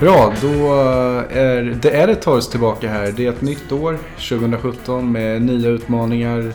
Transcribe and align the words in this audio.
Bra, 0.00 0.32
då 0.42 0.74
är 1.30 1.78
det 1.82 1.88
Editors 1.90 2.46
tillbaka 2.46 2.88
här. 2.88 3.12
Det 3.16 3.26
är 3.26 3.30
ett 3.30 3.42
nytt 3.42 3.72
år, 3.72 3.98
2017, 4.28 5.12
med 5.12 5.42
nya 5.42 5.68
utmaningar. 5.68 6.52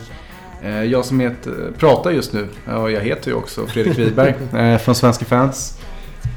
Eh, 0.62 0.82
Jag 0.84 1.04
som 1.04 1.20
heter, 1.20 1.72
pratar 1.78 2.10
just 2.10 2.32
nu, 2.32 2.48
ja, 2.66 2.90
jag 2.90 3.00
heter 3.00 3.30
ju 3.30 3.36
också 3.36 3.66
Fredrik 3.66 3.98
Wiberg 3.98 4.34
eh, 4.72 4.78
från 4.78 4.94
Svenska 4.94 5.24
fans. 5.24 5.78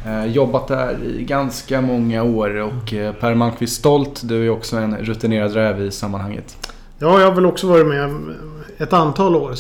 Eh, 0.06 0.26
Jobbat 0.26 0.68
där 0.68 0.98
i 1.04 1.24
ganska 1.24 1.82
många 1.82 2.24
år 2.24 2.56
och 2.56 2.94
eh, 2.94 3.14
Per 3.14 3.36
Malmqvist 3.36 3.76
Stolt, 3.80 4.22
du 4.24 4.46
är 4.46 4.50
också 4.50 4.78
en 4.78 4.98
rutinerad 4.98 5.54
räv 5.54 5.82
i 5.82 5.92
sammanhanget. 5.92 6.70
Ja, 7.00 7.20
jag 7.20 7.28
har 7.28 7.36
väl 7.36 7.46
också 7.46 7.68
varit 7.68 7.88
med 7.88 8.36
ett 8.78 8.94
antal 8.94 9.36
år. 9.36 9.54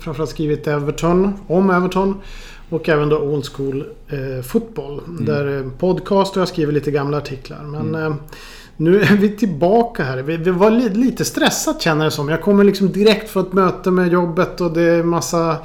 Framförallt 0.00 0.30
skrivit 0.30 0.66
Everton, 0.66 1.34
om 1.46 1.70
Everton. 1.70 2.20
Och 2.68 2.88
även 2.88 3.08
då 3.08 3.18
Old 3.18 3.46
School 3.46 3.84
eh, 4.08 4.42
Fotboll. 4.42 5.00
Där 5.20 5.58
eh, 5.58 5.70
podcast 5.78 6.36
och 6.36 6.40
jag 6.40 6.48
skriver 6.48 6.72
lite 6.72 6.90
gamla 6.90 7.16
artiklar. 7.16 7.62
Men 7.62 7.94
eh, 7.94 8.14
nu 8.76 9.00
är 9.00 9.16
vi 9.16 9.36
tillbaka 9.36 10.04
här. 10.04 10.22
Vi, 10.22 10.36
vi 10.36 10.50
var 10.50 10.70
li, 10.70 10.88
lite 10.88 11.24
stressat 11.24 11.82
känner 11.82 12.04
jag 12.04 12.12
som. 12.12 12.28
Jag 12.28 12.42
kommer 12.42 12.64
liksom 12.64 12.92
direkt 12.92 13.30
från 13.30 13.46
ett 13.46 13.52
möte 13.52 13.90
med 13.90 14.12
jobbet 14.12 14.60
och 14.60 14.72
det 14.72 14.82
är 14.82 15.02
massa 15.02 15.56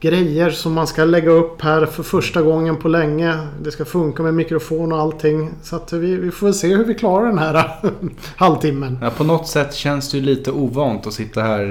grejer 0.00 0.50
som 0.50 0.72
man 0.72 0.86
ska 0.86 1.04
lägga 1.04 1.30
upp 1.30 1.62
här 1.62 1.86
för 1.86 2.02
första 2.02 2.42
gången 2.42 2.76
på 2.76 2.88
länge. 2.88 3.34
Det 3.62 3.70
ska 3.70 3.84
funka 3.84 4.22
med 4.22 4.34
mikrofon 4.34 4.92
och 4.92 4.98
allting. 4.98 5.50
Så 5.62 5.76
att 5.76 5.92
vi, 5.92 6.16
vi 6.16 6.30
får 6.30 6.52
se 6.52 6.76
hur 6.76 6.84
vi 6.84 6.94
klarar 6.94 7.26
den 7.26 7.38
här 7.38 7.70
halvtimmen. 8.36 8.98
Ja, 9.02 9.10
på 9.10 9.24
något 9.24 9.48
sätt 9.48 9.74
känns 9.74 10.10
det 10.10 10.18
ju 10.18 10.24
lite 10.24 10.50
ovant 10.50 11.06
att 11.06 11.12
sitta 11.12 11.42
här, 11.42 11.64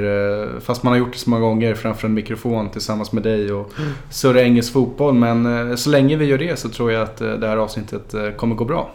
eh, 0.43 0.59
fast 0.59 0.83
man 0.83 0.93
har 0.93 0.97
gjort 0.99 1.13
det 1.13 1.19
så 1.19 1.29
många 1.29 1.41
gånger 1.41 1.75
framför 1.75 2.07
en 2.07 2.13
mikrofon 2.13 2.69
tillsammans 2.69 3.11
med 3.11 3.23
dig 3.23 3.53
och 3.53 3.71
surra 4.09 4.41
engelsk 4.41 4.73
fotboll. 4.73 5.13
Men 5.13 5.69
eh, 5.69 5.75
så 5.75 5.89
länge 5.89 6.15
vi 6.15 6.25
gör 6.25 6.37
det 6.37 6.59
så 6.59 6.69
tror 6.69 6.91
jag 6.91 7.01
att 7.01 7.21
eh, 7.21 7.33
det 7.33 7.47
här 7.47 7.57
avsnittet 7.57 8.15
kommer 8.37 8.55
gå 8.55 8.65
bra. 8.65 8.91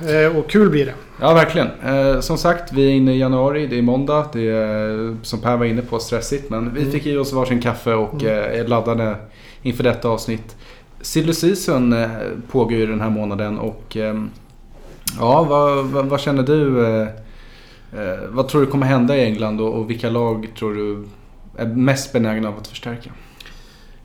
Eh, 0.00 0.36
och 0.36 0.50
kul 0.50 0.70
blir 0.70 0.86
det. 0.86 0.94
Ja, 1.20 1.34
verkligen. 1.34 1.68
Eh, 1.84 2.20
som 2.20 2.38
sagt, 2.38 2.72
vi 2.72 2.86
är 2.86 2.90
inne 2.90 3.14
i 3.14 3.18
januari, 3.18 3.66
det 3.66 3.78
är 3.78 3.82
måndag. 3.82 4.26
Det 4.32 4.48
är, 4.48 5.16
som 5.22 5.40
Per 5.40 5.56
var 5.56 5.66
inne 5.66 5.82
på, 5.82 5.98
stressigt. 5.98 6.50
Men 6.50 6.74
vi 6.74 6.90
fick 6.90 7.06
i 7.06 7.16
oss 7.16 7.32
varsin 7.32 7.60
kaffe 7.60 7.94
och 7.94 8.24
eh, 8.24 8.60
är 8.60 8.68
laddade 8.68 9.16
inför 9.62 9.84
detta 9.84 10.08
avsnitt. 10.08 10.56
Silly 11.00 11.32
Season 11.32 11.92
eh, 11.92 12.08
pågår 12.50 12.72
ju 12.72 12.86
den 12.86 13.00
här 13.00 13.10
månaden 13.10 13.58
och 13.58 13.96
ehm, 13.96 14.30
ja, 15.18 15.42
vad, 15.42 15.84
vad, 15.84 16.06
vad 16.06 16.20
känner 16.20 16.42
du? 16.42 16.86
Eh, 16.86 17.08
eh, 17.92 18.18
vad 18.28 18.48
tror 18.48 18.60
du 18.60 18.66
kommer 18.66 18.86
hända 18.86 19.16
i 19.16 19.24
England 19.24 19.60
och, 19.60 19.74
och 19.74 19.90
vilka 19.90 20.10
lag 20.10 20.48
tror 20.58 20.74
du 20.74 21.04
är 21.56 21.66
mest 21.66 22.12
benägna 22.12 22.48
av 22.48 22.58
att 22.58 22.66
förstärka? 22.66 23.10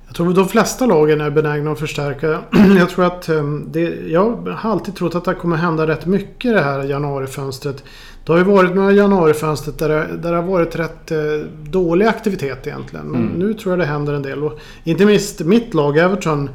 Jag 0.08 0.16
tror 0.16 0.34
de 0.34 0.48
flesta 0.48 0.86
lagen 0.86 1.22
är 1.22 1.30
benägna 1.30 1.72
att 1.72 1.80
förstärka. 1.80 2.40
Jag 2.78 2.90
tror 2.90 3.06
att 3.06 3.30
eh, 3.30 3.44
det, 3.68 3.82
Jag 4.08 4.48
har 4.58 4.72
alltid 4.72 4.96
trott 4.96 5.16
att 5.16 5.26
det 5.26 5.34
kommer 5.34 5.56
hända 5.56 5.88
rätt 5.88 6.06
mycket 6.06 6.54
det 6.54 6.62
här 6.62 6.84
januarifönstret. 6.84 7.84
Det 8.26 8.32
har 8.32 8.38
ju 8.40 8.46
varit 8.46 8.76
några 8.76 8.92
januarifönstret 8.92 9.80
där 9.80 9.90
det, 9.90 10.08
där 10.22 10.32
det 10.32 10.36
har 10.38 10.44
varit 10.44 10.76
rätt 10.76 11.12
eh, 11.12 11.18
dålig 11.64 12.06
aktivitet 12.06 12.68
egentligen. 12.68 13.06
Men 13.08 13.22
Mm. 13.22 13.34
nu 13.40 13.54
tror 13.54 13.72
jag 13.72 13.80
det 13.80 13.86
händer 13.86 14.14
en 14.14 14.22
del. 14.22 14.44
Och 14.44 14.60
inte 14.84 15.06
minst 15.06 15.40
mitt 15.40 15.74
lag 15.74 15.98
Everton 15.98 16.50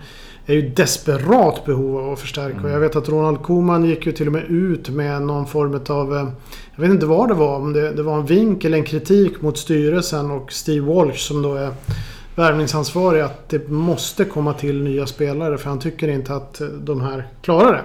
är 0.47 0.55
ju 0.55 0.69
desperat 0.69 1.65
behov 1.67 1.97
av 1.99 2.13
att 2.13 2.19
förstärka. 2.21 2.59
Och 2.65 2.71
jag 2.71 2.81
vet 2.81 2.97
att 2.97 3.09
Ronald 3.09 3.43
Koeman 3.43 3.85
gick 3.85 4.07
ju 4.07 4.13
till 4.13 4.27
och 4.27 4.33
med 4.33 4.45
ut 4.49 4.89
med 4.89 5.23
någon 5.23 5.47
form 5.47 5.81
av... 5.89 6.17
eh, 6.17 6.29
Jag 6.77 6.83
vet 6.83 6.91
inte 6.91 7.07
vad 7.07 7.29
det 7.29 7.35
var. 7.35 7.57
Om 7.57 7.73
det, 7.73 7.91
det 7.93 8.03
var 8.03 8.17
en 8.19 8.27
vink 8.27 8.65
eller 8.65 8.79
en 8.79 8.85
kritik 8.85 9.43
mot 9.43 9.59
styrelsen 9.59 10.31
och 10.31 10.53
Steve 10.53 10.87
Walsh 10.95 11.19
som 11.19 11.43
då 11.43 11.55
är 11.55 11.71
värvningsansvarig 12.35 13.21
att 13.21 13.49
det 13.49 13.69
måste 13.69 14.25
komma 14.25 14.53
till 14.55 14.83
nya 14.83 15.07
spelare 15.07 15.59
för 15.59 15.69
han 15.69 15.79
tycker 15.79 16.09
inte 16.09 16.35
att 16.35 16.61
eh, 16.61 16.67
de 16.69 17.01
här 17.01 17.29
klarar 17.43 17.73
det. 17.73 17.83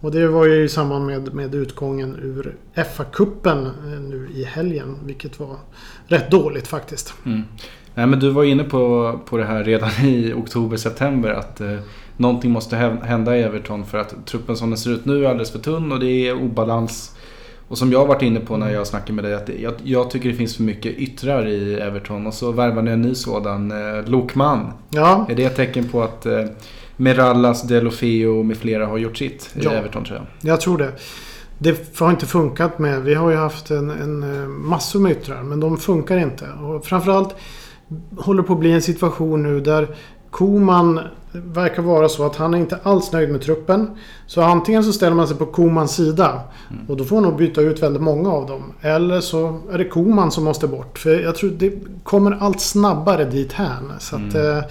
Och 0.00 0.10
det 0.12 0.28
var 0.28 0.46
ju 0.46 0.64
i 0.64 0.68
samband 0.68 1.06
med, 1.06 1.34
med 1.34 1.54
utgången 1.54 2.16
ur 2.22 2.54
FA-cupen 2.74 3.66
eh, 3.66 4.00
nu 4.00 4.28
i 4.34 4.44
helgen. 4.44 4.96
Vilket 5.04 5.40
var 5.40 5.56
rätt 6.06 6.30
dåligt 6.30 6.66
faktiskt. 6.66 7.14
Mm. 7.26 7.42
Nej, 7.94 8.06
men 8.06 8.20
du 8.20 8.30
var 8.30 8.44
inne 8.44 8.64
på, 8.64 9.12
på 9.26 9.36
det 9.36 9.44
här 9.44 9.64
redan 9.64 9.90
i 10.04 10.32
oktober-september 10.32 11.30
att 11.30 11.60
eh, 11.60 11.78
någonting 12.16 12.50
måste 12.50 12.76
hä- 12.76 13.04
hända 13.04 13.36
i 13.36 13.42
Everton 13.42 13.86
för 13.86 13.98
att 13.98 14.26
truppen 14.26 14.56
som 14.56 14.70
den 14.70 14.78
ser 14.78 14.90
ut 14.90 15.04
nu 15.04 15.24
är 15.24 15.28
alldeles 15.28 15.50
för 15.52 15.58
tunn 15.58 15.92
och 15.92 16.00
det 16.00 16.28
är 16.28 16.42
obalans. 16.42 17.16
Och 17.68 17.78
som 17.78 17.92
jag 17.92 17.98
har 17.98 18.06
varit 18.06 18.22
inne 18.22 18.40
på 18.40 18.56
när 18.56 18.70
jag 18.70 18.86
snackar 18.86 19.14
med 19.14 19.24
dig 19.24 19.34
att 19.34 19.48
jag, 19.60 19.74
jag 19.84 20.10
tycker 20.10 20.28
det 20.28 20.34
finns 20.34 20.56
för 20.56 20.62
mycket 20.62 20.96
yttrar 20.98 21.46
i 21.46 21.74
Everton 21.74 22.26
och 22.26 22.34
så 22.34 22.52
värvar 22.52 22.82
ni 22.82 22.90
en 22.90 23.02
ny 23.02 23.14
sådan, 23.14 23.70
eh, 23.70 24.04
Lokman. 24.08 24.72
Ja, 24.90 25.26
Är 25.28 25.34
det 25.34 25.44
ett 25.44 25.56
tecken 25.56 25.88
på 25.88 26.02
att 26.02 26.26
eh, 26.26 26.44
Merallas, 26.96 27.62
Delofeo 27.62 28.42
med 28.42 28.56
flera 28.56 28.86
har 28.86 28.98
gjort 28.98 29.16
sitt 29.16 29.50
Ja. 29.60 29.72
i 29.72 29.76
Everton 29.76 30.04
tror 30.04 30.18
jag? 30.18 30.50
jag 30.50 30.60
tror 30.60 30.78
det. 30.78 30.92
Det 31.58 31.98
har 32.00 32.10
inte 32.10 32.26
funkat 32.26 32.78
med. 32.78 33.02
Vi 33.02 33.14
har 33.14 33.30
ju 33.30 33.36
haft 33.36 33.70
en, 33.70 33.90
en 33.90 34.22
eh, 34.22 34.48
massor 34.48 35.00
med 35.00 35.12
yttrar 35.12 35.42
men 35.42 35.60
de 35.60 35.76
funkar 35.76 36.18
inte. 36.18 36.44
Och 36.62 36.84
framförallt 36.86 37.34
håller 38.16 38.42
på 38.42 38.52
att 38.52 38.58
bli 38.58 38.72
en 38.72 38.82
situation 38.82 39.42
nu 39.42 39.60
där 39.60 39.88
Koman 40.34 41.00
verkar 41.32 41.82
vara 41.82 42.08
så 42.08 42.26
att 42.26 42.36
han 42.36 42.54
är 42.54 42.58
inte 42.58 42.78
alls 42.82 43.12
nöjd 43.12 43.30
med 43.30 43.42
truppen. 43.42 43.90
Så 44.26 44.42
antingen 44.42 44.84
så 44.84 44.92
ställer 44.92 45.16
man 45.16 45.28
sig 45.28 45.36
på 45.36 45.46
Komans 45.46 45.94
sida 45.94 46.40
och 46.88 46.96
då 46.96 47.04
får 47.04 47.16
han 47.16 47.24
nog 47.24 47.36
byta 47.36 47.60
ut 47.60 47.82
väldigt 47.82 48.02
många 48.02 48.30
av 48.30 48.46
dem. 48.46 48.72
Eller 48.80 49.20
så 49.20 49.60
är 49.72 49.78
det 49.78 49.84
Koman 49.84 50.30
som 50.30 50.44
måste 50.44 50.66
bort. 50.66 50.98
För 50.98 51.20
jag 51.20 51.34
tror 51.34 51.50
det 51.50 51.72
kommer 52.02 52.32
allt 52.40 52.60
snabbare 52.60 53.24
dit 53.24 53.52
här. 53.52 53.78
Så 53.98 54.16
att, 54.16 54.34
eh, 54.34 54.70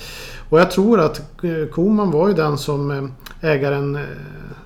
och 0.49 0.59
jag 0.59 0.71
tror 0.71 0.99
att 0.99 1.19
eh, 1.19 1.69
Koman 1.71 2.11
var 2.11 2.27
ju 2.27 2.33
den 2.33 2.57
som 2.57 2.91
eh, 2.91 3.51
ägaren 3.51 3.99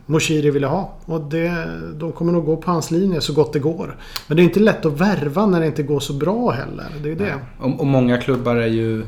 Moshiri 0.06 0.52
ville 0.52 0.68
ha. 0.68 0.94
Och 1.06 1.22
det, 1.22 1.68
de 1.94 2.12
kommer 2.12 2.32
nog 2.32 2.46
gå 2.46 2.58
på 2.58 2.72
hans 2.72 2.92
linje 2.92 3.22
så 3.22 3.34
gott 3.34 3.54
det 3.54 3.60
går. 3.60 3.96
Men 4.28 4.38
det 4.38 4.44
är 4.44 4.46
inte 4.46 4.60
lätt 4.60 4.86
att 4.86 5.02
värva 5.02 5.46
när 5.46 5.60
det 5.60 5.66
inte 5.66 5.84
går 5.84 6.00
så 6.00 6.14
bra 6.14 6.52
heller. 6.52 6.86
Det 7.04 7.12
är 7.12 7.16
det. 7.16 7.36
Och, 7.60 7.80
och 7.80 7.88
många 7.88 8.18
klubbar 8.18 8.56
är 8.56 8.68
ju... 8.68 9.04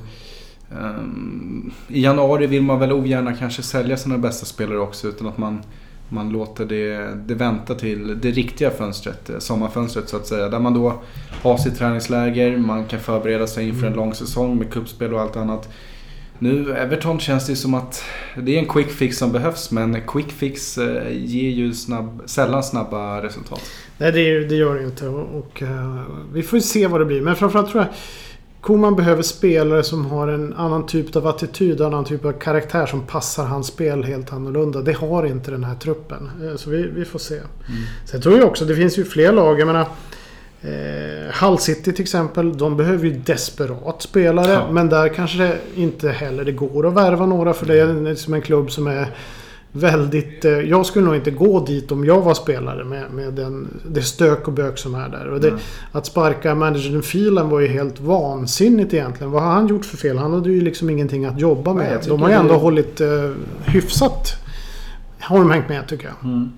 ehm, 0.71 1.71
I 1.87 2.03
januari 2.03 2.47
vill 2.47 2.61
man 2.61 2.79
väl 2.79 2.91
ogärna 2.91 3.33
kanske 3.33 3.61
sälja 3.61 3.97
sina 3.97 4.17
bästa 4.17 4.45
spelare 4.45 4.79
också 4.79 5.07
utan 5.07 5.27
att 5.27 5.37
man, 5.37 5.63
man 6.09 6.29
låter 6.29 6.65
det, 6.65 7.15
det 7.27 7.35
vänta 7.35 7.75
till 7.75 8.19
det 8.21 8.31
riktiga 8.31 8.71
fönstret, 8.71 9.29
eh, 9.29 9.39
sommarfönstret 9.39 10.09
så 10.09 10.17
att 10.17 10.27
säga. 10.27 10.49
Där 10.49 10.59
man 10.59 10.73
då 10.73 11.01
har 11.41 11.57
sitt 11.57 11.77
träningsläger, 11.77 12.57
man 12.57 12.85
kan 12.85 12.99
förbereda 12.99 13.47
sig 13.47 13.67
inför 13.67 13.87
en 13.87 13.93
lång 13.93 14.13
säsong 14.13 14.57
med 14.57 14.71
kuppspel 14.71 15.13
och 15.13 15.21
allt 15.21 15.37
annat. 15.37 15.69
Nu, 16.41 16.73
Everton 16.73 17.19
känns 17.19 17.47
det 17.47 17.55
som 17.55 17.73
att 17.73 18.03
det 18.37 18.55
är 18.55 18.59
en 18.59 18.65
quick 18.65 18.91
fix 18.91 19.17
som 19.17 19.31
behövs 19.31 19.71
men 19.71 20.01
quick 20.07 20.31
fix 20.31 20.77
eh, 20.77 21.11
ger 21.11 21.49
ju 21.49 21.73
snabb, 21.73 22.21
sällan 22.25 22.63
snabba 22.63 23.23
resultat. 23.23 23.61
Nej, 23.97 24.11
det, 24.11 24.39
det 24.39 24.55
gör 24.55 24.75
det 24.75 24.83
inte. 24.83 25.07
Och, 25.07 25.39
och, 25.39 25.61
eh, 25.61 26.01
vi 26.33 26.43
får 26.43 26.57
ju 26.57 26.63
se 26.63 26.87
vad 26.87 27.01
det 27.01 27.05
blir. 27.05 27.21
Men 27.21 27.35
framförallt 27.35 27.71
tror 27.71 27.83
jag 27.83 27.93
Koman 28.61 28.95
behöver 28.95 29.21
spelare 29.23 29.83
som 29.83 30.05
har 30.05 30.27
en 30.27 30.53
annan 30.53 30.85
typ 30.85 31.15
av 31.15 31.27
attityd, 31.27 31.79
en 31.81 31.85
annan 31.87 32.05
typ 32.05 32.25
av 32.25 32.31
karaktär 32.31 32.85
som 32.85 33.01
passar 33.01 33.45
hans 33.45 33.67
spel 33.67 34.03
helt 34.03 34.33
annorlunda. 34.33 34.81
Det 34.81 34.93
har 34.93 35.25
inte 35.25 35.51
den 35.51 35.63
här 35.63 35.75
truppen. 35.75 36.29
Eh, 36.43 36.55
Så 36.55 36.69
vi, 36.69 36.83
vi 36.87 37.05
får 37.05 37.19
se. 37.19 37.39
Sen 38.05 38.21
tror 38.21 38.37
jag 38.37 38.47
också, 38.47 38.65
det 38.65 38.75
finns 38.75 38.97
ju 38.97 39.05
fler 39.05 39.31
lag. 39.31 39.59
Jag 39.59 39.67
menar, 39.67 39.85
eh, 40.61 41.33
Hull 41.41 41.57
City 41.57 41.93
till 41.93 42.01
exempel. 42.03 42.57
De 42.57 42.77
behöver 42.77 43.05
ju 43.05 43.11
desperat 43.13 44.01
spelare. 44.01 44.51
Ja. 44.51 44.71
Men 44.71 44.89
där 44.89 45.09
kanske 45.09 45.37
det 45.37 45.57
inte 45.75 46.09
heller 46.09 46.45
det 46.45 46.51
går 46.51 46.87
att 46.87 46.93
värva 46.93 47.25
några. 47.25 47.53
För 47.53 47.65
det 47.65 47.79
är 47.79 47.93
liksom 48.09 48.33
en 48.33 48.41
klubb 48.41 48.71
som 48.71 48.87
är 48.87 49.07
väldigt... 49.71 50.45
Eh, 50.45 50.51
jag 50.51 50.85
skulle 50.85 51.05
nog 51.05 51.15
inte 51.15 51.31
gå 51.31 51.65
dit 51.65 51.91
om 51.91 52.05
jag 52.05 52.21
var 52.21 52.33
spelare 52.33 52.83
med, 52.83 53.11
med 53.11 53.33
den, 53.33 53.67
det 53.87 54.01
stök 54.01 54.47
och 54.47 54.53
bök 54.53 54.77
som 54.77 54.95
är 54.95 55.09
där. 55.09 55.27
Och 55.29 55.39
det, 55.41 55.51
Nej. 55.51 55.59
att 55.91 56.05
sparka 56.05 56.55
managern 56.55 57.01
Phelan 57.01 57.49
var 57.49 57.59
ju 57.59 57.67
helt 57.67 57.99
vansinnigt 57.99 58.93
egentligen. 58.93 59.31
Vad 59.31 59.43
har 59.43 59.51
han 59.51 59.67
gjort 59.67 59.85
för 59.85 59.97
fel? 59.97 60.17
Han 60.17 60.33
hade 60.33 60.49
ju 60.51 60.61
liksom 60.61 60.89
ingenting 60.89 61.25
att 61.25 61.39
jobba 61.39 61.73
Nej, 61.73 61.89
med. 61.89 61.99
tycker 62.01 62.09
de 62.11 62.21
har 62.21 62.29
ju 62.29 62.35
det- 62.35 62.39
ändå 62.41 62.53
hållit 62.53 63.01
eh, 63.01 63.07
hyfsat... 63.65 64.27
Har 65.19 65.39
de 65.39 65.51
hängt 65.51 65.69
med 65.69 65.87
tycker 65.87 66.05
jag. 66.21 66.31
Mm. 66.31 66.51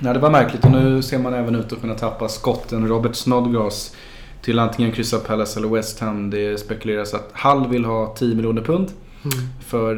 Ja, 0.00 0.12
det 0.12 0.18
var 0.18 0.30
märkligt 0.30 0.64
och 0.64 0.70
nu 0.70 1.02
ser 1.02 1.18
man 1.18 1.34
även 1.34 1.54
ut 1.54 1.72
att 1.72 1.80
kunna 1.80 1.94
tappa 1.94 2.28
skotten 2.28 2.88
Robert 2.88 3.14
Snodgrass 3.14 3.94
till 4.42 4.58
antingen 4.58 4.92
Crystal 4.92 5.20
Palace 5.20 5.58
eller 5.60 5.68
West 5.68 6.00
Ham. 6.00 6.30
Det 6.30 6.60
spekuleras 6.60 7.14
att 7.14 7.30
Hull 7.44 7.68
vill 7.68 7.84
ha 7.84 8.14
10 8.18 8.34
miljoner 8.34 8.62
pund 8.62 8.88
Mm. 9.24 9.36
för, 9.66 9.92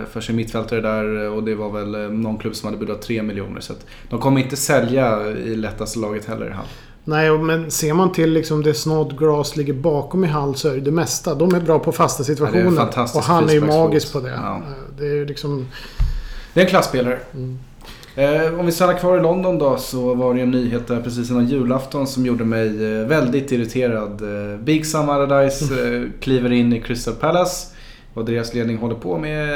eh, 0.00 0.04
för 0.06 0.20
sin 0.20 0.36
mittfältare 0.36 0.80
där 0.80 1.28
och 1.30 1.42
det 1.44 1.54
var 1.54 1.70
väl 1.70 1.94
eh, 1.94 2.00
någon 2.10 2.38
klubb 2.38 2.54
som 2.56 2.66
hade 2.66 2.78
budat 2.86 3.02
3 3.02 3.22
miljoner. 3.22 3.60
Så 3.60 3.72
de 4.10 4.20
kommer 4.20 4.40
inte 4.40 4.56
sälja 4.56 5.26
i 5.30 5.56
lättaste 5.56 5.98
laget 5.98 6.24
heller 6.24 6.46
Hull. 6.50 6.66
Nej, 7.04 7.30
och- 7.30 7.40
men 7.40 7.70
ser 7.70 7.94
man 7.94 8.12
till 8.12 8.32
liksom 8.32 8.62
det 8.62 8.74
Snodgrass 8.74 9.56
ligger 9.56 9.72
bakom 9.72 10.24
i 10.24 10.26
Hall 10.26 10.54
så 10.54 10.68
är 10.68 10.74
det 10.74 10.80
det 10.80 10.90
mesta. 10.90 11.34
De 11.34 11.54
är 11.54 11.60
bra 11.60 11.78
på 11.78 11.92
fasta 11.92 12.24
situationer. 12.24 12.88
Ja, 12.96 13.06
och 13.14 13.22
han 13.22 13.48
är 13.48 13.52
ju 13.52 13.60
magisk 13.60 14.12
på 14.12 14.20
det. 14.20 14.30
Ja. 14.30 14.56
Eh, 14.56 14.62
Det 14.98 15.06
är 15.06 15.26
liksom... 15.26 15.66
Det 16.54 16.60
är 16.60 16.64
en 16.64 16.70
klasspelare. 16.70 17.18
Mm. 17.34 17.58
Eh, 18.14 18.58
om 18.60 18.66
vi 18.66 18.72
stannar 18.72 18.98
kvar 18.98 19.18
i 19.18 19.20
London 19.20 19.58
då 19.58 19.76
så 19.76 20.14
var 20.14 20.34
det 20.34 20.40
en 20.40 20.50
nyhet 20.50 20.86
där 20.86 21.00
precis 21.00 21.30
innan 21.30 21.46
julafton 21.48 22.06
som 22.06 22.26
gjorde 22.26 22.44
mig 22.44 22.66
eh, 23.00 23.06
väldigt 23.06 23.52
irriterad. 23.52 24.22
Eh, 24.22 24.58
Big 24.60 24.86
Sam 24.86 25.08
Allardyce 25.08 25.62
eh, 25.94 26.02
kliver 26.20 26.52
in 26.52 26.72
i 26.72 26.80
Crystal 26.80 27.14
Palace 27.14 27.66
vad 28.14 28.26
deras 28.26 28.54
ledning 28.54 28.76
håller 28.76 28.94
på 28.94 29.18
med, 29.18 29.48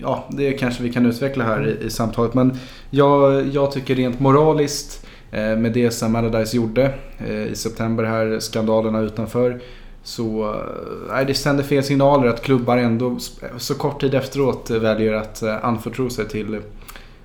ja 0.00 0.28
det 0.30 0.52
kanske 0.52 0.82
vi 0.82 0.92
kan 0.92 1.06
utveckla 1.06 1.44
här 1.44 1.68
i, 1.68 1.86
i 1.86 1.90
samtalet. 1.90 2.34
Men 2.34 2.58
jag, 2.90 3.46
jag 3.46 3.72
tycker 3.72 3.94
rent 3.94 4.20
moraliskt 4.20 5.06
eh, 5.30 5.56
med 5.56 5.72
det 5.72 5.90
som 5.90 6.16
Allardyce 6.16 6.56
gjorde 6.56 6.94
eh, 7.18 7.44
i 7.44 7.54
september 7.54 8.04
här, 8.04 8.40
skandalerna 8.40 9.00
utanför. 9.00 9.60
Så 10.02 10.54
eh, 10.54 10.60
nej, 11.08 11.24
det 11.24 11.34
sänder 11.34 11.64
fel 11.64 11.84
signaler 11.84 12.28
att 12.28 12.42
klubbar 12.42 12.76
ändå 12.76 13.18
så 13.58 13.74
kort 13.74 14.00
tid 14.00 14.14
efteråt 14.14 14.70
väljer 14.70 15.12
att 15.12 15.42
eh, 15.42 15.64
anförtro 15.64 16.10
sig 16.10 16.28
till 16.28 16.60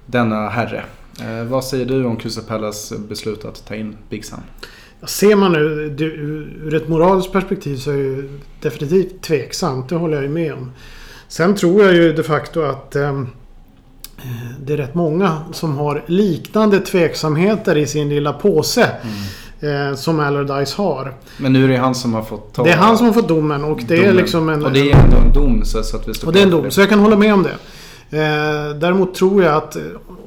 denna 0.06 0.50
herre. 0.50 0.84
Eh, 1.22 1.44
vad 1.44 1.64
säger 1.64 1.86
du 1.86 2.06
om 2.06 2.16
Crystal 2.16 2.44
Palace 2.44 2.96
beslut 3.10 3.46
att 3.46 3.66
ta 3.68 3.76
in 3.76 3.98
Big 4.10 4.26
Sam? 4.26 4.40
Ser 5.04 5.36
man 5.36 5.52
nu 5.52 5.60
ur 6.66 6.76
ett 6.76 6.88
moraliskt 6.88 7.32
perspektiv 7.32 7.78
så 7.78 7.92
är 7.92 7.98
det 7.98 8.24
definitivt 8.62 9.22
tveksamt. 9.22 9.90
Det 9.90 9.96
håller 9.96 10.16
jag 10.16 10.24
ju 10.24 10.30
med 10.30 10.54
om. 10.54 10.72
Sen 11.28 11.56
tror 11.56 11.84
jag 11.84 11.94
ju 11.94 12.14
de 12.14 12.24
facto 12.24 12.62
att 12.62 12.96
eh, 12.96 13.24
det 14.64 14.74
är 14.74 14.78
rätt 14.78 14.96
många 14.96 15.38
som 15.52 15.78
har 15.78 16.04
liknande 16.06 16.80
tveksamheter 16.80 17.78
i 17.78 17.88
sin 17.88 18.10
lilla 18.10 18.34
påse. 18.34 18.84
Mm. 18.84 19.14
Eh, 19.60 19.96
som 19.96 20.20
Allardyce 20.20 20.78
har. 20.78 21.14
Men 21.38 21.54
nu 21.54 21.64
är 21.64 21.68
det 21.68 21.78
han 21.78 21.96
som 21.96 22.14
har 22.14 22.24
fått 22.24 22.54
ta 22.54 22.64
Det 22.64 22.72
är 22.72 22.78
han 22.78 22.98
som 22.98 23.06
har 23.06 23.14
fått 23.14 23.28
domen 23.28 23.64
och 23.64 23.80
det 23.88 23.96
domen. 23.96 24.10
är 24.10 24.14
liksom 24.14 24.50
en... 24.50 24.66
Och 24.66 24.72
det 24.72 24.92
är 24.92 25.04
ändå 25.04 25.18
en 25.18 25.34
dom 25.34 25.66
så, 25.66 25.80
att 25.80 26.08
vi 26.08 26.14
står 26.14 26.28
Och 26.28 26.34
det 26.34 26.40
är 26.40 26.44
en 26.44 26.50
dom, 26.50 26.72
så 26.72 26.82
jag 26.82 26.90
kan 26.90 27.00
hålla 27.00 27.16
med 27.16 27.34
om 27.34 27.44
det. 27.44 27.56
Eh, 28.10 28.76
däremot 28.80 29.16
tror 29.16 29.44
jag 29.44 29.56
att 29.56 29.78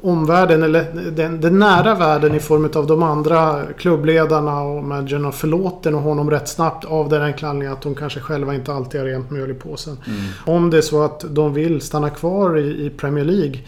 omvärlden, 0.01 0.63
eller 0.63 1.11
den, 1.11 1.41
den, 1.41 1.59
nära 1.59 1.95
världen 1.95 2.35
i 2.35 2.39
form 2.39 2.69
av 2.75 2.87
de 2.87 3.03
andra 3.03 3.63
klubbledarna 3.77 4.61
och 4.61 4.83
managerna 4.83 5.31
förlåter 5.31 5.91
nog 5.91 6.01
honom 6.01 6.31
rätt 6.31 6.49
snabbt 6.49 6.85
av 6.85 7.09
den 7.09 7.21
enkla 7.21 7.49
anledningen 7.49 7.73
att 7.73 7.81
de 7.81 7.95
kanske 7.95 8.19
själva 8.19 8.55
inte 8.55 8.73
alltid 8.73 9.01
har 9.01 9.07
rent 9.07 9.31
mjöl 9.31 9.51
i 9.51 9.53
påsen. 9.53 9.97
Mm. 10.07 10.19
Om 10.45 10.69
det 10.69 10.77
är 10.77 10.81
så 10.81 11.03
att 11.03 11.25
de 11.29 11.53
vill 11.53 11.81
stanna 11.81 12.09
kvar 12.09 12.57
i, 12.57 12.85
i 12.85 12.89
Premier 12.89 13.25
League 13.25 13.59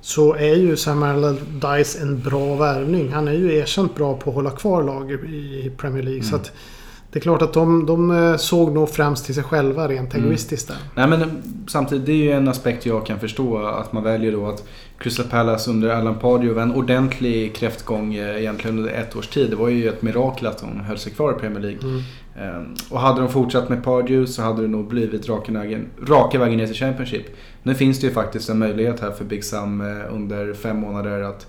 så 0.00 0.34
är 0.34 0.54
ju 0.54 0.76
Sam 0.76 1.02
Allardyce 1.02 2.02
en 2.02 2.20
bra 2.20 2.54
värvning. 2.54 3.12
Han 3.12 3.28
är 3.28 3.32
ju 3.32 3.54
erkänt 3.54 3.94
bra 3.94 4.16
på 4.16 4.30
att 4.30 4.36
hålla 4.36 4.50
kvar 4.50 4.82
lag 4.82 5.12
i 5.12 5.72
Premier 5.76 6.02
League. 6.02 6.20
Mm. 6.20 6.30
Så 6.30 6.36
att 6.36 6.52
det 7.12 7.18
är 7.18 7.20
klart 7.20 7.42
att 7.42 7.52
de, 7.52 7.86
de 7.86 8.10
eh, 8.10 8.36
såg 8.36 8.72
nog 8.72 8.90
främst 8.90 9.24
till 9.24 9.34
sig 9.34 9.44
själva 9.44 9.88
rent 9.88 10.14
mm. 10.14 10.26
egoistiskt 10.26 10.68
där. 10.68 10.76
Nej 10.94 11.06
men 11.08 11.22
eh, 11.22 11.28
samtidigt, 11.66 12.06
det 12.06 12.12
är 12.12 12.16
ju 12.16 12.32
en 12.32 12.48
aspekt 12.48 12.86
jag 12.86 13.06
kan 13.06 13.20
förstå. 13.20 13.58
Att 13.66 13.92
man 13.92 14.02
väljer 14.02 14.32
då 14.32 14.46
att 14.46 14.68
Crystal 14.98 15.26
Palace 15.26 15.70
under 15.70 15.88
Alan 15.88 16.18
Pardew 16.18 16.62
en 16.62 16.74
ordentlig 16.74 17.54
kräftgång 17.54 18.14
eh, 18.14 18.40
egentligen 18.40 18.78
under 18.78 18.92
ett 18.92 19.16
års 19.16 19.28
tid. 19.28 19.50
Det 19.50 19.56
var 19.56 19.68
ju 19.68 19.88
ett 19.88 20.02
mirakel 20.02 20.46
att 20.46 20.58
de 20.58 20.80
höll 20.80 20.98
sig 20.98 21.12
kvar 21.12 21.32
i 21.32 21.34
Premier 21.34 21.60
League. 21.60 21.80
Mm. 21.82 22.02
Ehm, 22.38 22.74
och 22.90 23.00
hade 23.00 23.20
de 23.20 23.28
fortsatt 23.28 23.68
med 23.68 23.84
Pardew 23.84 24.26
så 24.26 24.42
hade 24.42 24.62
det 24.62 24.68
nog 24.68 24.88
blivit 24.88 25.28
raka 25.28 25.52
vägen, 25.52 25.86
raka 26.08 26.38
vägen 26.38 26.56
ner 26.56 26.66
till 26.66 26.76
Championship. 26.76 27.26
Nu 27.62 27.74
finns 27.74 28.00
det 28.00 28.06
ju 28.06 28.12
faktiskt 28.12 28.48
en 28.48 28.58
möjlighet 28.58 29.00
här 29.00 29.10
för 29.10 29.24
Big 29.24 29.44
Sam 29.44 29.80
under 30.10 30.54
fem 30.54 30.80
månader 30.80 31.22
att 31.22 31.46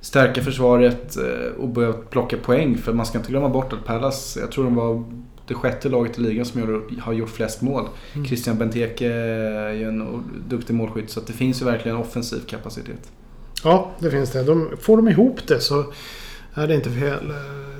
stärka 0.00 0.42
försvaret 0.42 1.16
eh, 1.16 1.60
och 1.60 1.68
börja 1.68 1.92
plocka 1.92 2.36
poäng. 2.36 2.78
För 2.78 2.92
man 2.92 3.06
ska 3.06 3.18
inte 3.18 3.30
glömma 3.30 3.48
bort 3.48 3.72
att 3.72 3.84
Palace, 3.84 4.40
jag 4.40 4.52
tror 4.52 4.64
de 4.64 4.74
var 4.74 5.04
det 5.46 5.54
sjätte 5.54 5.88
laget 5.88 6.18
i 6.18 6.20
ligan 6.20 6.44
som 6.44 6.82
har 7.00 7.12
gjort 7.12 7.30
flest 7.30 7.62
mål. 7.62 7.88
Mm. 8.12 8.26
Christian 8.26 8.58
Benteke 8.58 9.12
är 9.12 9.72
ju 9.72 9.88
en 9.88 10.24
duktig 10.48 10.74
målskytt 10.74 11.10
så 11.10 11.20
det 11.20 11.32
finns 11.32 11.62
ju 11.62 11.64
verkligen 11.64 11.96
offensiv 11.96 12.40
kapacitet. 12.46 13.10
Ja, 13.64 13.90
det 13.98 14.10
finns 14.10 14.30
det. 14.30 14.42
De, 14.42 14.70
får 14.80 14.96
de 14.96 15.08
ihop 15.08 15.46
det 15.46 15.60
så 15.60 15.84
är 16.54 16.66
det 16.66 16.74
inte 16.74 16.90
fel. 16.90 17.32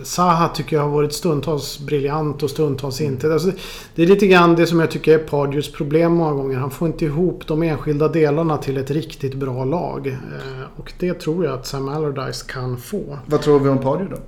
Zaha 0.02 0.48
tycker 0.48 0.76
jag 0.76 0.82
har 0.82 0.90
varit 0.90 1.12
stundtals 1.12 1.78
briljant 1.78 2.42
och 2.42 2.50
stundtals 2.50 3.00
mm. 3.00 3.12
inte. 3.12 3.32
Alltså, 3.32 3.50
det 3.94 4.02
är 4.02 4.06
lite 4.06 4.26
grann 4.26 4.56
det 4.56 4.66
som 4.66 4.80
jag 4.80 4.90
tycker 4.90 5.14
är 5.14 5.18
Pardews 5.18 5.72
problem 5.72 6.12
många 6.12 6.32
gånger. 6.32 6.58
Han 6.58 6.70
får 6.70 6.88
inte 6.88 7.04
ihop 7.04 7.46
de 7.46 7.62
enskilda 7.62 8.08
delarna 8.08 8.56
till 8.56 8.76
ett 8.76 8.90
riktigt 8.90 9.34
bra 9.34 9.64
lag. 9.64 10.06
Eh, 10.06 10.66
och 10.76 10.92
det 10.98 11.14
tror 11.14 11.44
jag 11.44 11.54
att 11.54 11.66
Sam 11.66 11.88
Allardyce 11.88 12.42
kan 12.42 12.76
få. 12.76 13.18
Vad 13.26 13.42
tror 13.42 13.60
vi 13.60 13.68
om 13.68 13.78
Pardew 13.78 14.16
då? 14.16 14.22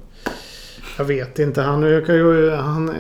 Jag 0.99 1.05
vet 1.05 1.39
inte. 1.39 1.63
Han, 1.63 1.83
ju, 1.83 2.51
han, 2.51 2.95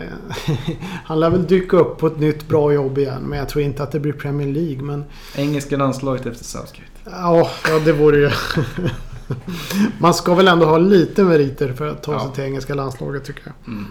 han 1.04 1.20
lär 1.20 1.30
väl 1.30 1.46
dyka 1.46 1.76
upp 1.76 1.98
på 1.98 2.06
ett 2.06 2.18
nytt 2.18 2.48
bra 2.48 2.72
jobb 2.72 2.98
igen. 2.98 3.22
Men 3.22 3.38
jag 3.38 3.48
tror 3.48 3.64
inte 3.64 3.82
att 3.82 3.92
det 3.92 4.00
blir 4.00 4.12
Premier 4.12 4.48
League. 4.48 4.82
Men... 4.82 5.04
Engelska 5.36 5.76
landslaget 5.76 6.26
efter 6.26 6.44
Southgate. 6.44 6.90
Ja, 7.04 7.50
ja 7.68 7.78
det 7.84 7.92
vore 7.92 8.16
ju... 8.16 8.30
Man 9.98 10.14
ska 10.14 10.34
väl 10.34 10.48
ändå 10.48 10.66
ha 10.66 10.78
lite 10.78 11.24
meriter 11.24 11.72
för 11.72 11.86
att 11.86 12.02
ta 12.02 12.12
ja. 12.12 12.20
sig 12.20 12.34
till 12.34 12.44
engelska 12.44 12.74
landslaget 12.74 13.24
tycker 13.24 13.42
jag. 13.44 13.74
Mm. 13.74 13.86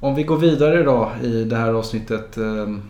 Om 0.00 0.14
vi 0.14 0.22
går 0.22 0.36
vidare 0.36 0.82
då 0.82 1.12
i 1.22 1.44
det 1.44 1.56
här 1.56 1.72
avsnittet 1.72 2.36
ehm, 2.36 2.82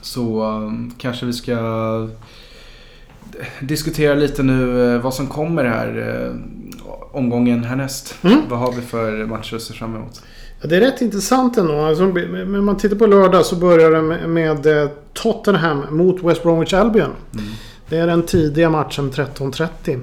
så 0.00 0.42
ehm, 0.42 0.92
kanske 0.98 1.26
vi 1.26 1.32
ska 1.32 1.58
diskutera 3.60 4.14
lite 4.14 4.42
nu 4.42 4.94
eh, 4.94 5.00
vad 5.00 5.14
som 5.14 5.26
kommer 5.26 5.64
här 5.64 6.24
eh, 6.26 6.34
omgången 7.12 7.64
härnäst. 7.64 8.14
Mm. 8.22 8.40
Vad 8.48 8.58
har 8.58 8.72
vi 8.72 8.82
för 8.82 9.26
matcher 9.26 9.56
att 9.56 9.62
se 9.62 9.74
fram 9.74 9.96
emot? 9.96 10.22
Ja, 10.60 10.68
det 10.68 10.76
är 10.76 10.80
rätt 10.80 11.00
intressant 11.00 11.56
ändå. 11.56 11.80
Alltså, 11.80 12.04
om 12.04 12.64
man 12.64 12.76
tittar 12.76 12.96
på 12.96 13.06
lördag 13.06 13.46
så 13.46 13.56
börjar 13.56 13.90
det 13.90 14.26
med, 14.26 14.66
eh, 14.66 14.88
Tottenham 15.12 15.86
mot 15.90 16.22
West 16.22 16.42
Bromwich 16.42 16.72
Albion. 16.72 17.10
Mm. 17.32 17.44
Det 17.88 17.96
är 17.96 18.06
den 18.06 18.22
tidiga 18.22 18.70
matchen 18.70 19.10
13.30. 19.10 20.02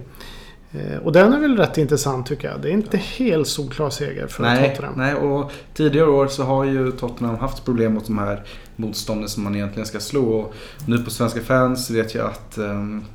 Eh, 0.73 0.97
och 0.97 1.11
den 1.11 1.33
är 1.33 1.39
väl 1.39 1.57
rätt 1.57 1.77
intressant 1.77 2.25
tycker 2.25 2.47
jag. 2.47 2.61
Det 2.61 2.69
är 2.69 2.73
inte 2.73 2.97
helt 2.97 3.47
solklar 3.47 3.89
seger 3.89 4.27
för 4.27 4.43
nej, 4.43 4.69
Tottenham. 4.69 4.93
Nej, 4.97 5.15
och 5.15 5.51
tidigare 5.73 6.09
år 6.09 6.27
så 6.27 6.43
har 6.43 6.63
ju 6.63 6.91
Tottenham 6.91 7.37
haft 7.37 7.65
problem 7.65 7.93
mot 7.93 8.05
de 8.05 8.17
här 8.17 8.43
motstånden 8.75 9.29
som 9.29 9.43
man 9.43 9.55
egentligen 9.55 9.85
ska 9.85 9.99
slå. 9.99 10.39
Och 10.39 10.53
nu 10.85 10.97
på 10.97 11.09
Svenska 11.09 11.41
fans 11.41 11.89
vet 11.89 12.15
jag 12.15 12.25
att 12.25 12.57
um, 12.57 13.05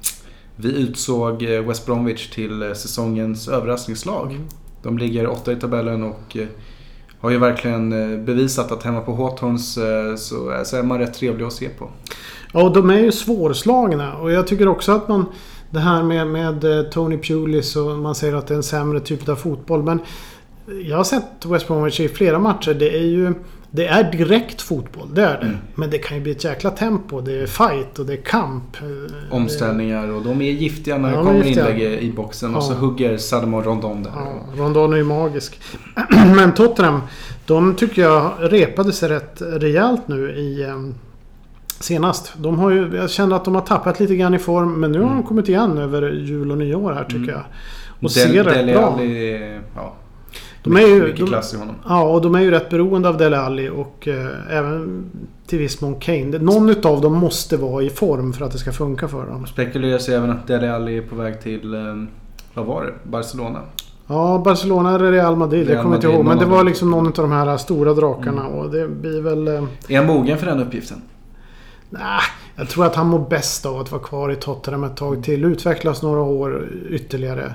vi 0.56 0.82
utsåg 0.82 1.42
eh, 1.42 1.62
West 1.62 1.86
Bromwich 1.86 2.30
till 2.30 2.62
eh, 2.62 2.72
säsongens 2.72 3.48
överraskningslag. 3.48 4.30
Mm. 4.30 4.46
De 4.82 4.98
ligger 4.98 5.26
åtta 5.26 5.52
i 5.52 5.56
tabellen 5.56 6.02
och 6.02 6.36
har 7.20 7.30
ju 7.30 7.38
verkligen 7.38 7.90
bevisat 8.24 8.72
att 8.72 8.82
hemma 8.82 9.00
på 9.00 9.14
Hawthorns 9.14 9.74
så, 10.16 10.16
så 10.64 10.76
är 10.76 10.82
man 10.82 10.98
rätt 10.98 11.14
trevlig 11.14 11.44
att 11.44 11.52
se 11.52 11.68
på. 11.68 11.90
Ja, 12.52 12.62
och 12.62 12.72
de 12.72 12.90
är 12.90 12.98
ju 12.98 13.12
svårslagna 13.12 14.16
och 14.16 14.32
jag 14.32 14.46
tycker 14.46 14.68
också 14.68 14.92
att 14.92 15.08
man 15.08 15.24
det 15.70 15.78
här 15.78 16.02
med, 16.02 16.26
med 16.26 16.64
eh, 16.64 16.82
Tony 16.82 17.18
Pulis 17.18 17.76
och 17.76 17.98
man 17.98 18.14
säger 18.14 18.34
att 18.34 18.46
det 18.46 18.54
är 18.54 18.56
en 18.56 18.62
sämre 18.62 19.00
typ 19.00 19.28
av 19.28 19.36
fotboll. 19.36 19.82
Men 19.82 20.00
jag 20.84 20.96
har 20.96 21.04
sett 21.04 21.46
West 21.46 21.66
Bromwich 21.66 22.00
i 22.00 22.08
flera 22.08 22.38
matcher. 22.38 22.74
Det 22.74 22.96
är 22.96 23.06
ju... 23.06 23.34
Det 23.70 23.86
är 23.86 24.12
direkt 24.12 24.62
fotboll, 24.62 25.14
det 25.14 25.22
är 25.22 25.40
det. 25.40 25.46
Mm. 25.46 25.56
Men 25.74 25.90
det 25.90 25.98
kan 25.98 26.16
ju 26.16 26.22
bli 26.22 26.32
ett 26.32 26.44
jäkla 26.44 26.70
tempo. 26.70 27.20
Det 27.20 27.32
är 27.32 27.46
fight 27.46 27.98
och 27.98 28.06
det 28.06 28.12
är 28.12 28.22
kamp. 28.22 28.76
Omställningar 29.30 30.08
och 30.08 30.22
de 30.22 30.42
är 30.42 30.50
giftiga 30.50 30.98
när 30.98 31.10
ja, 31.10 31.18
det 31.18 31.24
kommer 31.24 31.46
inlägg 31.46 31.82
i 31.82 32.12
boxen. 32.12 32.50
Ja. 32.52 32.56
Och 32.56 32.64
så 32.64 32.74
hugger 32.74 33.16
Saddam 33.16 33.54
och 33.54 33.64
Rondon 33.64 34.02
där. 34.02 34.12
Ja, 34.14 34.44
Rondon 34.56 34.92
är 34.92 34.96
ju 34.96 35.04
magisk. 35.04 35.60
Men 36.36 36.54
Tottenham, 36.54 37.00
de 37.46 37.74
tycker 37.74 38.02
jag 38.02 38.32
repade 38.40 38.92
sig 38.92 39.08
rätt 39.08 39.42
rejält 39.42 40.08
nu 40.08 40.30
i 40.30 40.64
ehm, 40.64 40.94
senast. 41.80 42.32
De 42.36 42.58
har 42.58 42.70
ju, 42.70 42.96
jag 42.96 43.10
känner 43.10 43.36
att 43.36 43.44
de 43.44 43.54
har 43.54 43.62
tappat 43.62 44.00
lite 44.00 44.16
grann 44.16 44.34
i 44.34 44.38
form 44.38 44.80
men 44.80 44.92
nu 44.92 44.98
har 44.98 45.06
de 45.06 45.12
mm. 45.12 45.26
kommit 45.26 45.48
igen 45.48 45.78
över 45.78 46.10
jul 46.10 46.50
och 46.50 46.58
nyår 46.58 46.92
här 46.92 47.04
tycker 47.04 47.18
mm. 47.18 47.30
jag. 47.30 47.42
Och 47.94 48.00
Den, 48.00 48.10
ser 48.10 48.44
rätt 48.44 48.74
bra. 48.74 48.92
Alli, 48.92 49.58
ja. 49.76 49.94
De 50.62 50.76
är 50.76 50.80
ju, 50.80 51.02
mycket 51.02 51.28
klass 51.28 51.54
i 51.54 51.56
honom. 51.56 51.74
Ja, 51.88 52.02
och 52.02 52.22
de 52.22 52.34
är 52.34 52.40
ju 52.40 52.50
rätt 52.50 52.70
beroende 52.70 53.08
av 53.08 53.16
Dele 53.16 53.38
Alli 53.38 53.68
och 53.68 54.08
eh, 54.08 54.56
även 54.56 55.04
till 55.46 55.58
viss 55.58 55.80
mån 55.80 55.94
Kane. 55.94 56.38
Någon 56.38 56.68
utav 56.68 57.00
dem 57.00 57.12
måste 57.12 57.56
vara 57.56 57.82
i 57.82 57.90
form 57.90 58.32
för 58.32 58.44
att 58.44 58.52
det 58.52 58.58
ska 58.58 58.72
funka 58.72 59.08
för 59.08 59.26
dem. 59.26 59.46
Spekuleras 59.46 60.08
även 60.08 60.30
att 60.30 60.46
Dele 60.46 60.74
Alli 60.74 60.98
är 60.98 61.02
på 61.02 61.16
väg 61.16 61.40
till, 61.40 61.74
eh, 61.74 61.80
vad 62.54 62.66
var 62.66 62.84
det? 62.84 62.92
Barcelona? 63.10 63.60
Ja, 64.06 64.42
Barcelona 64.44 64.94
eller 64.94 65.12
Real 65.12 65.36
Madrid. 65.36 65.66
Real 65.66 65.74
jag 65.74 65.82
kommer 65.82 65.96
inte 65.96 66.06
ihåg. 66.06 66.24
Men 66.24 66.38
det 66.38 66.44
var 66.44 66.64
liksom 66.64 66.90
någon 66.90 67.06
av 67.06 67.12
de 67.12 67.32
här 67.32 67.56
stora 67.56 67.94
drakarna. 67.94 68.46
Mm. 68.46 68.58
Och 68.58 68.70
det 68.70 68.88
blir 68.88 69.20
väl... 69.20 69.48
Eh, 69.48 69.64
är 69.88 69.96
han 69.96 70.06
mogen 70.06 70.38
för 70.38 70.46
den 70.46 70.60
uppgiften? 70.60 71.02
Nej, 71.90 72.20
jag 72.56 72.68
tror 72.68 72.86
att 72.86 72.94
han 72.94 73.06
mår 73.06 73.28
bäst 73.28 73.66
av 73.66 73.80
att 73.80 73.92
vara 73.92 74.02
kvar 74.02 74.32
i 74.32 74.36
Tottenham 74.36 74.84
ett 74.84 74.96
tag 74.96 75.24
till. 75.24 75.44
Utvecklas 75.44 76.02
några 76.02 76.20
år 76.20 76.68
ytterligare. 76.90 77.54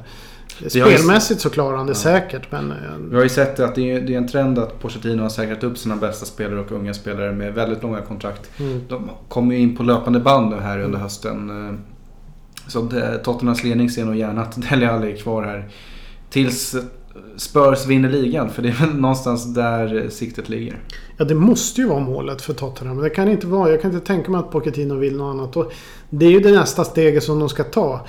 Spelmässigt 0.68 1.42
så 1.42 1.50
klarar 1.50 1.78
han 1.78 1.86
det 1.86 1.92
ja. 1.92 1.96
säkert 1.96 2.52
men... 2.52 2.72
Eh, 2.72 2.78
Vi 3.10 3.16
har 3.16 3.24
ju 3.24 3.30
sett 3.30 3.60
att 3.60 3.76
det 3.76 3.92
är, 3.92 4.12
en 4.12 4.28
trend 4.28 4.60
att 4.60 4.80
Pochettino 4.80 5.22
har 5.22 5.30
säkrat 5.30 5.64
upp 5.64 5.78
sina 5.78 5.96
bästa 5.96 6.26
spelare 6.26 6.60
och 6.60 6.72
unga 6.72 6.94
spelare 6.94 7.32
med 7.32 7.54
väldigt 7.54 7.84
långa 7.84 8.02
kontrakt. 8.02 8.50
Mm. 8.60 8.82
De 8.90 9.10
kommer 9.28 9.56
ju 9.56 9.62
in 9.62 9.78
på 9.78 9.84
löpande 9.84 10.20
band 10.20 10.50
nu 10.50 10.60
här 10.62 10.80
under 10.80 11.00
hösten. 11.00 11.68
Eh, 11.68 11.76
så 12.68 12.90
Tottenhams 13.24 13.64
ledning 13.64 13.90
ser 13.90 14.06
nog 14.06 14.16
gärna 14.16 14.42
att 14.42 14.70
Dele 14.70 14.92
Alli 14.92 15.12
är 15.12 15.18
kvar 15.18 15.44
här. 15.44 15.70
Tills 16.30 16.76
Spurs 17.38 17.86
vinner 17.88 18.10
ligan. 18.10 18.50
För 18.50 18.62
det 18.62 18.70
är 18.70 18.86
väl 18.86 18.96
någonstans 18.96 19.54
där 19.54 20.10
siktet 20.10 20.50
ligger. 20.50 20.78
Ja, 21.18 21.26
det 21.26 21.36
måste 21.36 21.82
ju 21.82 21.88
vara 21.88 22.00
målet 22.00 22.42
för 22.42 22.54
Tottenham. 22.54 22.98
Det 22.98 23.10
kan 23.10 23.28
inte 23.28 23.48
vara. 23.48 23.70
Jag 23.72 23.82
kan 23.82 23.92
inte 23.94 24.06
tänka 24.06 24.32
mig 24.32 24.40
att 24.40 24.52
Pochettino 24.52 24.96
vill 24.96 25.18
något 25.18 25.34
annat. 25.34 25.58
Och 25.58 25.72
det 26.10 26.26
är 26.26 26.32
ju 26.32 26.40
det 26.40 26.52
nästa 26.52 26.84
steget 26.84 27.24
som 27.24 27.40
de 27.40 27.50
ska 27.50 27.64
ta. 27.64 28.08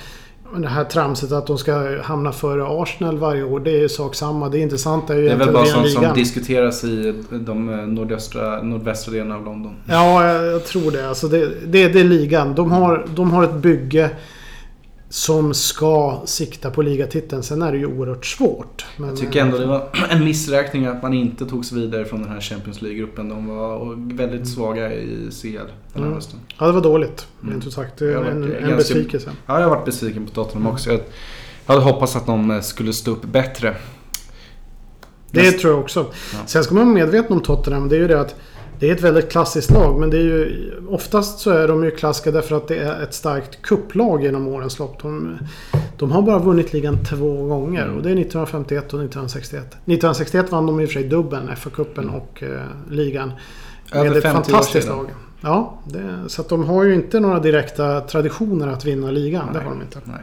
Det 0.57 0.67
här 0.67 0.83
tramset 0.83 1.31
att 1.31 1.47
de 1.47 1.57
ska 1.57 2.01
hamna 2.01 2.31
före 2.31 2.65
Arsenal 2.81 3.17
varje 3.17 3.43
år, 3.43 3.59
det 3.59 3.83
är 3.83 3.87
sak 3.87 4.15
samma. 4.15 4.49
Det 4.49 4.59
intressanta 4.59 5.13
är 5.13 5.17
ju 5.17 5.23
Det 5.25 5.31
är 5.31 5.37
väl 5.37 5.53
bara 5.53 5.65
sånt 5.65 5.89
som 5.91 6.01
ligan. 6.01 6.15
diskuteras 6.15 6.83
i 6.83 7.23
de 7.31 7.69
eh, 7.79 7.85
nordöstra, 7.87 8.61
nordvästra 8.61 9.13
delarna 9.13 9.35
av 9.35 9.45
London. 9.45 9.75
Ja, 9.85 10.27
jag, 10.27 10.45
jag 10.45 10.65
tror 10.65 10.91
det. 10.91 11.09
Alltså 11.09 11.27
det, 11.27 11.45
det. 11.65 11.87
Det 11.87 11.99
är 11.99 12.03
ligan. 12.03 12.55
De 12.55 12.71
har, 12.71 13.05
de 13.15 13.31
har 13.31 13.43
ett 13.43 13.53
bygge 13.55 14.09
som 15.15 15.53
ska 15.53 16.21
sikta 16.25 16.71
på 16.71 16.81
ligatiteln. 16.81 17.43
Sen 17.43 17.61
är 17.61 17.71
det 17.71 17.77
ju 17.77 17.85
oerhört 17.85 18.25
svårt. 18.25 18.85
Men, 18.97 19.09
Jag 19.09 19.17
tycker 19.17 19.41
ändå 19.41 19.57
det 19.57 19.65
var 19.65 19.89
en 20.09 20.25
missräkning 20.25 20.85
att 20.85 21.01
man 21.03 21.13
inte 21.13 21.45
tog 21.45 21.65
sig 21.65 21.77
vidare 21.77 22.05
från 22.05 22.21
den 22.21 22.31
här 22.31 22.41
Champions 22.41 22.81
League-gruppen. 22.81 23.29
De 23.29 23.47
var 23.47 23.95
väldigt 24.15 24.47
svaga 24.47 24.93
i 24.93 25.29
CL 25.41 25.47
den 25.53 25.59
här 25.93 26.01
Mm. 26.01 26.13
hösten. 26.13 26.39
Ja, 26.59 26.65
det 26.65 26.71
var 26.71 26.81
dåligt. 26.81 27.27
Mm. 27.41 27.53
Rent 27.53 27.67
ut 27.67 27.73
sagt. 27.73 27.97
Det 27.99 28.05
är 28.05 28.15
en, 28.15 28.23
varit 28.23 28.33
en 28.55 28.61
ganska- 28.61 28.75
besvikelse. 28.75 29.31
Ja, 29.45 29.59
jag 29.59 29.67
har 29.69 29.75
varit 29.75 29.85
besviken 29.85 30.25
på 30.25 30.31
Tottenham 30.31 30.67
också. 30.73 30.91
Jag 30.91 30.99
hade 31.65 31.81
hoppats 31.81 32.15
att 32.15 32.25
de 32.25 32.51
eh, 32.51 32.61
skulle 32.61 32.93
stå 32.93 33.11
upp 33.11 33.25
bättre. 33.25 33.75
Det 35.31 35.41
Näst- 35.41 35.59
tror 35.59 35.73
jag 35.73 35.79
också. 35.81 36.05
Ja. 36.33 36.39
Sen 36.45 36.63
ska 36.63 36.73
man 36.75 36.83
vara 36.85 36.93
medveten 36.93 37.33
om 37.37 37.41
Tottenham. 37.43 37.89
Det 37.89 37.95
är 37.95 37.99
ju 37.99 38.07
det 38.07 38.19
att 38.21 38.35
det 38.79 38.89
är 38.89 38.95
ett 38.95 39.01
väldigt 39.01 39.31
klassiskt 39.31 39.71
lag. 39.71 39.99
Men 39.99 40.09
det 40.09 40.17
är 40.17 40.21
ju, 40.21 40.71
oftast 40.89 41.39
så 41.39 41.51
är 41.51 41.67
de 41.67 41.83
ju 41.83 41.91
klassiska 41.91 42.31
därför 42.31 42.55
att 42.55 42.67
det 42.67 42.77
är 42.77 43.03
ett 43.03 43.13
starkt 43.13 43.61
kupplag 43.61 44.23
genom 44.23 44.47
årens 44.47 44.79
lopp. 44.79 45.01
De, 45.01 45.37
de 45.97 46.11
har 46.11 46.21
bara 46.21 46.39
vunnit 46.39 46.73
ligan 46.73 47.05
två 47.05 47.43
gånger. 47.43 47.83
Mm. 47.83 47.97
Och 47.97 48.03
det 48.03 48.09
är 48.09 48.13
1951 48.13 48.83
och 48.83 48.99
1961. 48.99 49.63
1961 49.63 50.51
vann 50.51 50.65
de 50.65 50.79
i 50.79 50.85
och 50.85 50.89
för 50.89 50.93
sig 50.93 51.03
dubbeln, 51.03 51.49
FA-cupen 51.49 52.09
och 52.09 52.43
eh, 52.43 52.61
ligan. 52.89 53.31
Över 53.91 54.09
med 54.09 54.17
ett 54.17 54.23
50 54.23 54.37
år 54.37 54.43
fantastiskt 54.43 54.87
lag. 54.87 55.09
Ja, 55.41 55.79
det, 55.85 56.29
så 56.29 56.43
de 56.43 56.63
har 56.63 56.83
ju 56.83 56.93
inte 56.93 57.19
några 57.19 57.39
direkta 57.39 58.01
traditioner 58.01 58.67
att 58.67 58.85
vinna 58.85 59.11
ligan. 59.11 59.47
Det 59.47 59.53
Nej. 59.53 59.63
har 59.63 59.71
de 59.71 59.81
inte. 59.81 59.99
Nej. 60.03 60.21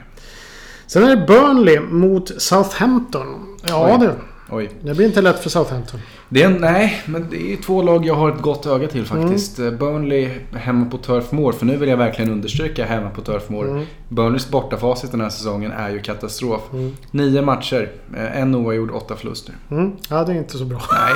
Sen 0.87 1.03
är 1.03 1.17
det 1.17 1.27
Burnley 1.27 1.81
mot 1.81 2.43
Southampton. 2.43 3.57
Ja 3.69 3.99
Oj. 4.01 4.07
du. 4.07 4.13
Oj. 4.57 4.71
Det 4.83 4.95
blir 4.95 5.07
inte 5.07 5.21
lätt 5.21 5.39
för 5.39 5.51
Southampton. 5.51 6.01
Det 6.33 6.43
är, 6.43 6.49
nej, 6.49 7.03
men 7.07 7.27
det 7.31 7.53
är 7.53 7.57
två 7.57 7.83
lag 7.83 8.07
jag 8.07 8.15
har 8.15 8.31
ett 8.31 8.41
gott 8.43 8.67
öga 8.67 8.89
till 8.89 9.05
faktiskt. 9.05 9.59
Mm. 9.59 9.73
Eh, 9.75 9.79
Burnley 9.79 10.29
hemma 10.53 10.87
på 10.91 10.99
Turf 10.99 11.33
Moor. 11.33 11.53
För 11.53 11.67
nu 11.67 11.77
vill 11.77 11.89
jag 11.89 11.97
verkligen 11.97 12.31
understryka 12.33 12.85
hemma 12.87 13.11
på 13.11 13.21
Turf 13.21 13.49
Moor. 13.49 13.69
Mm. 13.71 13.85
Burnleys 14.09 14.51
bortafacit 14.51 15.11
den 15.11 15.21
här 15.21 15.29
säsongen 15.29 15.73
är 15.73 15.91
ju 15.91 16.01
katastrof. 16.01 16.61
Mm. 16.73 16.93
Nio 17.11 17.43
matcher, 17.43 17.89
eh, 18.17 18.41
en 18.41 18.55
oavgjord, 18.55 18.91
åtta 18.91 19.17
förluster. 19.17 19.55
Mm. 19.71 19.93
Ja, 20.09 20.25
det 20.25 20.33
är 20.33 20.37
inte 20.37 20.59
så 20.59 20.65
bra. 20.65 20.79
Nej. 20.93 21.15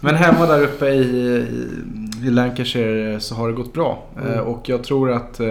Men 0.00 0.14
hemma 0.24 0.46
där 0.46 0.62
uppe 0.62 0.88
i, 0.88 1.00
i, 1.00 1.46
i 2.26 2.30
Lancashire 2.30 3.20
så 3.20 3.34
har 3.34 3.48
det 3.48 3.54
gått 3.54 3.72
bra. 3.72 4.02
Mm. 4.20 4.32
Eh, 4.32 4.40
Och 4.40 4.68
jag 4.68 4.84
tror 4.84 5.10
att 5.10 5.40
eh, 5.40 5.46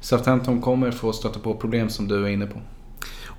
Southampton 0.00 0.60
kommer 0.60 0.90
få 0.90 1.12
stöta 1.12 1.38
på 1.40 1.54
problem 1.54 1.88
som 1.88 2.08
du 2.08 2.24
är 2.24 2.28
inne 2.28 2.46
på. 2.46 2.58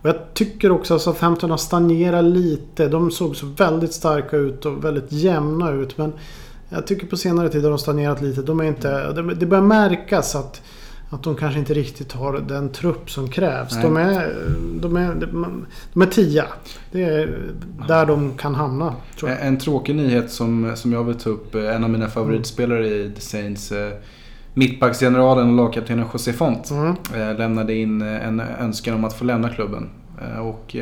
Och 0.01 0.09
jag 0.09 0.33
tycker 0.33 0.71
också 0.71 0.95
att 0.95 1.01
Southampton 1.01 1.49
har 1.51 1.57
stagnerat 1.57 2.25
lite. 2.25 2.87
De 2.87 3.11
såg 3.11 3.35
så 3.35 3.45
väldigt 3.45 3.93
starka 3.93 4.37
ut 4.37 4.65
och 4.65 4.85
väldigt 4.85 5.11
jämna 5.11 5.71
ut. 5.71 5.97
Men 5.97 6.13
jag 6.69 6.87
tycker 6.87 7.07
på 7.07 7.17
senare 7.17 7.49
tid 7.49 7.63
har 7.63 7.69
de 7.69 7.79
stagnerat 7.79 8.21
lite. 8.21 8.41
De 8.41 8.59
är 8.59 8.63
inte, 8.63 9.11
det- 9.33 9.45
börjar 9.45 9.63
märkas 9.63 10.35
att, 10.35 10.61
att 11.09 11.23
de 11.23 11.35
kanske 11.35 11.59
inte 11.59 11.73
riktigt 11.73 12.11
har 12.11 12.39
den 12.39 12.69
trupp 12.69 13.11
som 13.11 13.29
krävs. 13.29 13.73
Nej. 13.73 13.83
De 13.83 13.97
är, 13.97 14.33
de, 14.81 14.97
är, 14.97 15.15
de 15.93 16.01
är 16.01 16.05
tia. 16.05 16.45
Det 16.91 17.03
är 17.03 17.39
där 17.87 18.05
de 18.05 18.37
kan 18.37 18.55
hamna. 18.55 18.95
En, 19.41 19.57
tråkig 19.57 19.95
nyhet 19.95 20.31
som, 20.31 20.71
som 20.75 20.93
jag 20.93 21.03
vill 21.03 21.15
ta 21.15 21.29
upp. 21.29 21.55
eh, 21.55 21.75
En 21.75 21.83
av 21.83 21.89
mina 21.89 22.07
favoritspelare 22.07 22.87
i 22.87 23.11
The 23.15 23.21
Saints. 23.21 23.71
Mittbacksgeneralen 24.59 25.49
och 25.49 25.55
lagkaptenen 25.55 26.05
José 26.13 26.33
Font. 26.33 26.69
Mm. 26.71 26.95
eh, 27.15 27.37
Lämnade 27.37 27.73
in 27.73 28.01
eh, 28.01 28.27
en 28.27 28.39
önskan 28.39 28.93
om 28.93 29.03
att 29.05 29.13
få 29.13 29.25
lämna 29.25 29.49
klubben. 29.49 29.89
Eh, 30.21 30.39
Och 30.47 30.75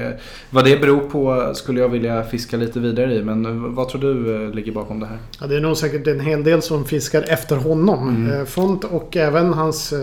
vad 0.49 0.65
det 0.65 0.81
beror 0.81 0.99
på 0.99 1.51
skulle 1.53 1.79
jag 1.79 1.89
vilja 1.89 2.23
fiska 2.23 2.57
lite 2.57 2.79
vidare 2.79 3.13
i. 3.13 3.23
Men 3.23 3.73
vad 3.75 3.89
tror 3.89 4.01
du 4.01 4.51
ligger 4.53 4.71
bakom 4.71 4.99
det 4.99 5.05
här? 5.05 5.17
Ja, 5.41 5.47
det 5.47 5.55
är 5.55 5.61
nog 5.61 5.77
säkert 5.77 6.07
en 6.07 6.19
hel 6.19 6.43
del 6.43 6.61
som 6.61 6.85
fiskar 6.85 7.25
efter 7.27 7.55
honom. 7.55 8.09
Mm. 8.29 8.45
Font 8.45 8.83
och 8.83 9.17
även 9.17 9.53
hans 9.53 9.93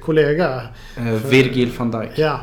kollega. 0.00 0.60
Virgil 1.30 1.70
van 1.78 1.90
Dijk. 1.90 2.10
Ja. 2.16 2.40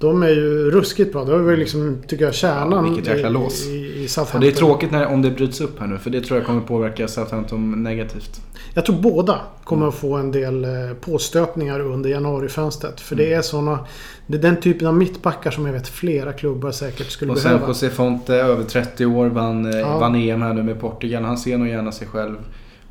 De 0.00 0.22
är 0.22 0.28
ju 0.28 0.70
ruskigt 0.70 1.12
bra. 1.12 1.24
Det 1.24 1.38
var 1.38 1.50
ju 1.50 1.56
liksom, 1.56 1.98
tycker 2.06 2.24
jag, 2.24 2.34
kärnan 2.34 2.72
Ja, 2.86 2.92
vilket 2.92 3.12
jäkla 3.14 3.28
i, 3.28 3.32
lås. 3.32 3.66
i, 3.66 3.70
i 4.02 4.06
Och 4.06 4.10
Southampton. 4.10 4.40
det 4.40 4.48
är 4.48 4.52
tråkigt 4.52 4.90
när, 4.90 5.06
om 5.06 5.22
det 5.22 5.30
bryts 5.30 5.60
upp 5.60 5.80
här 5.80 5.86
nu. 5.86 5.98
För 5.98 6.10
det 6.10 6.20
tror 6.20 6.38
jag 6.38 6.46
kommer 6.46 6.60
påverka 6.60 7.08
Southampton 7.08 7.82
negativt. 7.82 8.40
Jag 8.74 8.86
tror 8.86 8.96
båda 8.96 9.40
kommer 9.64 9.82
Mm. 9.82 9.88
att 9.88 9.94
få 9.94 10.14
en 10.16 10.32
del 10.32 10.64
eh, 10.64 10.70
påstötningar 11.00 11.80
under 11.80 12.10
januarifönstret. 12.10 13.00
För 13.00 13.14
Mm. 13.14 13.24
det 13.26 13.34
är 13.34 13.42
såna... 13.42 13.78
Det 14.26 14.36
är 14.36 14.42
den 14.42 14.60
typen 14.60 14.86
av 14.86 14.94
mittbackar 14.96 15.50
som 15.50 15.66
jag 15.66 15.72
vet 15.72 15.88
flera 15.88 16.32
klubbar 16.32 16.70
säkert 16.70 17.10
skulle 17.10 17.32
Och 17.32 17.38
sen 17.38 17.50
behöva. 17.52 17.68
José 17.68 17.90
Fonte, 17.90 18.34
över 18.34 18.64
30 18.64 19.06
år, 19.06 19.26
vann, 19.26 19.66
eh, 19.74 19.78
Ja. 19.80 19.98
vann 19.98 20.14
EM 20.14 20.42
här 20.42 20.54
nu 20.54 20.62
med 20.62 20.80
Portugal. 20.80 21.22
Han 21.24 21.38
ser 21.38 21.58
nog 21.58 21.68
gärna 21.68 21.92
sig 21.92 22.06
själv, 22.08 22.36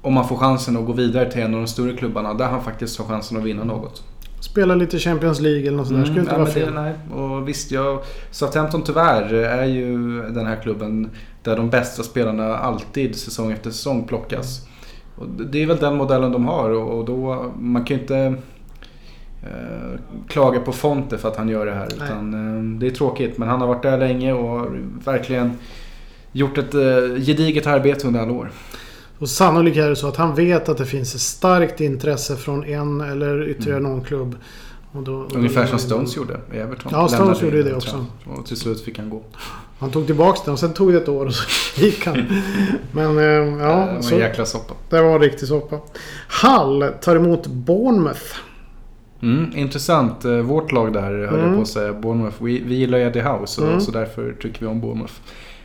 om 0.02 0.14
man 0.14 0.28
får 0.28 0.36
chansen 0.36 0.78
att 0.78 0.86
gå 0.86 0.94
vidare 0.94 1.32
till 1.32 1.42
en 1.42 1.54
av 1.54 1.60
de 1.62 1.68
större 1.68 1.94
klubbarna, 1.98 2.34
där 2.34 2.46
han 2.46 2.64
faktiskt 2.64 3.00
har 3.00 3.06
chansen 3.06 3.38
att 3.38 3.44
vinna 3.44 3.64
något. 3.64 4.04
Spela 4.40 4.76
lite 4.76 5.00
Champions 5.00 5.40
League 5.42 5.62
eller 5.68 5.78
något 5.78 5.88
sånt 5.88 6.00
där. 6.00 6.06
Skulle 6.06 6.20
inte 6.20 6.32
vara 6.32 6.44
men 6.44 6.54
det, 6.54 6.60
fel. 6.60 6.74
nej. 6.74 6.94
Och 7.14 7.48
visst, 7.48 7.72
jag, 7.72 8.00
Southampton 8.32 8.82
tyvärr 8.84 9.34
är 9.34 9.66
ju 9.66 10.22
den 10.22 10.46
här 10.46 10.56
klubben 10.64 11.10
där 11.44 11.56
de 11.58 11.70
bästa 11.70 12.04
spelarna 12.04 12.58
alltid 12.58 13.16
säsong 13.16 13.52
efter 13.52 13.70
säsong 13.72 14.04
plockas. 14.08 14.68
Och 15.16 15.26
det- 15.30 15.64
är 15.64 15.68
väl 15.68 15.78
den 15.78 15.96
modellen 15.96 16.32
de 16.32 16.46
har 16.46 16.70
och 16.70 17.06
då, 17.06 17.52
man 17.60 17.86
kan 17.86 17.96
ju 17.98 18.02
inte 18.02 18.18
eh, 19.44 20.00
klaga 20.28 20.60
på 20.60 20.72
Fonte 20.72 21.18
för 21.18 21.28
att 21.30 21.38
han 21.38 21.50
gör 21.50 21.66
det 21.66 21.74
här. 21.74 21.88
Utan, 21.96 22.34
eh, 22.34 22.80
det 22.80 22.88
är 22.88 22.92
tråkigt 22.92 23.38
men 23.38 23.48
han 23.48 23.62
har 23.62 23.68
varit 23.68 23.84
där 23.84 23.98
länge 23.98 24.34
och 24.34 24.68
verkligen 25.06 25.52
gjort 26.32 26.58
ett 26.58 26.74
eh, 26.74 27.22
gediget 27.26 27.68
arbete 27.68 28.08
under 28.08 28.20
alla 28.20 28.32
år. 28.32 28.52
Och 29.20 29.30
sannolikt 29.30 29.78
är 29.78 29.90
det 29.90 29.96
så 29.96 30.08
att 30.08 30.16
han 30.16 30.36
vet 30.36 30.70
att 30.70 30.78
det 30.78 30.86
finns 30.86 31.16
ett 31.16 31.22
starkt 31.22 31.82
intresse 31.82 32.36
från 32.36 32.64
en 32.64 33.02
eller 33.02 33.48
ytterligare 33.50 33.80
någon 33.80 34.04
klubb. 34.04 34.36
Och 34.92 35.04
då, 35.04 35.14
och 35.16 35.36
Ungefär 35.36 35.66
som 35.66 35.80
Stones 35.80 36.18
gjorde 36.18 36.40
i 36.54 36.58
Everton. 36.58 36.92
Ja, 36.92 37.08
Stones 37.08 37.42
gjorde 37.42 37.58
ju 37.58 37.64
det 37.64 37.76
också. 37.76 38.06
Och 38.26 38.46
till 38.46 38.58
slut 38.58 38.82
fick 38.82 38.98
han 39.00 39.10
gå. 39.10 39.22
Han 39.80 39.92
tog 39.92 40.06
tillbaka 40.06 40.40
den 40.46 40.54
och 40.54 40.60
sen 40.60 40.74
tog 40.74 40.92
det 40.94 40.98
ett 40.98 41.10
år 41.10 41.26
och 41.26 41.34
så 41.34 41.46
gick 41.82 42.06
han. 42.06 42.24
Men 42.92 43.06
eh, 43.18 43.24
det 43.24 43.40
var 43.52 43.60
ja, 43.68 43.88
en 43.90 44.04
så, 44.04 44.16
jäkla 44.16 44.46
soppa. 44.46 44.74
det 44.90 45.02
var 45.02 45.16
en 45.16 45.22
riktig 45.22 45.48
soppa. 45.48 45.80
Hull 46.44 46.90
tar 47.02 47.16
emot 47.16 47.48
Bournemouth. 47.48 48.22
Mm, 49.22 49.58
intressant. 49.58 50.26
Eh, 50.26 50.32
Vårt 50.38 50.72
lag 50.72 50.94
där 50.94 51.28
höll 51.28 51.40
Mm. 51.40 51.56
på 51.56 51.62
att 51.62 51.68
säga. 51.68 51.94
Bournemouth. 51.94 52.44
Vi, 52.44 52.60
vi 52.66 52.76
gillar 52.76 52.98
Eddie 52.98 53.22
House 53.22 53.62
och, 53.62 53.68
Mm. 53.68 53.82
så 53.82 53.92
därför 53.92 54.34
tycker 54.42 54.60
vi 54.60 54.66
om 54.68 54.82
Bournemouth. 54.82 55.14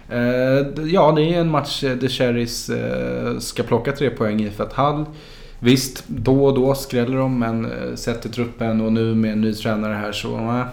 Eh, 0.08 0.84
ja, 0.84 1.12
det 1.12 1.23
är 1.23 1.40
en 1.40 1.50
match 1.50 1.84
eh, 1.84 1.96
där 1.96 2.08
Cherries 2.08 2.70
eh, 2.70 3.38
ska 3.38 3.62
plocka 3.62 3.92
tre 3.92 4.11
poäng 4.11 4.42
i. 4.42 4.50
För 4.50 4.64
att 4.64 4.73
Hall, 4.73 5.04
visst, 5.58 6.04
då 6.06 6.44
och 6.44 6.54
då 6.54 6.75
skräller 6.75 7.16
de. 7.16 7.38
Men 7.38 7.73
sett 7.96 8.23
till 8.23 8.32
truppen 8.32 8.80
och 8.80 8.92
nu 8.92 9.14
med 9.14 9.32
en 9.32 9.40
ny 9.40 9.54
tränare 9.54 9.94
här 9.94 10.12
så 10.12 10.37
eh, 10.37 10.66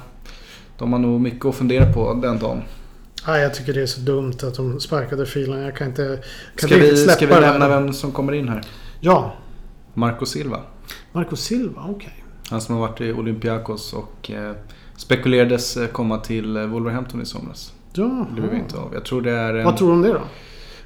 de 0.77 0.93
har 0.93 0.99
nog 0.99 1.21
mycket 1.21 1.45
att 1.45 1.55
fundera 1.55 1.93
på 1.93 2.13
den 2.13 2.39
dagen. 2.39 2.61
Nej, 3.27 3.41
jag 3.41 3.53
tycker 3.53 3.73
det 3.73 3.81
är 3.81 3.85
så 3.85 4.01
dumt 4.01 4.37
att 4.43 4.55
de 4.55 4.79
sparkade 4.79 5.25
filen. 5.25 5.61
Jag 5.61 5.75
kan 5.75 5.87
inte, 5.87 6.19
kan 6.55 6.69
Ska 6.69 6.77
vi, 6.77 6.97
släppa 6.97 7.13
ska 7.13 7.25
vi 7.25 7.41
nämna 7.41 7.67
vem 7.67 7.93
som 7.93 8.11
kommer 8.11 8.33
in 8.33 8.49
här? 8.49 8.61
Ja, 8.99 9.33
Marco 9.93 10.25
Silva. 10.25 10.59
Marco 11.11 11.35
Silva, 11.35 11.81
okej. 11.89 12.23
Han 12.49 12.61
som 12.61 12.75
har 12.75 12.87
varit 12.87 13.01
i 13.01 13.13
Olympiakos 13.13 13.93
och 13.93 14.31
eh, 14.31 14.55
spekulerades 14.97 15.77
komma 15.91 16.17
till 16.17 16.57
Wolverhampton 16.57 17.21
i 17.21 17.25
somras. 17.25 17.73
Ja, 17.93 18.25
Det 18.35 18.41
blev 18.41 18.53
inte 18.53 18.77
av. 18.77 18.93
Jag 18.93 19.05
tror 19.05 19.21
det 19.21 19.31
är 19.31 19.53
en... 19.53 19.65
Vad 19.65 19.77
tror 19.77 19.87
du 19.87 19.93
om 19.93 20.01
det 20.01 20.13
då? 20.13 20.21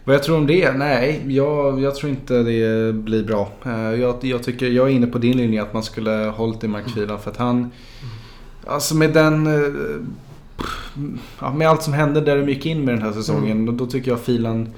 Vad 0.03 0.15
jag 0.15 0.23
tror 0.23 0.37
om 0.37 0.47
det? 0.47 0.71
Nej, 0.73 1.21
jag, 1.27 1.81
jag 1.81 1.95
tror 1.95 2.09
inte 2.09 2.43
det 2.43 2.93
blir 2.93 3.23
bra. 3.23 3.49
Eh, 3.65 3.93
Jag, 3.93 4.15
jag, 4.23 4.43
tycker, 4.43 4.65
jag 4.69 4.87
är 4.87 4.91
inne 4.91 5.07
på 5.07 5.17
din 5.17 5.37
linje 5.37 5.61
att 5.61 5.73
man 5.73 5.83
skulle 5.83 6.33
hållit 6.37 6.63
i 6.63 6.67
Mark 6.67 6.93
Phelan 6.93 7.19
för 7.19 7.31
att 7.31 7.37
han... 7.37 7.71
Alltså 8.67 8.95
med 8.95 9.13
den... 9.13 9.47
eh, 9.47 9.73
Ja, 11.39 11.53
med 11.53 11.69
allt 11.69 11.83
som 11.83 11.93
hände 11.93 12.21
där 12.21 12.37
de 12.37 12.49
gick 12.49 12.65
in 12.65 12.85
med 12.85 12.95
den 12.95 13.01
här 13.03 13.11
säsongen. 13.11 13.65
Då, 13.65 13.71
då 13.71 13.85
tycker 13.85 14.11
jag 14.11 14.19
Filan... 14.19 14.69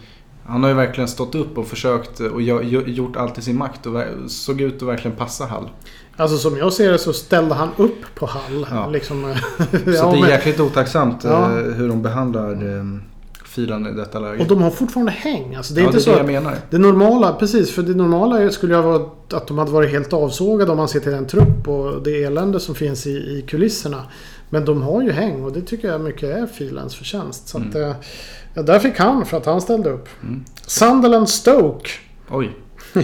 Han 0.46 0.64
har 0.64 0.70
ju 0.70 0.76
verkligen 0.76 1.08
stått 1.08 1.36
upp 1.36 1.58
och 1.58 1.68
försökt 1.68 2.20
och 2.20 2.42
gjort 2.42 3.16
allt 3.16 3.38
i 3.38 3.42
sin 3.42 3.58
makt 3.58 3.86
och 3.86 4.02
såg 4.28 4.62
ut 4.62 4.76
att 4.82 4.88
verkligen 4.88 5.18
passa 5.18 5.46
Hall. 5.46 5.70
Alltså 6.18 6.38
som 6.38 6.58
jag 6.58 6.74
ser 6.74 6.92
det 6.92 6.98
så 6.98 7.14
ställde 7.14 7.56
han 7.56 7.70
upp 7.78 8.16
på 8.16 8.26
Hall. 8.26 8.68
Ja. 8.72 8.90
Liksom, 8.90 9.36
Så 9.58 9.78
det 9.86 9.92
ja, 9.98 10.16
är 10.16 10.22
men, 10.22 10.30
jäkligt 10.30 10.60
otacksamt 10.60 11.26
eh, 11.26 11.32
Ja. 11.32 11.48
hur 11.48 11.88
de 11.88 12.02
behandlar 12.02 12.52
eh, 12.52 12.84
Filan 13.46 13.88
i 13.88 13.92
detta 13.92 14.20
läge. 14.20 14.42
och 14.42 14.48
de 14.48 14.62
har 14.62 14.70
fortfarande 14.72 15.12
häng. 15.12 15.56
Alltså, 15.56 15.74
det 15.74 15.82
är 15.82 15.86
inte 15.86 15.98
det 15.98 16.00
är 16.00 16.04
så 16.04 16.10
det 16.10 16.16
att 16.16 16.32
jag 16.32 16.44
menar. 16.44 16.56
Det 16.70 16.78
normala, 16.78 17.34
precis. 17.34 17.72
För 17.72 17.82
det 17.82 17.94
normala 17.94 18.50
skulle 18.50 18.76
ju 18.76 18.82
vara 18.82 19.02
att 19.34 19.48
de 19.48 19.58
hade 19.58 19.72
varit 19.72 19.92
helt 19.92 20.14
avsågade 20.14 20.72
om 20.72 20.78
man 20.78 20.88
ser 20.88 21.00
till 21.00 21.12
den 21.12 21.28
trupp 21.28 21.68
och 21.68 22.04
det 22.04 22.24
elände 22.24 22.60
som 22.60 22.76
finns 22.76 23.08
i, 23.08 23.10
i 23.12 23.44
kulisserna. 23.48 24.04
Men 24.50 24.66
de 24.66 24.82
har 24.82 25.02
ju 25.02 25.12
häng 25.12 25.44
och 25.44 25.52
det 25.54 25.62
tycker 25.62 25.88
jag 25.88 26.02
mycket 26.02 26.24
är 26.38 26.46
Filans 26.48 26.96
förtjänst. 26.96 27.48
Så 27.48 27.58
att, 27.58 27.76
Mm. 27.76 27.90
eh, 27.90 27.96
ja, 28.54 28.62
där 28.62 28.80
fick 28.80 29.00
han 29.00 29.26
för 29.26 29.38
att 29.38 29.46
han 29.46 29.62
ställde 29.62 29.90
upp. 29.90 30.08
Mm. 30.24 30.44
Sunderland 30.68 31.30
Stoke. 31.30 31.90
Oj. 32.30 32.52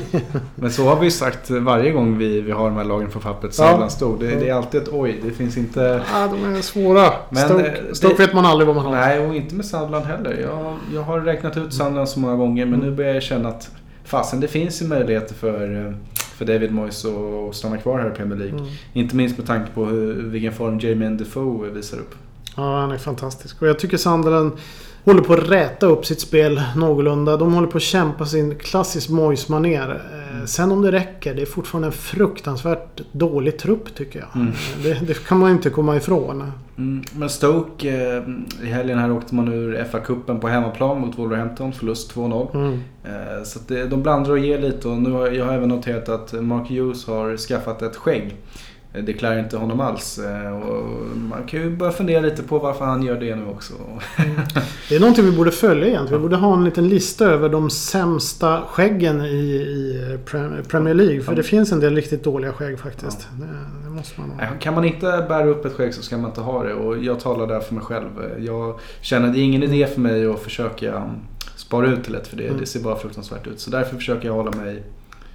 Men 0.56 0.72
så 0.72 0.84
har 0.84 1.00
vi 1.00 1.12
sagt 1.12 1.50
varje 1.50 1.92
gång 1.92 2.18
vi, 2.18 2.42
vi 2.42 2.52
har 2.52 2.66
de 2.66 2.78
här 2.78 2.84
lagen 2.84 3.10
på 3.10 3.20
pappret. 3.20 3.58
Ja. 3.58 3.64
Sunderland 3.64 3.92
stod. 3.92 4.20
Det, 4.20 4.36
det 4.36 4.50
är 4.50 4.54
alltid 4.54 4.82
ett 4.82 4.90
oj. 4.92 5.20
Det 5.24 5.32
finns 5.32 5.58
inte... 5.58 6.02
Ja, 6.14 6.28
de 6.28 6.56
är 6.56 6.62
svåra. 6.62 7.14
Men, 7.30 7.50
Stoke, 7.50 7.66
eh, 7.66 7.94
Stoke 7.94 8.16
vet 8.26 8.34
man 8.34 8.46
aldrig 8.46 8.68
vad 8.68 8.76
man 8.76 8.86
har. 8.86 8.92
Nej, 8.92 9.28
och 9.28 9.36
inte 9.36 9.56
med 9.56 9.66
Sunderland 9.66 10.06
heller. 10.06 10.38
Jag, 10.42 10.78
jag 10.94 11.02
har 11.02 11.20
räknat 11.20 11.58
ut 11.58 11.74
Sunderland 11.74 12.10
så 12.10 12.20
många 12.20 12.36
gånger 12.36 12.66
men 12.66 12.80
nu 12.80 12.92
börjar 12.92 13.14
jag 13.14 13.24
känna 13.24 13.50
att 13.50 13.72
fasen 14.04 14.40
det 14.40 14.48
finns 14.48 14.82
ju 14.82 14.88
möjligheter 14.88 15.36
för, 15.36 15.88
eh, 15.88 15.94
för 16.18 16.46
David 16.46 16.72
Moyes 16.72 17.06
att 17.06 17.56
stanna 17.56 17.78
kvar 17.78 18.00
här 18.00 18.08
i 18.08 18.16
Premier 18.16 18.40
League. 18.40 18.60
Mm. 18.60 18.72
Inte 18.94 19.16
minst 19.16 19.38
med 19.38 19.48
tanke 19.48 19.72
på 19.72 19.86
hur, 19.86 20.14
vilken 20.14 20.54
form 20.54 20.80
Jermaine 20.80 21.18
Defoe 21.18 21.70
visar 21.70 21.98
upp. 21.98 22.16
Ja, 22.56 22.80
han 22.80 22.92
är 22.92 22.98
fantastisk. 22.98 23.62
Och 23.62 23.68
jag 23.68 23.80
tycker 23.80 23.98
Sunderland 23.98 24.52
håller 25.06 25.22
på 25.22 25.34
att 25.34 25.50
räta 25.50 25.86
upp 25.86 26.06
sitt 26.06 26.22
spel 26.22 26.62
någorlunda. 26.76 27.38
De 27.38 27.54
håller 27.54 27.68
på 27.68 27.78
att 27.78 27.84
kämpa 27.84 28.26
sin 28.26 28.56
klassisk 28.56 29.10
Moyes-manér. 29.10 29.90
Eh, 29.90 30.46
Sen 30.46 30.72
om 30.72 30.82
det 30.82 30.92
räcker, 30.92 31.36
det 31.36 31.42
är 31.42 31.46
fortfarande 31.46 31.88
en 31.88 31.92
fruktansvärt 31.92 33.02
dålig 33.12 33.58
trupp 33.60 33.96
tycker 33.96 34.20
jag. 34.20 34.42
Mm. 34.42 34.54
Det, 34.84 35.08
det 35.08 35.26
kan 35.28 35.40
man 35.40 35.52
inte 35.52 35.70
komma 35.70 35.96
ifrån. 35.96 36.52
Mm, 36.78 37.04
men 37.16 37.30
Stoke, 37.30 37.90
eh, 37.90 38.24
i 38.68 38.70
helgen 38.72 39.00
här 39.00 39.12
åkte 39.12 39.36
man 39.36 39.48
ur 39.54 39.84
FA-cupen 39.92 40.40
på 40.40 40.48
hemmaplan 40.48 41.02
mot 41.02 41.20
Wolverhampton. 41.20 41.74
Förlust 41.74 42.16
2-0. 42.16 42.48
Mm. 42.54 42.74
Eh, 43.04 43.44
Så 43.44 43.60
det, 43.68 43.86
de 43.86 44.04
blandar 44.04 44.32
och 44.32 44.40
ger 44.40 44.60
lite 44.60 44.88
och 44.88 44.98
nu 44.98 45.12
har 45.12 45.28
jag 45.28 45.54
även 45.54 45.70
noterat 45.70 46.10
att 46.10 46.34
Mark 46.44 46.70
Hughes 46.70 47.08
har 47.08 47.38
skaffat 47.38 47.82
ett 47.82 47.96
skägg. 47.96 48.36
Eh, 48.94 49.04
Det 49.04 49.14
klär 49.14 49.40
inte 49.40 49.58
honom 49.58 49.80
alls. 49.80 50.20
Eh, 50.20 50.58
Och 50.58 51.18
man 51.18 51.44
kan 51.48 51.60
ju 51.62 51.70
börja 51.76 51.92
fundera 51.92 52.22
lite 52.22 52.44
på 52.44 52.60
varför 52.60 52.86
han 52.86 53.04
gör 53.04 53.20
det 53.20 53.36
nu 53.36 53.46
också. 53.46 53.74
Det 54.90 54.96
är 54.96 55.00
någonting 55.00 55.26
vi 55.26 55.32
borde 55.32 55.52
följa 55.52 55.88
egentligen. 55.88 56.22
Vi 56.22 56.28
borde 56.30 56.36
ha 56.36 56.54
en 56.54 56.64
liten 56.66 56.88
lista 56.90 57.26
över 57.26 57.50
de 57.50 57.70
sämsta 57.70 58.62
skäggen 58.62 59.22
i, 59.22 59.28
i 59.28 60.18
Pre- 60.26 60.64
Premier 60.70 60.94
League. 60.94 61.22
För 61.22 61.32
Ja. 61.32 61.36
det 61.36 61.44
finns 61.44 61.72
en 61.72 61.80
del 61.80 61.96
riktigt 61.96 62.24
dåliga 62.24 62.54
skägg 62.54 62.80
faktiskt. 62.80 63.28
Det, 63.40 63.46
det 63.84 63.90
måste 63.90 64.22
man 64.22 64.30
ha. 64.32 64.40
Kan 64.60 64.74
man 64.74 64.86
inte 64.86 65.26
bära 65.30 65.46
upp 65.46 65.66
ett 65.66 65.74
skägg 65.74 65.94
så 65.94 66.02
ska 66.02 66.18
man 66.18 66.30
inte 66.30 66.42
ha 66.42 66.64
det. 66.64 66.74
Och 66.74 66.98
jag 67.04 67.20
talar 67.20 67.48
där 67.48 67.60
för 67.60 67.74
mig 67.76 67.84
själv. 67.84 68.08
Eh, 68.38 68.46
Jag 68.46 68.80
känner 69.02 69.28
att 69.28 69.34
det 69.34 69.40
är 69.40 69.44
ingen 69.44 69.64
idé 69.64 69.88
för 69.88 70.02
mig 70.02 70.28
att 70.28 70.40
försöka 70.40 70.96
um, 70.96 71.04
spara 71.56 71.88
ut 71.88 72.04
till 72.04 72.16
ett. 72.16 72.28
För 72.28 72.38
det, 72.38 72.44
Mm. 72.48 72.60
det 72.60 72.66
ser 72.66 72.80
bara 72.80 72.96
fruktansvärt 72.96 73.48
ut. 73.48 73.60
Så 73.60 73.70
därför 73.72 73.96
försöker 73.96 74.28
jag 74.28 74.34
hålla 74.36 74.52
mig, 74.52 74.84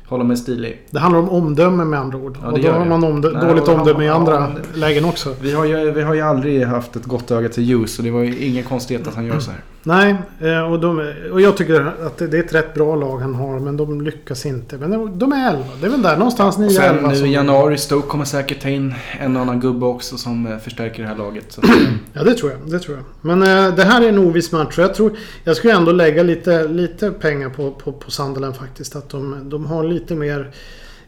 hålla 0.09 0.25
mig 0.25 0.37
stilig. 0.37 0.83
Det 0.91 0.99
handlar 0.99 1.21
om 1.21 1.29
omdöme 1.29 1.85
med 1.85 2.01
andra 2.01 2.19
ord. 2.19 2.39
Ja, 2.43 2.49
och 2.53 2.61
då 2.61 2.71
har 2.71 2.85
man 2.85 3.05
omdö- 3.05 3.33
Nej, 3.33 3.49
dåligt 3.49 3.69
omdöme 3.69 4.05
i 4.05 4.09
andra 4.09 4.41
men- 4.41 4.81
lägen 4.81 5.05
också. 5.05 5.35
Vi 5.41 5.53
har, 5.55 5.65
ju, 5.65 5.91
vi 5.91 6.03
har 6.03 6.15
ju 6.15 6.21
aldrig 6.21 6.65
haft 6.67 6.97
ett 6.97 7.05
gott 7.05 7.31
öga 7.31 7.49
till 7.49 7.75
Hughes. 7.75 7.95
Så 7.95 8.03
det 8.03 8.11
var 8.11 8.21
ju 8.21 8.39
ingen 8.47 8.65
konstighet 8.65 9.09
att 9.09 9.15
han 9.15 9.27
gör 9.27 9.39
så 9.39 9.51
här. 9.51 9.61
Nej, 9.89 10.17
eh, 10.41 10.73
och, 10.73 10.81
de, 10.81 11.13
och 11.33 11.41
jag 11.41 11.57
tycker 11.57 11.93
att 12.07 12.19
det 12.19 12.25
är 12.25 12.35
ett 12.35 12.55
rätt 12.55 12.75
bra 12.75 12.97
lag 12.97 13.19
han 13.19 13.35
har. 13.35 13.59
Men 13.61 13.77
de 13.77 14.01
lyckas 14.01 14.47
inte. 14.47 14.77
Men 14.79 14.91
de- 14.91 15.19
de 15.19 15.33
är 15.33 15.51
11. 15.51 15.65
Det 15.81 15.87
är 15.87 15.91
väl 15.91 16.03
där 16.03 16.17
någonstans 16.17 16.59
Och 16.59 16.73
sen 16.73 16.97
9-11. 16.99 17.09
nu 17.21 17.27
i 17.27 17.33
januari, 17.33 17.79
Stoke 17.79 18.09
kommer 18.09 18.25
säkert 18.25 18.63
ta 18.63 18.69
in 18.69 18.95
en 19.21 19.37
och 19.37 19.43
annan 19.43 19.61
gubbe 19.61 19.87
också 19.87 20.17
som 20.17 20.47
eh, 20.47 20.59
förstärker 20.59 21.03
det 21.03 21.09
här 21.09 21.17
laget. 21.17 21.59
Ja, 22.13 22.25
det 22.25 22.35
tror 22.35 22.51
jag. 22.51 22.71
Det 22.71 22.79
tror 22.79 22.97
jag. 22.97 23.05
Men 23.21 23.43
eh, 23.43 23.75
det 23.75 23.83
här 23.85 24.03
är 24.05 24.09
en 24.09 24.19
oviss 24.19 24.53
match. 24.53 24.79
och 24.79 24.85
Jag, 24.85 24.95
tror, 24.95 25.17
jag 25.45 25.57
skulle 25.57 25.73
ändå 25.75 25.93
lägga 25.93 26.23
lite, 26.23 26.69
lite 26.69 27.11
pengar 27.11 27.49
på, 27.49 27.71
på, 27.71 27.93
på 27.93 28.11
Sunderland 28.11 28.57
faktiskt. 28.57 28.97
Att 28.97 29.09
de, 29.11 29.37
de 29.51 29.67
har 29.67 29.85
lite 29.85 30.15
mer 30.15 30.51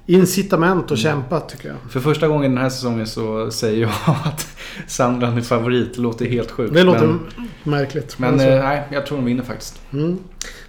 incitament 0.06 0.84
att 0.84 0.90
Mm. 0.90 0.96
kämpa 1.02 1.40
tycker 1.40 1.68
jag. 1.68 1.76
för 1.90 2.00
första 2.00 2.28
gången 2.28 2.54
den 2.54 2.62
här 2.62 2.70
säsongen 2.70 3.06
så 3.06 3.50
säger 3.50 3.80
jag 3.82 3.90
att 4.24 4.46
Sunderland 4.86 5.38
är 5.38 5.42
favorit. 5.42 5.94
Det 5.94 6.00
låter 6.00 6.26
helt 6.26 6.50
sjukt. 6.50 6.74
Det 6.74 6.82
låter 6.82 7.06
men 7.06 7.20
märkligt. 7.64 8.18
men 8.18 8.38
så- 8.38 8.44
eh, 8.46 8.62
nej, 8.64 8.82
jag 8.92 9.06
tror 9.06 9.18
de 9.18 9.24
vinner 9.24 9.42
faktiskt. 9.42 9.80
mm. 9.92 10.18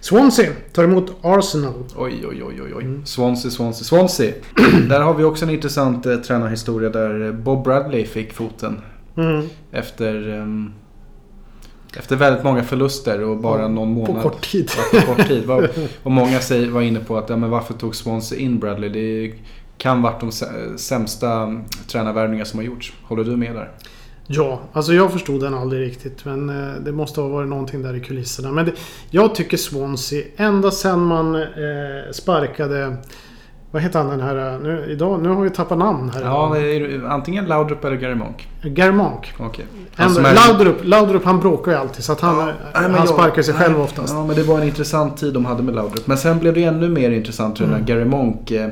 Swansea 0.00 0.50
tar 0.72 0.84
emot 0.84 1.16
Arsenal. 1.22 1.72
Oj, 1.96 2.24
oj, 2.28 2.42
oj, 2.44 2.62
oj, 2.62 2.74
oj. 2.76 2.84
Mm. 2.84 3.06
Swansea, 3.06 3.50
Swansea, 3.50 3.84
Swansea. 3.84 4.32
där 4.88 5.00
har 5.00 5.14
vi 5.14 5.24
också 5.24 5.44
en 5.44 5.50
intressant 5.50 6.06
eh, 6.06 6.16
tränarhistoria 6.16 6.90
där 6.90 7.26
eh, 7.26 7.32
Bob 7.32 7.64
Bradley 7.64 8.04
fick 8.06 8.32
foten. 8.32 8.80
Mm. 9.16 9.46
Efter, 9.72 10.28
ehm, 10.38 10.72
efter 11.98 12.16
väldigt 12.16 12.44
många 12.44 12.62
förluster 12.62 13.22
och 13.24 13.36
bara 13.36 13.68
någon 13.68 13.94
På 13.94 14.12
månad. 14.12 14.22
kort 14.22 14.50
tid. 14.50 14.70
Ja, 14.92 15.00
på 15.00 15.14
kort 15.14 15.26
tid. 15.28 15.50
Och 16.02 16.10
många 16.10 16.40
säger, 16.40 16.70
var 16.70 16.82
inne 16.82 17.00
på 17.00 17.18
att 17.18 17.28
ja, 17.30 17.36
men 17.36 17.50
varför 17.50 17.74
tog 17.74 17.94
Swansea 17.96 18.38
in 18.38 18.58
Bradley? 18.58 18.88
Det 18.90 19.34
kan 19.78 20.02
varit 20.02 20.20
de 20.20 20.30
sä- 20.30 20.76
sämsta 20.76 21.60
tränarvärvningar 21.86 22.44
som 22.44 22.58
har 22.58 22.64
gjorts. 22.64 22.92
Håller 23.02 23.24
du 23.24 23.36
med 23.36 23.54
där? 23.54 23.70
Ja, 24.26 24.60
alltså 24.72 24.92
jag 24.92 25.12
förstod 25.12 25.40
den 25.40 25.54
aldrig 25.54 25.82
riktigt. 25.88 26.24
Men 26.24 26.48
eh, 26.48 26.74
det 26.84 26.92
måste 26.92 27.20
ha 27.20 27.28
varit 27.28 27.48
någonting 27.48 27.82
där 27.82 27.96
i 27.96 28.00
kulisserna. 28.00 28.52
Men 28.52 28.64
det, 28.66 28.72
jag 29.10 29.34
tycker 29.34 29.56
Swansea, 29.56 30.24
ända 30.36 30.70
sedan 30.70 31.00
man 31.00 31.34
eh, 31.34 31.42
sparkade... 32.12 32.96
Vad 33.72 33.82
heter 33.82 33.98
han 33.98 34.08
den 34.10 34.20
här... 34.20 34.58
Nu, 34.62 34.86
idag, 34.90 35.22
nu 35.22 35.28
har 35.28 35.42
vi 35.42 35.50
tappat 35.50 35.78
namn 35.78 36.10
här. 36.14 36.22
Ja, 36.22 36.50
det 36.54 36.60
är 36.76 37.04
antingen 37.08 37.44
Laudrup 37.44 37.84
eller 37.84 37.96
Gary 37.96 38.14
Monk. 38.14 38.48
Gary 38.62 38.92
Monk. 38.92 39.32
Okej. 39.38 39.64
Som 39.96 40.24
är- 40.24 40.34
Laudrup, 40.34 40.76
Laudrup 40.82 41.24
han 41.24 41.40
bråkar 41.40 41.72
ju 41.72 41.78
alltid. 41.78 42.04
Så 42.04 42.12
att 42.12 42.20
han, 42.20 42.36
Nej, 42.46 42.54
men 42.74 42.82
han 42.84 42.92
jag- 42.94 43.08
sparkar 43.08 43.42
sig 43.42 43.54
själv 43.54 43.72
nej, 43.74 43.82
oftast. 43.82 44.12
Ja, 44.14 44.26
men 44.26 44.36
det 44.36 44.42
var 44.42 44.58
en 44.58 44.64
intressant 44.66 45.16
tid 45.16 45.34
de 45.34 45.44
hade 45.44 45.62
med 45.62 45.74
Laudrup. 45.74 46.06
Men 46.06 46.18
sen 46.18 46.38
blev 46.38 46.54
det 46.54 46.64
ännu 46.64 46.88
mer 46.88 47.10
intressant 47.10 47.56
tror 47.56 47.70
jag, 47.70 47.78
när 47.80 47.86
Gary 47.86 48.04
Monk, 48.04 48.50
eh, 48.50 48.68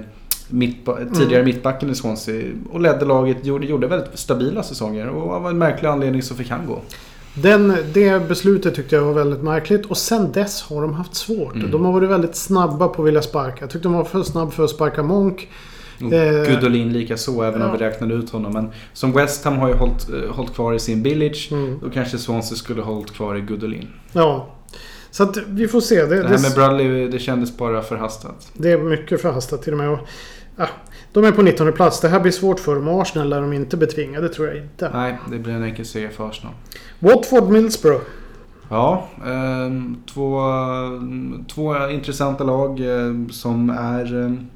mittba- 0.48 1.14
tidigare 1.14 1.42
mittbacken 1.44 1.90
i 1.90 1.94
Swansea, 1.94 2.44
och 2.72 2.80
ledde 2.80 3.04
laget, 3.04 3.46
gjorde, 3.46 3.66
gjorde 3.66 3.86
väldigt 3.86 4.18
stabila 4.18 4.62
säsonger. 4.62 5.08
Och 5.08 5.32
av 5.32 5.46
en 5.48 5.58
märklig 5.58 5.88
anledning 5.88 6.22
så 6.22 6.34
fick 6.34 6.50
han 6.50 6.66
gå. 6.66 6.78
Den, 7.34 7.76
det 7.92 8.28
beslutet 8.28 8.74
tyckte 8.74 8.96
jag 8.96 9.02
var 9.02 9.12
väldigt 9.12 9.42
märkligt. 9.42 9.86
Och 9.86 9.96
sen 9.96 10.32
dess 10.32 10.62
har 10.62 10.82
de 10.82 10.94
haft 10.94 11.14
svårt. 11.14 11.54
Mm. 11.54 11.70
De 11.70 11.84
har 11.84 11.92
varit 11.92 12.10
väldigt 12.10 12.36
snabba 12.36 12.88
på 12.88 13.02
att 13.02 13.08
vilja 13.08 13.22
sparka. 13.22 13.56
Jag 13.60 13.70
tyckte 13.70 13.88
de 13.88 13.92
var 13.92 14.04
för 14.04 14.22
snabba 14.22 14.50
för 14.50 14.64
att 14.64 14.70
sparka 14.70 15.02
Monk. 15.02 15.48
Och 16.04 16.12
Eh, 16.12 16.46
Gudolin 16.46 16.92
lika 16.92 17.16
så 17.16 17.42
även 17.42 17.62
om 17.62 17.68
ja. 17.68 17.72
vi 17.72 17.78
räknade 17.84 18.14
ut 18.14 18.30
honom. 18.30 18.52
Men 18.52 18.70
som 18.92 19.12
West 19.12 19.44
Ham 19.44 19.58
har 19.58 19.68
ju 19.68 19.74
hållit, 19.74 20.08
eh, 20.10 20.34
hållit 20.34 20.54
kvar 20.54 20.74
i 20.74 20.78
sin 20.78 21.02
village. 21.02 21.48
Mm. 21.52 21.78
Då 21.82 21.90
kanske 21.90 22.18
Swansea 22.18 22.56
skulle 22.56 22.82
ha 22.82 22.92
hållit 22.92 23.12
kvar 23.12 23.36
i 23.36 23.40
Gudolin. 23.40 23.88
Ja. 24.12 24.54
Så 25.10 25.22
att 25.22 25.36
vi 25.46 25.68
får 25.68 25.80
se. 25.80 25.94
Det, 25.94 26.06
Det 26.06 26.22
det, 26.22 26.28
här 26.28 26.42
med 26.42 26.52
Bradley, 26.54 27.08
det 27.08 27.18
kändes 27.18 27.56
bara 27.56 27.82
förhastat. 27.82 28.50
det 28.54 28.72
är 28.72 28.78
mycket 28.78 29.22
förhastat 29.22 29.62
till 29.62 29.72
och 29.72 29.78
med. 29.78 29.90
Och, 29.90 29.98
ja, 30.56 30.66
de 31.12 31.24
är 31.24 31.32
på 31.32 31.42
19 31.42 31.72
plats. 31.72 32.00
Det 32.00 32.08
här 32.08 32.20
blir 32.20 32.32
svårt 32.32 32.60
för 32.60 32.74
dem. 32.74 32.88
Arsenal 32.88 33.32
är 33.32 33.40
de 33.40 33.52
inte 33.52 33.76
betvingade. 33.76 34.28
Det 34.28 34.34
tror 34.34 34.48
jag 34.48 34.56
inte. 34.56 34.90
Nej, 34.94 35.18
det 35.30 35.38
blir 35.38 35.52
en 35.52 35.62
enkel 35.62 35.86
seger 35.86 36.08
för 36.08 36.28
Arsenal. 36.28 36.54
Watford 37.00 37.48
Middlesbrough. 37.48 38.02
Ja, 38.68 39.08
ehm, 39.26 39.96
två, 40.14 40.40
två 41.48 41.88
intressanta 41.88 42.44
lag 42.44 42.80
eh, 42.80 43.14
som 43.30 43.70
är 43.70 44.24
ehm, 44.24 44.46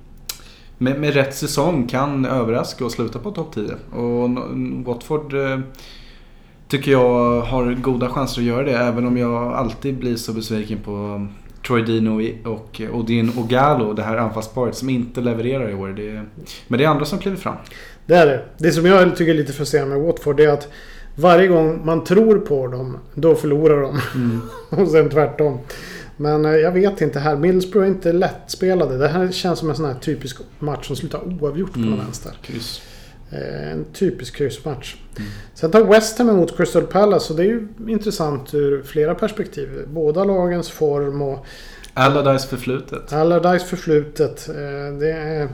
med, 0.79 1.01
med 1.01 1.15
rätt 1.15 1.35
säsong 1.35 1.87
kan 1.87 2.25
överraska 2.25 2.85
och 2.85 2.93
sluta 2.93 3.19
på 3.19 3.31
topp 3.31 3.55
10. 3.55 3.65
Och 4.01 4.31
Watford 4.85 5.35
eh, 5.35 5.59
tycker 6.69 6.91
jag 6.93 7.41
har 7.41 7.75
goda 7.75 8.09
chanser 8.09 8.41
att 8.41 8.47
göra 8.47 8.63
det 8.63 8.79
även 8.79 9.07
om 9.07 9.17
jag 9.17 9.53
alltid 9.53 9.99
blir 9.99 10.17
så 10.17 10.33
besviken 10.33 10.79
på 10.85 11.27
Troy 11.67 11.83
Dino 11.83 12.23
och 12.45 12.81
Odin 12.93 13.33
Ogalo, 13.39 13.93
det 13.93 14.03
här 14.03 14.17
anfallsparet 14.17 14.77
som 14.77 14.91
inte 14.91 15.21
levererar 15.21 15.71
i 15.71 15.75
år. 15.75 15.89
Det, 15.89 16.23
men 16.69 16.79
det 16.79 16.85
är 16.85 16.89
andra 16.89 17.05
som 17.05 17.19
kliver 17.19 17.37
fram. 17.37 17.57
Det 18.07 18.15
är 18.15 18.27
det. 18.27 18.45
Det 18.59 18.73
som 18.73 18.87
jag 18.87 19.17
tycker 19.17 19.33
är 19.33 19.37
lite 19.37 19.53
frustrerande 19.53 19.97
med 19.97 20.07
Watford 20.07 20.41
är 20.41 20.49
att 20.49 20.69
varje 21.17 21.47
gång 21.49 21.87
man 21.87 22.05
tror 22.05 22.39
på 22.39 22.67
dem, 22.67 22.99
då 23.15 23.35
förlorar 23.35 23.81
de. 23.83 24.01
Och 24.71 24.89
sen 24.89 25.11
tvärtom. 25.11 25.59
Men 26.17 26.45
eh, 26.45 26.51
jag 26.53 26.73
vet 26.73 27.01
inte 27.01 27.19
här. 27.19 27.37
Middlesbrough 27.37 27.87
är 27.87 27.91
inte 27.91 28.13
lättspelade. 28.13 28.99
Det 28.99 29.09
här 29.09 29.31
känns 29.33 29.59
som 29.59 29.71
en 29.71 29.77
sån 29.77 29.85
här 29.85 29.95
typisk 29.95 30.37
match 30.59 30.87
som 30.87 30.97
slutar 30.97 31.21
oavgjort 31.43 31.73
på 31.73 31.79
Mm. 31.79 31.91
någon 31.91 31.99
vänster. 31.99 32.33
Kryss. 32.43 32.83
Eh, 33.31 33.73
En 33.73 33.85
typisk 33.93 34.37
kryssmatch. 34.37 34.97
Mm. 35.19 35.31
Sen 35.55 35.71
tar 35.71 35.85
West 35.85 36.19
Ham 36.19 36.29
emot 36.31 36.57
Crystal 36.57 36.83
Palace 36.83 37.33
och 37.33 37.37
det 37.37 37.43
är 37.43 37.47
ju 37.47 37.69
intressant 37.89 38.55
ur 38.55 38.83
flera 38.83 39.15
perspektiv. 39.15 39.69
Båda 39.87 40.25
lagens 40.25 40.71
form 40.71 41.23
och 41.23 41.47
Allardyce 41.95 42.49
förflutet. 42.49 43.13
Allardyce 43.13 43.65
förflutet. 43.67 44.49
Eh, 44.49 44.99
Det 44.99 45.13
är, 45.13 45.49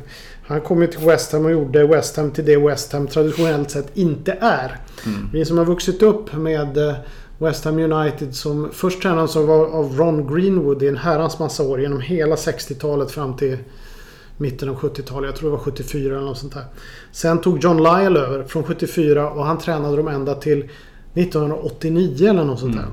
han 0.51 0.61
kom 0.61 0.83
ju 0.83 0.87
till 0.87 1.07
West 1.07 1.33
Ham 1.33 1.45
och 1.45 1.51
gjorde 1.51 1.87
West 1.87 2.17
Ham 2.17 2.31
till 2.31 2.45
det 2.45 2.57
West 2.57 2.93
Ham 2.93 3.07
traditionellt 3.07 3.71
sett 3.71 3.97
inte 3.97 4.33
är. 4.41 4.77
Mm. 5.07 5.29
Vi 5.33 5.45
som 5.45 5.59
har 5.59 5.65
vuxit 5.65 6.03
upp 6.03 6.33
med 6.33 6.79
eh, 6.79 6.95
West 7.39 7.65
Ham 7.65 7.79
United 7.79 8.35
som 8.35 8.69
först 8.73 9.05
var 9.05 9.67
av 9.67 9.97
Ron 9.97 10.35
Greenwood 10.35 10.83
i 10.83 10.89
en 10.89 10.97
herrans 10.97 11.39
massa 11.39 11.63
år 11.63 11.81
genom 11.81 12.01
hela 12.01 12.35
60-talet 12.35 13.11
fram 13.11 13.37
till 13.37 13.59
mitten 14.37 14.69
av 14.69 14.77
70-talet. 14.77 15.29
Jag 15.29 15.37
tror 15.37 15.51
det 15.51 15.57
var 15.57 15.65
74 15.65 16.17
eller 16.17 16.27
något 16.27 16.39
sånt 16.39 16.55
där. 16.55 16.65
Sen 17.13 17.41
tog 17.41 17.65
John 17.65 17.83
Lyall 17.83 18.17
över 18.17 18.45
från 18.45 18.65
74 18.65 19.31
och 19.31 19.45
han 19.45 19.59
tränade 19.59 19.97
dem 19.97 20.09
ända 20.09 20.35
till 20.35 20.71
1989 21.15 22.29
eller 22.29 22.45
något 22.45 22.61
sånt 22.61 22.77
där. 22.77 22.87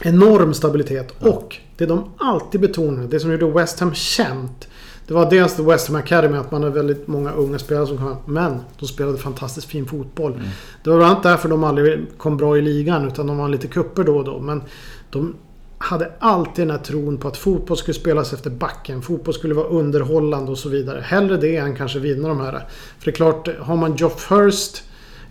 Enorm 0.00 0.54
stabilitet 0.54 1.14
och 1.20 1.56
det 1.76 1.86
de 1.86 2.10
alltid 2.18 2.60
betonade, 2.60 3.06
det 3.06 3.20
som 3.20 3.30
gjorde 3.30 3.46
West 3.46 3.80
Ham 3.80 3.94
känt. 3.94 4.68
Det 5.06 5.14
var 5.14 5.30
dels 5.30 5.56
The 5.56 5.62
West 5.62 5.88
Ham 5.88 5.96
Academy, 5.96 6.36
att 6.36 6.50
man 6.50 6.62
har 6.62 6.70
väldigt 6.70 7.06
många 7.06 7.32
unga 7.32 7.58
spelare 7.58 7.86
som 7.86 7.98
kom. 7.98 8.16
Men 8.26 8.60
de 8.78 8.86
spelade 8.86 9.18
fantastiskt 9.18 9.66
fin 9.66 9.86
fotboll. 9.86 10.40
Det 10.82 10.90
var 10.90 10.96
bland 10.96 11.12
annat 11.12 11.22
därför 11.22 11.48
de 11.48 11.64
aldrig 11.64 12.06
kom 12.16 12.36
bra 12.36 12.58
i 12.58 12.62
ligan. 12.62 13.08
Utan 13.08 13.26
de 13.26 13.38
var 13.38 13.48
lite 13.48 13.66
kupper 13.66 14.04
då 14.04 14.16
och 14.16 14.24
då. 14.24 14.38
Men 14.40 14.62
de 15.10 15.34
hade 15.78 16.12
alltid 16.18 16.66
den 16.66 16.76
här 16.76 16.84
tron 16.84 17.18
på 17.18 17.28
att 17.28 17.36
fotboll 17.36 17.76
skulle 17.76 17.94
spelas 17.94 18.32
efter 18.32 18.50
backen. 18.50 19.02
Fotboll 19.02 19.34
skulle 19.34 19.54
vara 19.54 19.66
underhållande 19.66 20.50
och 20.50 20.58
så 20.58 20.68
vidare. 20.68 21.00
Hellre 21.00 21.36
det 21.36 21.56
än 21.56 21.76
kanske 21.76 21.98
vinna 21.98 22.28
de 22.28 22.40
här. 22.40 22.52
För 22.98 23.04
det 23.04 23.10
är 23.10 23.12
klart, 23.12 23.48
har 23.60 23.76
man 23.76 23.96
Geoff 23.96 24.30
Hurst, 24.30 24.82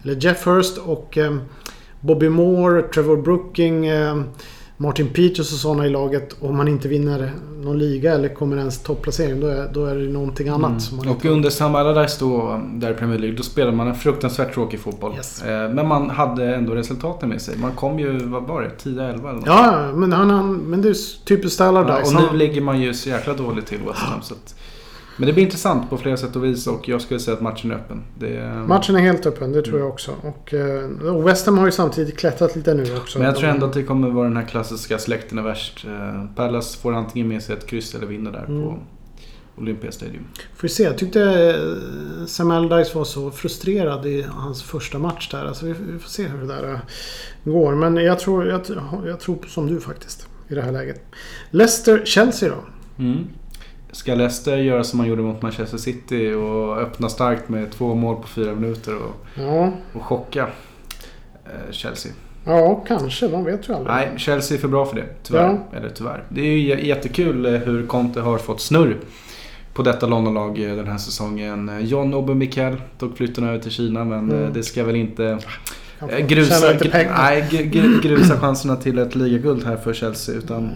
eller 0.03 0.15
Jeff 0.15 0.47
Hurst 0.47 0.77
och 0.77 1.17
eh, 1.17 1.37
Bobby 1.99 2.29
Moore, 2.29 2.81
Trevor 2.81 3.17
Brooking, 3.17 3.85
eh, 3.85 4.21
Martin 4.77 5.07
Peters 5.07 5.39
och 5.53 5.59
sådana 5.59 5.85
i 5.85 5.89
laget. 5.89 6.35
Om 6.39 6.57
man 6.57 6.67
inte 6.67 6.87
vinner 6.87 7.31
någon 7.63 7.79
liga 7.79 8.13
eller 8.13 8.29
kommer 8.29 8.57
ens 8.57 8.83
topplacering. 8.83 9.39
Då 9.39 9.47
är, 9.47 9.69
då 9.73 9.85
är 9.85 9.95
det 9.95 10.13
någonting 10.13 10.47
annat. 10.49 10.91
Mm. 10.91 11.11
Och 11.11 11.25
under 11.25 11.49
Sam 11.49 11.75
Allardyce 11.75 12.17
då, 12.19 12.61
där 12.73 12.91
i 12.91 12.93
Premier 12.93 13.19
League, 13.19 13.37
då 13.37 13.43
spelade 13.43 13.77
man 13.77 13.87
en 13.87 13.95
fruktansvärt 13.95 14.53
tråkig 14.53 14.79
fotboll. 14.79 15.13
Yes. 15.15 15.43
Eh, 15.43 15.69
Men 15.69 15.87
man 15.87 16.09
hade 16.09 16.55
ändå 16.55 16.75
resultaten 16.75 17.29
med 17.29 17.41
sig. 17.41 17.57
Man 17.57 17.71
kom 17.71 17.99
ju, 17.99 18.17
vad 18.17 18.43
var 18.43 18.61
det, 18.61 18.89
10-11 18.89 18.99
eller 18.99 19.33
något. 19.33 19.43
Ja, 19.45 19.91
men, 19.95 20.13
han, 20.13 20.29
han, 20.29 20.55
men 20.55 20.81
det 20.81 20.89
är 20.89 21.25
typiskt 21.25 21.59
Ja, 21.59 21.65
Allardyce. 21.65 22.15
och 22.17 22.31
nu 22.31 22.37
ligger 22.37 22.61
man 22.61 22.81
ju 22.81 22.93
så 22.93 23.09
jäkla 23.09 23.33
dåligt 23.33 23.65
till 23.65 23.79
West 23.87 23.99
Ham. 23.99 24.21
Så 24.21 24.33
att, 24.33 24.55
men 25.17 25.27
det 25.27 25.33
blir 25.33 25.43
intressant 25.43 25.89
på 25.89 25.97
flera 25.97 26.17
sätt 26.17 26.35
och 26.35 26.43
vis 26.45 26.67
och 26.67 26.89
jag 26.89 27.01
skulle 27.01 27.19
säga 27.19 27.37
att 27.37 27.41
matchen 27.43 27.71
är 27.71 27.75
öppen. 27.75 28.03
Är- 28.21 28.67
Matchen 28.67 28.95
är 28.95 28.99
helt 28.99 29.25
öppen, 29.25 29.51
det 29.51 29.61
tror 29.61 29.73
Mm. 29.75 29.85
jag 29.85 29.93
också. 29.93 30.11
Och, 30.21 30.53
eh, 30.53 31.15
och 31.15 31.27
West 31.27 31.45
Ham 31.45 31.57
har 31.57 31.65
ju 31.65 31.71
samtidigt 31.71 32.17
klättrat 32.17 32.55
lite 32.55 32.73
nu 32.73 32.95
också. 32.97 33.19
men 33.19 33.27
jag 33.27 33.35
tror 33.35 33.49
ändå 33.49 33.65
att 33.65 33.73
det 33.73 33.83
kommer 33.83 34.09
vara 34.09 34.27
den 34.27 34.37
här 34.37 34.45
klassiska 34.45 34.97
släkten 34.99 35.37
är 35.37 35.43
värst. 35.43 35.85
Eh, 35.85 36.25
Palace 36.35 36.77
får 36.77 36.93
antingen 36.93 37.27
med 37.27 37.43
sig 37.43 37.55
ett 37.55 37.67
kryss 37.67 37.95
eller 37.95 38.07
vinner 38.07 38.31
där 38.31 38.45
Mm. 38.45 38.61
på 38.63 38.79
Olympia 39.57 39.91
Stadium. 39.91 40.23
Får 40.55 40.67
se. 40.67 40.83
Jag 40.83 40.97
tyckte 40.97 41.21
eh, 41.23 42.25
Sam 42.25 42.51
Allardyce 42.51 42.95
var 42.95 43.03
så 43.03 43.31
frustrerad 43.31 44.05
i 44.05 44.25
hans 44.29 44.63
första 44.63 44.99
match 44.99 45.29
där. 45.31 45.45
Alltså 45.45 45.65
vi, 45.65 45.73
får 45.99 46.09
se 46.09 46.23
hur 46.27 46.39
det 46.39 46.47
där 46.47 46.79
går. 47.43 47.75
Men 47.75 47.95
jag 47.95 48.19
tror, 48.19 48.47
jag, 48.47 48.61
jag 49.05 49.19
tror 49.19 49.37
som 49.47 49.67
du 49.67 49.79
faktiskt. 49.79 50.27
I 50.47 50.55
det 50.55 50.61
här 50.61 50.71
läget. 50.71 51.01
Leicester-Chelsea 51.51 52.49
då? 52.49 52.55
Mm. 53.03 53.23
Ska 53.93 54.15
Leicester 54.15 54.57
göra 54.57 54.83
som 54.83 54.97
man 54.97 55.07
gjorde 55.07 55.21
mot 55.21 55.41
Manchester 55.41 55.77
City 55.77 56.33
och 56.33 56.77
öppna 56.77 57.09
starkt 57.09 57.49
med 57.49 57.71
två 57.71 57.95
mål 57.95 58.15
på 58.21 58.27
fyra 58.27 58.55
minuter 58.55 58.95
och, 58.95 59.41
Ja, 59.43 59.71
och 59.93 60.01
chocka 60.03 60.47
eh, 61.45 61.71
Chelsea? 61.71 62.11
ja 62.45 62.83
kanske. 62.87 63.27
Man 63.27 63.43
vet 63.45 63.69
ju 63.69 63.73
aldrig. 63.73 63.95
Nej, 63.95 64.09
Chelsea 64.17 64.57
är 64.57 64.61
för 64.61 64.67
bra 64.67 64.85
för 64.85 64.95
det. 64.95 65.05
Tyvärr. 65.23 65.59
Eller 65.73 65.89
tyvärr. 65.89 66.23
Det 66.29 66.41
är 66.41 66.45
ju 66.57 66.85
jättekul 66.87 67.45
eh, 67.45 67.51
hur 67.51 67.87
Conte 67.87 68.21
har 68.21 68.37
fått 68.37 68.61
snurr 68.61 68.97
på 69.73 69.81
detta 69.83 70.05
Londonlag 70.07 70.63
eh, 70.69 70.75
den 70.75 70.87
här 70.87 70.97
säsongen. 70.97 71.71
John 71.81 72.13
Obi 72.13 72.33
Mikel 72.33 72.75
tog 72.99 73.17
flytten 73.17 73.43
över 73.43 73.59
till 73.59 73.71
Kina 73.71 74.03
men 74.05 74.31
Mm. 74.31 74.53
det 74.53 74.63
ska 74.63 74.83
väl 74.83 74.95
inte 74.95 75.37
grusa, 76.27 76.73
gr- 76.73 77.11
nej, 77.17 77.45
gr- 77.51 77.71
gr- 77.71 78.01
grusa 78.01 78.39
chanserna 78.39 78.75
till 78.75 78.99
ett 78.99 79.15
ligaguld 79.15 79.65
här 79.65 79.77
för 79.77 79.93
Chelsea. 79.93 80.35
Utan 80.35 80.69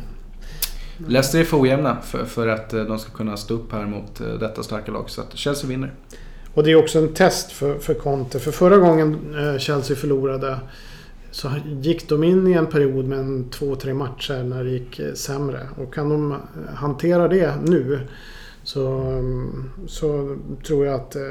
Mm. 0.99 1.12
Leicester 1.12 1.39
är 1.39 1.43
för 1.43 1.62
ojämna 1.62 2.01
för, 2.01 2.25
för 2.25 2.47
att 2.47 2.73
eh, 2.73 2.83
de 2.83 2.99
ska 2.99 3.12
kunna 3.12 3.38
stå 3.38 3.53
upp 3.53 3.71
här 3.71 3.86
mot 3.86 4.21
eh, 4.21 4.27
detta 4.27 4.63
starka 4.63 4.91
lag. 4.91 5.10
Så 5.10 5.21
att 5.21 5.38
Chelsea 5.38 5.69
vinner. 5.69 5.93
Och 6.53 6.63
det 6.63 6.71
är 6.71 6.75
också 6.75 6.99
en 6.99 7.13
test 7.13 7.51
för, 7.51 7.77
för 7.79 7.93
Conte. 7.93 8.39
För 8.39 8.51
förra 8.51 8.77
gången 8.77 9.36
eh, 9.36 9.60
Chelsea 9.60 9.95
förlorade 9.95 10.60
så 11.31 11.51
gick 11.65 12.10
de 12.10 12.23
in 12.23 12.47
i 12.47 12.53
en 12.53 12.65
period 12.65 13.05
med 13.05 13.19
en 13.19 13.49
två, 13.49 13.75
tre 13.75 13.93
matcher 13.93 14.43
när 14.43 14.63
det 14.63 14.69
gick 14.69 15.01
sämre. 15.15 15.60
Och 15.77 15.93
kan 15.93 16.10
de 16.10 16.36
hantera 16.75 17.27
det 17.27 17.53
nu 17.65 17.99
så, 18.67 18.88
mm, 19.01 19.69
så 19.88 20.38
tror 20.67 20.86
jag 20.86 20.95
att 20.95 21.15
eh, 21.15 21.21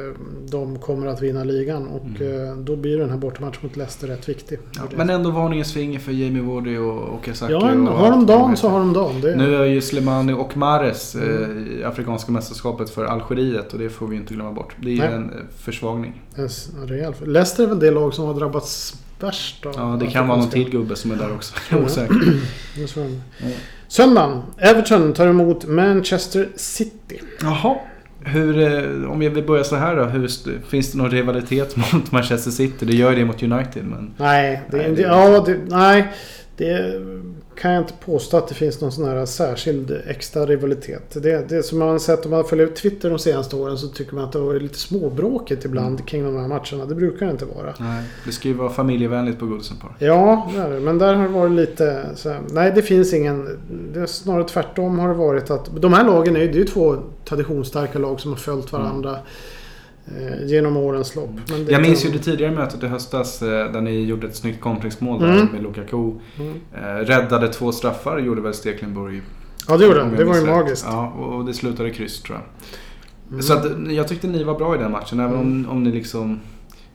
de 0.49 0.79
kommer 0.79 1.07
att 1.07 1.23
vinna 1.23 1.45
ligan. 1.45 1.87
Och 1.87 2.21
eh, 2.21 2.57
då 2.57 2.77
blir 2.77 2.99
den 2.99 3.11
här 3.11 3.17
bortamatchen 3.17 3.59
mot 3.63 3.77
Leicester 3.77 4.07
rätt 4.07 4.29
viktig. 4.29 4.59
Ja, 4.77 4.83
men 4.97 5.11
ändå 5.11 5.31
varningens 5.31 5.73
finger 5.73 5.99
för 5.99 6.13
Jamie 6.13 6.43
Vardy 6.43 6.79
och, 6.79 7.03
och 7.03 7.29
Esaki. 7.29 7.53
ja, 7.53 7.73
och 7.73 7.99
har 7.99 8.11
de 8.11 8.27
dagen 8.27 8.57
så 8.57 8.69
har 8.69 8.79
de 8.79 8.93
dagen. 8.93 9.21
Det, 9.21 9.37
Nu 9.37 9.55
är 9.55 9.65
ju 9.65 9.81
Slimani 9.81 10.33
och 10.33 10.57
Mahrez 10.57 11.15
eh, 11.15 11.23
Mm. 11.23 11.69
i 11.81 11.85
Afrikanska 11.85 12.33
mästerskapet 12.33 12.91
för 12.91 13.05
Algeriet 13.05 13.73
och 13.73 13.79
det 13.79 13.91
får 13.91 14.07
vi 14.07 14.17
inte 14.17 14.35
glömma 14.35 14.53
bort. 14.53 14.77
Det 14.81 14.99
är 14.99 14.99
Nej. 14.99 15.13
en 15.15 15.33
försvagning. 15.59 16.23
en 16.37 16.89
rejäl. 16.89 17.15
Leicester 17.25 17.65
är 17.65 17.69
väl 17.69 17.79
det 17.81 17.91
lag 17.91 18.15
som 18.15 18.25
har 18.27 18.35
drabbats 18.35 18.95
värst 19.21 19.67
av 19.67 19.75
Ja, 19.77 19.97
det 20.01 20.07
kan 20.07 20.29
vara 20.29 20.39
någon 20.39 20.51
till 20.51 20.71
gubbe 20.71 20.97
som 20.97 21.11
är 21.11 21.17
där 21.17 21.35
också. 21.35 21.55
Mm. 21.71 21.85
Osäker. 21.85 22.41
Söndagen. 23.89 24.43
Everton 24.59 25.13
tar 25.13 25.27
emot 25.27 25.65
Manchester 25.69 26.49
City. 26.57 27.21
Jaha. 27.43 27.77
Hur, 28.25 28.59
eh, 28.59 29.11
om 29.11 29.23
jag 29.23 29.31
vill 29.31 29.45
börja 29.45 29.65
så 29.65 29.77
här 29.77 29.97
då. 29.97 30.05
Hur, 30.05 30.29
finns 30.69 30.93
det 30.93 30.99
någon 30.99 31.11
rivalitet 31.11 31.77
mot 31.93 32.13
Manchester 32.13 32.51
City? 32.51 32.85
Det 32.87 32.97
gör 32.97 33.17
det 33.17 33.25
mot 33.25 33.43
United 33.43 33.85
men... 33.85 34.11
Nej, 34.17 34.63
det, 34.71 34.77
Nej, 34.77 34.91
det- 34.95 35.03
ja, 35.03 35.41
det, 35.47 35.59
nej, 35.69 36.05
det 36.57 37.01
kan 37.57 37.73
jag 37.73 37.83
inte 37.83 37.93
påstå 38.05 38.37
att 38.37 38.49
det 38.49 38.55
finns 38.55 38.81
någon 38.81 38.93
sån 38.93 39.05
här 39.05 39.27
särskild 39.27 40.01
extra 40.07 40.47
rivalitet. 40.47 41.23
Det, 41.23 41.49
det 41.49 41.63
som 41.63 41.79
man 41.79 41.89
har 41.89 41.99
sett 41.99 42.25
om 42.25 42.31
man 42.31 42.45
följer 42.45 42.67
Twitter 42.67 43.11
de 43.11 43.19
senaste 43.19 43.57
åren 43.57 43.79
så 43.79 43.89
tycker 43.89 44.15
man 44.15 44.25
att 44.25 44.33
det 44.33 44.39
har 44.39 44.47
varit 44.47 44.63
lite 44.63 44.79
småbråkigt 44.79 45.65
ibland 45.65 45.87
Mm. 45.95 46.07
kring 46.07 46.25
de 46.25 46.37
här 46.37 46.49
matcherna. 46.49 46.85
Det 46.89 46.95
brukar 46.95 47.27
det 47.27 47.33
inte 47.33 47.45
vara. 47.45 47.75
Nej, 47.79 48.05
det 48.25 48.33
ska 48.33 48.49
ju 48.49 48.55
vara 48.55 48.71
familjevänligt 48.71 49.39
på 49.39 49.47
Goodison 49.47 49.77
Park. 49.77 49.93
Ja, 49.99 50.51
det 50.55 50.61
är 50.61 50.71
det. 50.71 50.81
Men 50.81 50.99
där 50.99 51.15
har 51.15 51.23
det 51.23 51.29
varit 51.29 51.53
lite 51.53 52.07
så 52.15 52.29
här, 52.29 52.41
Nej, 52.51 52.73
det 52.75 52.83
finns 52.83 53.13
ingen... 53.15 53.59
Det 53.95 54.07
snarare 54.07 54.45
tvärtom 54.45 54.99
har 54.99 55.09
det 55.09 55.15
varit 55.15 55.51
att... 55.51 55.83
De 55.83 55.93
här 55.93 56.05
lagen 56.05 56.37
är 56.37 56.41
ju, 56.41 56.47
det 56.47 56.55
är 56.55 56.59
ju 56.59 56.65
två 56.65 56.97
traditionsstarka 57.25 57.99
lag 57.99 58.21
som 58.21 58.31
har 58.31 58.39
följt 58.39 58.73
varandra 58.73 59.11
eh, 59.11 59.17
genom 60.45 60.77
årens 60.77 61.17
lopp. 61.17 61.31
Jag 61.69 61.83
minns 61.83 62.05
ju 62.07 62.11
det 62.11 62.19
tidigare 62.19 62.53
mötet 62.55 62.83
i 62.83 62.87
höstas 62.87 63.43
eh, 63.43 63.73
där 63.73 63.81
ni 63.81 64.01
gjorde 64.05 64.27
ett 64.27 64.37
snyggt 64.37 64.61
kontringsmål 64.61 65.25
Mm. 65.25 65.47
med 65.53 65.63
Lukaku. 65.63 65.97
Mm. 65.97 66.55
Eh, 66.75 66.81
räddade 67.05 67.49
två 67.49 67.73
straffar 67.73 68.19
gjorde 68.19 68.41
väl 68.41 68.55
Stekelenburg. 68.55 69.23
Ja, 69.69 69.77
det 69.77 69.85
gjorde 69.87 70.03
om 70.03 70.17
det. 70.17 70.25
var 70.25 70.37
ju 70.37 70.47
magiskt. 70.47 70.87
Ja, 70.91 71.09
och 71.09 71.45
det 71.45 71.55
slutade 71.55 71.91
kryss 71.91 72.23
tror 72.23 72.39
jag. 72.39 72.45
Mm. 73.31 73.43
Så 73.43 73.53
att, 73.53 73.67
jag 73.93 74.09
tyckte 74.09 74.27
ni 74.27 74.45
var 74.45 74.55
bra 74.59 74.75
i 74.75 74.79
den 74.79 74.93
matchen. 74.93 75.21
Även 75.21 75.35
om, 75.39 75.67
om 75.71 75.83
ni 75.83 75.91
liksom 75.93 76.41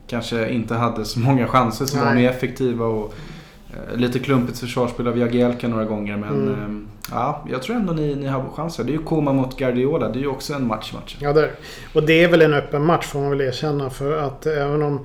kanske 0.08 0.50
inte 0.50 0.76
hade 0.76 1.06
så 1.06 1.20
många 1.20 1.48
chanser 1.48 1.86
så 1.86 1.98
var 1.98 2.06
Nej. 2.06 2.16
ni 2.16 2.24
effektiva. 2.26 2.86
Och, 2.86 3.06
eh, 3.06 3.12
lite 3.96 4.20
klumpigt 4.20 4.60
försvarsspel 4.60 5.08
av 5.08 5.18
Jagielka 5.18 5.68
några 5.68 5.86
gånger. 5.86 6.18
Men 6.18 6.30
Mm. 6.30 6.54
ehm, 6.54 6.88
ja, 7.12 7.46
jag 7.52 7.62
tror 7.64 7.76
ändå 7.76 7.94
ni, 7.94 8.16
ni 8.16 8.28
har 8.28 8.44
chanser. 8.56 8.84
Det 8.84 8.92
är 8.92 8.98
ju 8.98 9.04
Koma 9.04 9.34
mot 9.34 9.58
Guardiola. 9.58 10.10
Det 10.10 10.20
är 10.20 10.22
ju 10.22 10.28
också 10.28 10.54
en 10.54 10.68
match 10.68 10.94
match. 10.94 11.18
Ja, 11.20 11.34
det 11.34 11.42
är. 11.42 11.52
Och 11.94 12.04
det 12.04 12.24
är 12.24 12.28
väl 12.28 12.42
en 12.42 12.54
öppen 12.54 12.86
match 12.86 13.06
får 13.06 13.20
man 13.20 13.30
väl 13.30 13.42
erkänna. 13.42 13.90
För 13.90 14.18
att 14.18 14.46
även 14.46 14.82
om... 14.84 15.00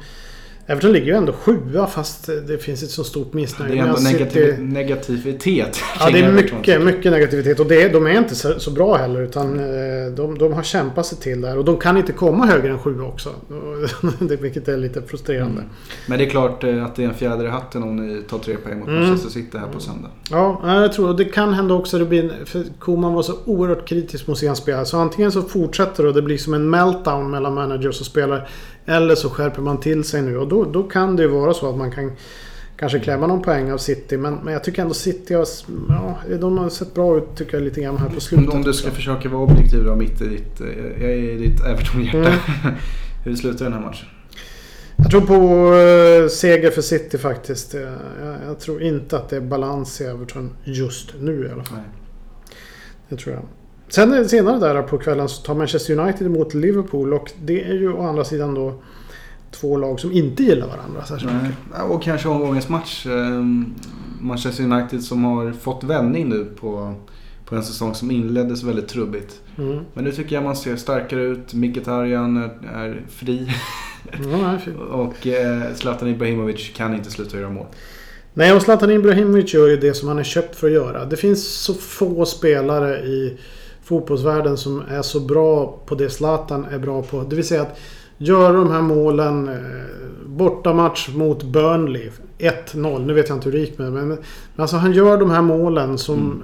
Everton 0.68 0.92
ligger 0.92 1.07
ju 1.07 1.12
ändå 1.12 1.33
sjua 1.33 1.87
fast 1.87 2.26
det 2.46 2.59
finns 2.62 2.83
ett 2.83 2.90
så 2.90 3.05
stort 3.05 3.33
missnöje. 3.33 3.72
Det 3.72 3.79
är 3.79 3.83
ändå 3.83 3.92
Men 3.94 4.02
City- 4.02 4.18
negativ, 4.18 4.62
negativitet 4.62 5.81
Ja, 6.00 6.11
det 6.11 6.18
är 6.18 6.33
mycket, 6.33 6.83
mycket 6.85 7.12
negativitet. 7.12 7.61
Och 7.61 7.66
det, 7.66 7.88
de 7.88 8.07
är 8.07 8.18
inte 8.18 8.35
så, 8.35 8.61
så 8.61 8.70
bra 8.70 8.96
heller. 8.96 9.22
Utan 9.22 9.59
eh, 9.59 10.12
de, 10.16 10.38
de 10.38 10.52
har 10.52 10.62
kämpat 10.62 11.07
sig 11.07 11.18
till 11.18 11.40
där. 11.40 11.59
Och 11.59 11.64
de 11.64 11.76
kan 11.76 11.96
inte 11.96 12.12
komma 12.12 12.46
högre 12.46 12.70
än 12.70 12.79
sju 12.79 13.00
också. 13.00 13.31
Vilket 14.40 14.68
är 14.68 14.76
lite 14.76 15.02
frustrerande. 15.02 15.61
Mm. 15.61 15.70
Men 16.07 16.18
det 16.18 16.24
är 16.24 16.31
klart 16.31 16.64
eh, 16.64 16.85
att 16.85 16.96
det 16.96 17.05
är 17.05 17.09
en 17.09 17.14
fjäder 17.14 17.44
i 17.44 17.48
hatten 17.48 17.83
om 17.83 17.96
ni 17.96 18.22
tar 18.22 18.38
tre 18.38 18.57
poäng 18.57 18.79
mot 18.79 18.88
Mm. 18.88 19.00
Manchester 19.02 19.31
City 19.31 19.59
här 19.59 19.66
på 19.66 19.81
söndag. 19.81 20.09
Ja, 20.31 20.61
nej, 20.64 20.81
jag 20.81 20.92
tror 20.92 21.14
det 21.14 21.24
kan 21.24 21.52
hända 21.55 21.74
också. 21.74 21.98
Det 21.98 22.05
blir, 22.05 22.33
för 22.44 22.64
Koman 22.79 23.14
var 23.14 23.22
så 23.22 23.33
oerhört 23.44 23.88
kritisk 23.88 24.26
mot 24.26 24.38
sina 24.38 24.55
spelare. 24.55 24.85
Så 24.87 24.98
antingen 24.98 25.33
så 25.33 25.42
fortsätter 25.42 26.02
det 26.02 26.09
och 26.09 26.14
det 26.14 26.22
blir 26.22 26.38
som 26.38 26.55
en 26.55 26.70
meltdown 26.70 27.31
mellan 27.31 27.55
managers 27.55 28.00
och 28.00 28.07
spelare. 28.07 28.46
Eller 28.87 29.14
så 29.14 29.31
skärper 29.31 29.62
man 29.62 29.81
till 29.81 30.05
sig 30.05 30.22
nu. 30.22 30.38
Och 30.38 30.49
då, 30.49 30.64
då 30.64 30.83
kan 30.83 31.16
det 31.16 31.22
ju 31.22 31.29
vara 31.29 31.55
så 31.55 31.70
att 31.70 31.77
man 31.77 31.90
kan 31.90 32.12
kanske 32.77 32.99
klämma 33.01 33.27
någon 33.27 33.42
poäng 33.42 33.72
av 33.72 33.79
City. 33.79 34.16
Men, 34.16 34.35
men 34.35 34.53
jag 34.53 34.64
tycker 34.64 34.83
ändå 34.83 34.94
City 34.94 35.35
har, 35.35 35.46
ja, 35.88 36.37
de 36.40 36.59
har 36.59 36.68
sett 36.68 36.94
bra 36.94 37.16
ut 37.16 37.37
tycker 37.37 37.57
jag 37.57 37.64
lite 37.64 37.81
grann 37.81 37.96
här 37.96 38.09
på 38.09 38.20
slutet. 38.20 38.55
Om, 38.55 38.62
du 38.62 38.72
ska 38.72 38.90
försöka 38.90 39.29
vara 39.29 39.42
objektiv 39.42 39.85
då 39.85 39.96
mitt 39.96 40.22
i 40.22 40.29
ditt, 40.29 40.61
eh, 40.61 40.66
jag 41.03 41.11
är 41.11 41.33
i 41.33 41.37
ditt 41.37 41.61
Everton-hjärta. 41.61 42.18
Mm. 42.18 42.33
Hur 43.25 43.37
slutar 43.37 43.64
den 43.64 43.75
här 43.75 43.81
matchen? 43.81 44.09
Jag 44.96 45.11
tror 45.11 45.20
på 45.20 45.35
eh, 45.75 46.29
seger 46.29 46.70
för 46.70 46.83
City 46.83 47.18
faktiskt. 47.18 47.75
Eh, 47.75 47.81
Jag, 47.81 48.37
jag 48.46 48.61
tror 48.61 48.83
inte 48.83 49.16
att 49.16 49.29
det 49.29 49.37
är 49.37 49.40
balans 49.40 50.01
i 50.01 50.05
Everton 50.05 50.51
just 50.64 51.14
nu 51.20 51.46
i 51.46 51.53
alla 51.53 51.64
fall. 51.64 51.79
Nej. 51.79 51.87
Det 53.09 53.16
tror 53.16 53.35
jag. 53.35 53.44
Sen 53.88 54.29
senare 54.29 54.59
där 54.59 54.83
på 54.83 54.99
kvällen 54.99 55.29
så 55.29 55.42
tar 55.42 55.55
Manchester 55.55 55.99
United 55.99 56.27
emot 56.27 56.55
Liverpool 56.55 57.12
och 57.14 57.31
det 57.44 57.62
är 57.64 57.75
ju 57.75 57.92
å 57.92 58.03
andra 58.07 58.25
sidan 58.25 58.55
då 58.55 58.75
två 59.51 59.77
lag 59.77 60.01
som 60.01 60.12
inte 60.12 60.42
gillar 60.42 60.66
varandra 60.66 61.05
särskilt 61.05 61.33
Nej. 61.33 61.42
mycket. 61.42 61.90
Och 61.90 62.03
kanske 62.03 62.29
omgångens 62.29 62.68
match. 62.68 63.07
ehm, 63.07 63.75
Manchester 64.20 64.64
United 64.64 65.03
som 65.03 65.25
har 65.25 65.53
fått 65.53 65.85
vändning 65.85 66.29
nu 66.29 66.44
på, 66.61 66.94
på 67.44 67.57
en 67.57 67.62
säsong 67.62 67.94
som 67.94 68.11
inleddes 68.11 68.62
väldigt 68.62 68.88
trubbigt. 68.88 69.40
Mm. 69.59 69.79
Men 69.94 70.05
nu 70.05 70.12
tycker 70.12 70.35
jag 70.37 70.44
man 70.44 70.57
ser 70.57 70.77
starkare 70.77 71.22
ut. 71.22 71.55
Mkhitaryan 71.55 72.37
är, 72.37 72.51
är 72.75 73.03
fri. 73.11 73.53
Fy- 74.64 74.72
Och 74.90 75.27
eh, 75.27 75.75
Zlatan 75.75 76.09
Ibrahimovic 76.09 76.72
kan 76.77 76.94
inte 76.94 77.11
sluta 77.11 77.37
göra 77.38 77.51
mål. 77.51 77.66
nej, 78.35 78.53
och 78.53 78.62
Zlatan 78.62 78.90
Ibrahimovic 78.90 79.55
gör 79.55 79.68
ju 79.68 79.77
det 79.77 79.94
som 79.94 80.09
han 80.09 80.18
är 80.18 80.22
köpt 80.25 80.57
för 80.57 80.66
att 80.66 80.72
göra. 80.72 81.05
Det 81.05 81.16
finns 81.16 81.46
så 81.49 81.75
få 81.75 82.25
spelare 82.27 82.99
i 82.99 83.38
fotbollsvärlden 83.87 84.57
som 84.57 84.83
är 84.88 85.03
så 85.03 85.20
bra 85.20 85.79
på 85.87 85.94
det 85.94 86.11
Zlatan 86.11 86.64
är 86.64 86.79
bra 86.79 87.03
på. 87.03 87.22
Det 87.22 87.37
vill 87.37 87.46
säga 87.46 87.62
att 87.62 87.79
göra 88.18 88.53
de 88.53 88.70
här 88.70 88.83
målen. 88.83 89.49
Eh, 89.49 89.55
bortamatch 90.27 91.09
mot 91.09 91.42
Burnley. 91.42 92.11
1-0. 92.38 93.07
Nu 93.07 93.14
vet 93.14 93.29
jag 93.29 93.37
inte 93.37 93.44
hur 93.44 93.53
det 93.53 93.59
gick 93.59 93.79
med 93.79 93.92
men, 93.92 94.09
men 94.09 94.18
alltså 94.57 94.77
han 94.77 94.92
gör 94.92 95.18
de 95.18 95.31
här 95.31 95.42
målen 95.42 95.99
som 95.99 96.18
mm. 96.18 96.42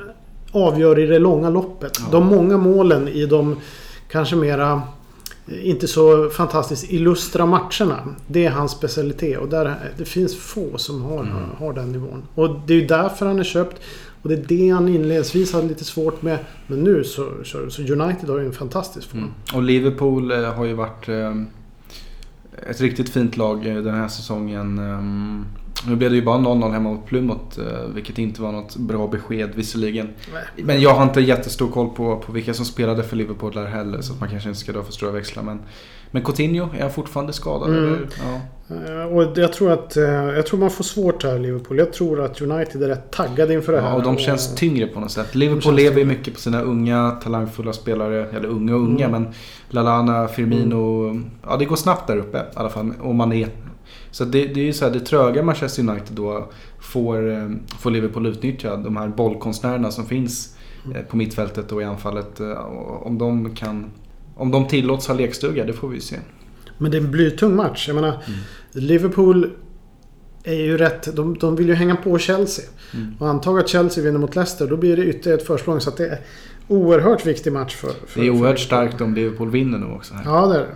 avgör 0.52 0.98
i 0.98 1.06
det 1.06 1.18
långa 1.18 1.50
loppet. 1.50 1.98
Ja. 2.00 2.06
De 2.10 2.26
många 2.26 2.56
målen 2.56 3.08
i 3.08 3.26
de 3.26 3.56
kanske 4.08 4.36
mera 4.36 4.82
inte 5.62 5.88
så 5.88 6.28
fantastiskt 6.28 6.92
illustra 6.92 7.46
matcherna. 7.46 7.98
Det 8.26 8.46
är 8.46 8.50
hans 8.50 8.72
specialitet 8.72 9.38
och 9.38 9.48
där, 9.48 9.76
det 9.98 10.04
finns 10.04 10.38
få 10.40 10.78
som 10.78 11.02
har, 11.02 11.20
mm. 11.20 11.34
har 11.58 11.72
den 11.72 11.92
nivån. 11.92 12.22
Och 12.34 12.60
det 12.66 12.74
är 12.74 12.80
ju 12.80 12.86
därför 12.86 13.26
han 13.26 13.38
är 13.38 13.44
köpt. 13.44 13.76
Och 14.22 14.28
det 14.28 14.34
är 14.34 14.44
det 14.48 14.68
han 14.68 14.88
inledningsvis 14.88 15.52
hade 15.52 15.68
lite 15.68 15.84
svårt 15.84 16.22
med. 16.22 16.38
Men 16.66 16.84
nu 16.84 17.04
så, 17.04 17.30
så, 17.44 17.70
så 17.70 17.82
United 17.82 18.28
har 18.28 18.38
ju 18.38 18.46
en 18.46 18.52
fantastisk 18.52 19.08
form. 19.10 19.20
Mm. 19.20 19.32
Och 19.54 19.62
Liverpool 19.62 20.30
eh, 20.30 20.54
har 20.54 20.64
ju 20.64 20.74
varit 20.74 21.08
eh, 21.08 21.36
ett 22.70 22.80
riktigt 22.80 23.08
fint 23.08 23.36
lag 23.36 23.66
eh, 23.66 23.76
den 23.76 23.94
här 23.94 24.08
säsongen. 24.08 24.78
Ehm, 24.78 25.44
nu 25.88 25.96
blev 25.96 26.10
det 26.10 26.16
ju 26.16 26.22
bara 26.22 26.38
0-0 26.38 26.72
hemma 26.72 26.90
mot 26.90 27.06
Plymouth, 27.06 27.60
eh, 27.60 27.88
vilket 27.94 28.18
inte 28.18 28.42
var 28.42 28.52
något 28.52 28.76
bra 28.76 29.06
besked 29.06 29.50
visserligen. 29.54 30.08
Nej. 30.32 30.64
Men 30.64 30.80
jag 30.80 30.94
har 30.94 31.02
inte 31.02 31.20
jättestor 31.20 31.68
koll 31.68 31.88
på, 31.88 32.16
på 32.16 32.32
vilka 32.32 32.54
som 32.54 32.64
spelade 32.64 33.02
för 33.02 33.16
Liverpool 33.16 33.52
där 33.52 33.66
heller, 33.66 34.00
så 34.00 34.12
att 34.12 34.20
man 34.20 34.30
kanske 34.30 34.48
inte 34.48 34.60
ska 34.60 34.72
dra 34.72 34.82
för 34.82 34.92
stora 34.92 35.10
växlar. 35.10 35.42
Men, 35.42 35.60
men 36.10 36.22
Coutinho, 36.22 36.68
är 36.76 36.82
han 36.82 36.90
fortfarande 36.90 37.32
skadad? 37.32 37.70
Mm. 37.70 37.84
Eller? 37.84 38.08
Ja. 38.22 38.40
Eh, 38.68 39.16
och 39.16 39.38
jag 39.38 39.52
tror 39.52 39.70
att 39.70 39.96
eh, 39.96 40.04
jag 40.04 40.46
tror 40.46 40.60
man 40.60 40.70
får 40.70 40.84
svårt 40.84 41.24
här 41.24 41.38
Liverpool. 41.38 41.78
Jag 41.78 41.92
tror 41.92 42.20
att 42.24 42.40
United 42.40 42.82
är 42.82 42.88
rätt 42.88 43.10
taggade 43.10 43.54
inför 43.54 43.72
det 43.72 43.80
här. 43.80 43.88
Ja, 43.88 43.94
och 43.94 44.02
de 44.02 44.18
känns 44.18 44.54
tyngre 44.54 44.86
på 44.86 45.00
något 45.00 45.10
sätt. 45.10 45.34
Liverpool 45.34 45.74
lever 45.74 45.98
ju 45.98 46.04
mycket 46.04 46.34
på 46.34 46.40
sina 46.40 46.62
unga 46.62 47.10
talangfulla 47.10 47.72
spelare. 47.72 48.26
Eller 48.36 48.48
unga 48.48 48.74
och 48.74 48.80
unga 48.80 49.06
mm. 49.06 49.22
men 49.22 49.32
Lalana, 49.68 50.28
Firmino. 50.28 51.04
Mm. 51.04 51.30
Ja 51.46 51.56
det 51.56 51.64
går 51.64 51.76
snabbt 51.76 52.06
där 52.06 52.16
uppe 52.16 52.38
i 52.38 52.42
alla 52.54 52.68
fall. 52.68 52.92
Och 53.00 53.14
Mané 53.14 53.46
så 54.12 54.24
det, 54.24 54.46
det 54.46 54.60
är 54.60 54.64
ju 54.64 54.72
så 54.72 54.84
här, 54.84 54.92
det 54.92 55.00
tröga 55.00 55.42
Manchester 55.42 55.88
United 55.88 56.16
då 56.16 56.50
får, 56.80 57.30
eh, 57.30 57.50
får 57.78 57.90
Liverpool 57.90 58.26
utnyttja. 58.26 58.76
De 58.76 58.96
här 58.96 59.08
bollkonstnärerna 59.08 59.90
som 59.90 60.06
finns 60.06 60.56
mm. 60.84 60.96
eh, 60.96 61.02
på 61.02 61.16
mittfältet 61.16 61.72
och 61.72 61.82
i 61.82 61.84
anfallet. 61.84 62.40
Eh, 62.40 62.52
om 63.02 63.18
de 63.18 63.54
kan... 63.54 63.90
Om 64.36 64.50
de 64.50 64.68
tillåts 64.68 65.08
ha 65.08 65.14
lekstuga, 65.14 65.64
det 65.64 65.72
får 65.72 65.88
vi 65.88 66.00
se. 66.00 66.16
Men 66.78 66.90
det 66.90 66.96
är 66.96 67.00
en 67.00 67.10
blytung 67.10 67.56
match. 67.56 67.88
Jag 67.88 67.94
menar, 67.94 68.08
mm. 68.08 68.38
Liverpool 68.72 69.50
är 70.44 70.54
ju 70.54 70.76
rätt... 70.76 71.16
De, 71.16 71.38
de 71.38 71.56
vill 71.56 71.68
ju 71.68 71.74
hänga 71.74 71.96
på 71.96 72.18
Chelsea. 72.18 72.64
Mm. 72.94 73.14
Och 73.18 73.28
antag 73.28 73.58
att 73.58 73.68
Chelsea 73.68 74.04
vinner 74.04 74.18
mot 74.18 74.36
Leicester, 74.36 74.66
då 74.66 74.76
blir 74.76 74.96
det 74.96 75.04
ytterligare 75.04 75.40
ett 75.40 75.46
försprång. 75.46 75.80
Så 75.80 75.90
det 75.90 76.06
är 76.06 76.20
oerhört 76.68 77.26
viktig 77.26 77.52
match 77.52 77.76
för... 77.76 77.90
för 78.06 78.20
det 78.20 78.26
är 78.26 78.30
oerhört 78.30 78.58
för 78.58 78.66
starkt 78.66 79.00
om 79.00 79.14
Liverpool 79.14 79.50
vinner 79.50 79.78
nu 79.78 79.86
också. 79.86 80.14
Här. 80.14 80.22
Ja, 80.24 80.46
det 80.46 80.54
är 80.54 80.58
det 80.58 80.66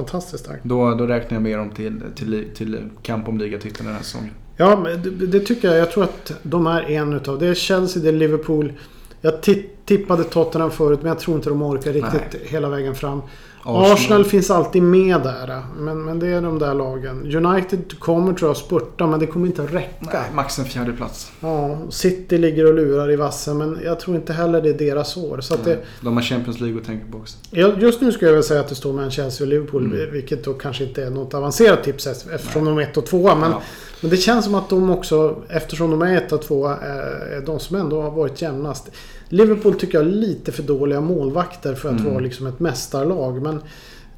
fantastiskt 0.00 0.44
starkt. 0.44 0.64
Då, 0.64 0.94
då 0.94 1.06
räknar 1.06 1.36
jag 1.36 1.42
med 1.42 1.58
dem 1.58 1.70
till, 1.70 2.02
till, 2.14 2.44
till 2.54 2.78
kamp 3.02 3.28
om 3.28 3.38
ligatiteln 3.38 3.86
den 3.86 3.94
här 3.94 4.02
säsongen. 4.02 4.34
Ja, 4.56 4.76
det, 4.76 5.26
det, 5.26 5.40
tycker 5.40 5.68
jag. 5.68 5.78
Jag 5.78 5.90
tror 5.90 6.04
att 6.04 6.32
de 6.42 6.66
är 6.66 6.90
en 6.90 7.12
utav. 7.12 7.38
Det 7.38 7.46
är 7.46 7.54
Chelsea, 7.54 8.02
det 8.02 8.08
är 8.08 8.12
Liverpool. 8.12 8.72
Jag 9.20 9.42
tippade 9.84 10.24
Tottenham 10.24 10.70
förut 10.70 10.98
men 11.02 11.08
jag 11.08 11.18
tror 11.18 11.36
inte 11.36 11.48
de 11.48 11.62
orkar 11.62 11.92
riktigt 11.92 12.32
Nej. 12.32 12.42
hela 12.44 12.68
vägen 12.68 12.94
fram. 12.94 13.22
Arsenal. 13.62 13.92
Arsenal. 13.92 14.24
finns 14.24 14.50
alltid 14.50 14.82
med 14.82 15.20
där. 15.22 15.62
Men, 15.76 16.04
men 16.04 16.18
det 16.18 16.26
är 16.26 16.42
de 16.42 16.58
där 16.58 16.74
lagen. 16.74 17.46
United 17.46 17.98
kommer 17.98 18.32
tror 18.32 18.50
jag 18.50 18.56
spurta 18.56 19.06
men 19.06 19.20
det 19.20 19.26
kommer 19.26 19.46
inte 19.46 19.62
att 19.62 19.72
räcka. 19.72 20.06
Nej, 20.12 20.30
max 20.34 20.58
en 20.58 20.64
fjärde 20.64 20.92
plats. 20.92 21.32
Ja, 21.40 21.78
City 21.90 22.38
ligger 22.38 22.66
och 22.66 22.74
lurar 22.74 23.10
i 23.10 23.16
vassen 23.16 23.58
men 23.58 23.78
jag 23.84 24.00
tror 24.00 24.16
inte 24.16 24.32
heller 24.32 24.62
det 24.62 24.68
är 24.68 24.78
deras 24.78 25.16
år. 25.16 25.40
Så 25.40 25.56
det, 25.64 25.78
de 26.00 26.16
har 26.16 26.22
Champions 26.22 26.60
League 26.60 26.80
att 26.80 26.86
tänka 26.86 27.04
på 27.12 27.18
också. 27.18 27.36
Just 27.80 28.00
nu 28.00 28.12
skulle 28.12 28.28
jag 28.28 28.34
väl 28.34 28.44
säga 28.44 28.60
att 28.60 28.68
det 28.68 28.74
står 28.74 28.92
mellan 28.92 29.10
Chelsea 29.10 29.44
och 29.44 29.48
Liverpool. 29.48 29.84
Mm. 29.84 30.12
Vilket 30.12 30.44
då 30.44 30.52
kanske 30.52 30.84
inte 30.84 31.04
är 31.04 31.10
något 31.10 31.34
avancerat 31.34 31.84
tips 31.84 32.06
eftersom 32.06 32.64
Nej. 32.64 32.74
de 32.74 32.78
är 32.78 32.82
ett 32.82 32.96
och 32.96 33.06
tvåa. 33.06 33.34
Men, 33.34 33.50
ja. 33.50 33.62
Men 34.00 34.10
det 34.10 34.16
känns 34.16 34.44
som 34.44 34.54
att 34.54 34.68
de 34.68 34.90
också, 34.90 35.36
eftersom 35.48 35.90
de 35.90 36.02
är 36.02 36.16
ett 36.16 36.32
och 36.32 36.42
tvåa, 36.42 36.76
är 36.76 37.46
de 37.46 37.60
som 37.60 37.76
ändå 37.76 38.02
har 38.02 38.10
varit 38.10 38.42
jämnast. 38.42 38.90
Liverpool 39.28 39.74
tycker 39.74 39.98
jag 39.98 40.06
är 40.06 40.10
lite 40.10 40.52
för 40.52 40.62
dåliga 40.62 41.00
målvakter 41.00 41.74
för 41.74 41.88
att 41.88 42.00
mm. 42.00 42.12
vara 42.12 42.22
liksom 42.22 42.46
ett 42.46 42.60
mästarlag. 42.60 43.42
Men 43.42 43.60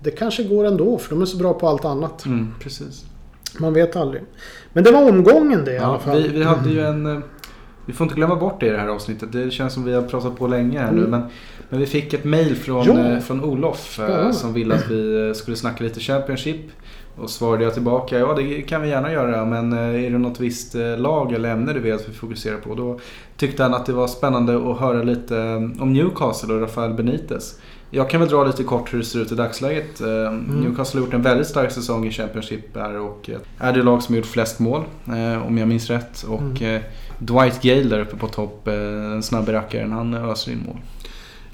det 0.01 0.11
kanske 0.11 0.45
går 0.45 0.65
ändå 0.65 0.99
för 0.99 1.11
de 1.11 1.23
är 1.23 1.27
så 1.27 1.37
bra 1.37 1.55
på 1.55 1.69
allt 1.69 1.85
annat. 1.85 2.25
Mm, 2.25 2.55
precis. 2.61 3.05
Man 3.59 3.75
vet 3.75 3.97
aldrig. 3.97 4.23
Men 4.73 4.85
det 4.85 4.91
var 4.91 5.09
omgången 5.09 5.65
det 5.65 5.73
i 5.73 5.79
alla 5.79 5.99
fall. 5.99 6.23
Vi, 6.23 6.29
vi 6.29 6.43
hade 6.43 6.71
ju 6.71 6.81
en... 6.81 7.07
Eh, 7.07 7.23
vi 7.87 7.93
får 7.93 8.05
inte 8.05 8.17
glömma 8.17 8.37
bort 8.37 8.61
det 8.61 8.67
i 8.67 8.71
det 8.71 8.79
här 8.79 8.89
avsnittet. 8.89 9.33
Det 9.33 9.51
känns 9.51 9.75
som 9.75 9.85
vi 9.85 9.93
har 9.93 10.03
pratat 10.03 10.39
på 10.39 10.47
länge 10.47 10.79
här 10.79 10.89
mm. 10.89 11.01
nu. 11.01 11.09
Men, 11.09 11.23
men 11.69 11.81
vi 11.81 11.87
fick 11.87 12.15
ett 12.15 12.25
mail 12.25 12.57
från, 12.57 12.87
ja. 12.87 13.13
Eh, 13.13 13.21
från 13.21 13.45
Olof 13.45 13.99
eh, 13.99 14.09
ja. 14.09 14.33
som 14.33 14.53
ville 14.53 14.75
att 14.75 14.91
vi 14.91 15.33
skulle 15.35 15.57
snacka 15.57 15.85
lite 15.85 16.01
Championship. 16.01 16.61
Och 17.17 17.31
svarade 17.31 17.65
jag 17.65 17.75
tillbaka, 17.75 18.19
ja 18.19 18.35
det 18.35 18.63
kan 18.63 18.83
vi 18.83 18.89
gärna 18.89 19.13
göra 19.13 19.45
men 19.45 19.73
är 19.73 20.11
det 20.11 20.19
något 20.19 20.41
visst 20.41 20.75
lag 20.97 21.33
eller 21.33 21.51
ämne 21.51 21.73
du 21.73 21.81
vill 21.81 21.95
att 21.95 22.09
vi 22.09 22.13
fokuserar 22.13 22.59
på? 22.59 22.75
Då 22.75 22.99
tyckte 23.37 23.63
han 23.63 23.75
att 23.75 23.87
det 23.87 23.93
var 23.93 24.07
spännande 24.07 24.71
att 24.71 24.79
höra 24.79 25.03
lite 25.03 25.37
om 25.81 25.93
Newcastle 25.93 26.55
och 26.55 26.61
Rafael 26.61 26.95
Benitez. 26.95 27.59
Jag 27.95 28.11
kan 28.11 28.21
väl 28.21 28.29
dra 28.29 28.45
lite 28.45 28.65
kort 28.65 28.95
hur 28.95 28.99
det 28.99 29.05
ser 29.05 29.19
ut 29.19 29.33
i 29.33 29.35
dagsläget. 29.35 30.01
Eh, 30.01 30.09
mm. 30.09 30.61
Newcastle 30.61 31.01
har 31.01 31.07
gjort 31.07 31.15
en 31.15 31.23
väldigt 31.23 31.47
stark 31.47 31.71
säsong 31.71 32.07
i 32.07 32.11
Championship 32.11 32.77
här 32.77 32.99
och 32.99 33.31
eh, 33.31 33.39
är 33.59 33.73
det 33.73 33.83
lag 33.83 34.03
som 34.03 34.15
har 34.15 34.17
gjort 34.17 34.27
flest 34.27 34.59
mål 34.59 34.85
eh, 35.07 35.47
om 35.47 35.59
jag 35.59 35.69
minns 35.69 35.91
rätt. 35.91 36.23
Och 36.23 36.61
mm. 36.61 36.83
Dwight 37.19 37.63
Gale 37.63 37.83
där 37.83 38.01
uppe 38.01 38.17
på 38.17 38.29
topp, 38.29 38.65
den 38.65 39.23
snabbe 39.23 39.53
rackaren, 39.53 39.93
han 39.93 40.15
öser 40.15 40.53
in 40.53 40.63
mål. 40.67 40.77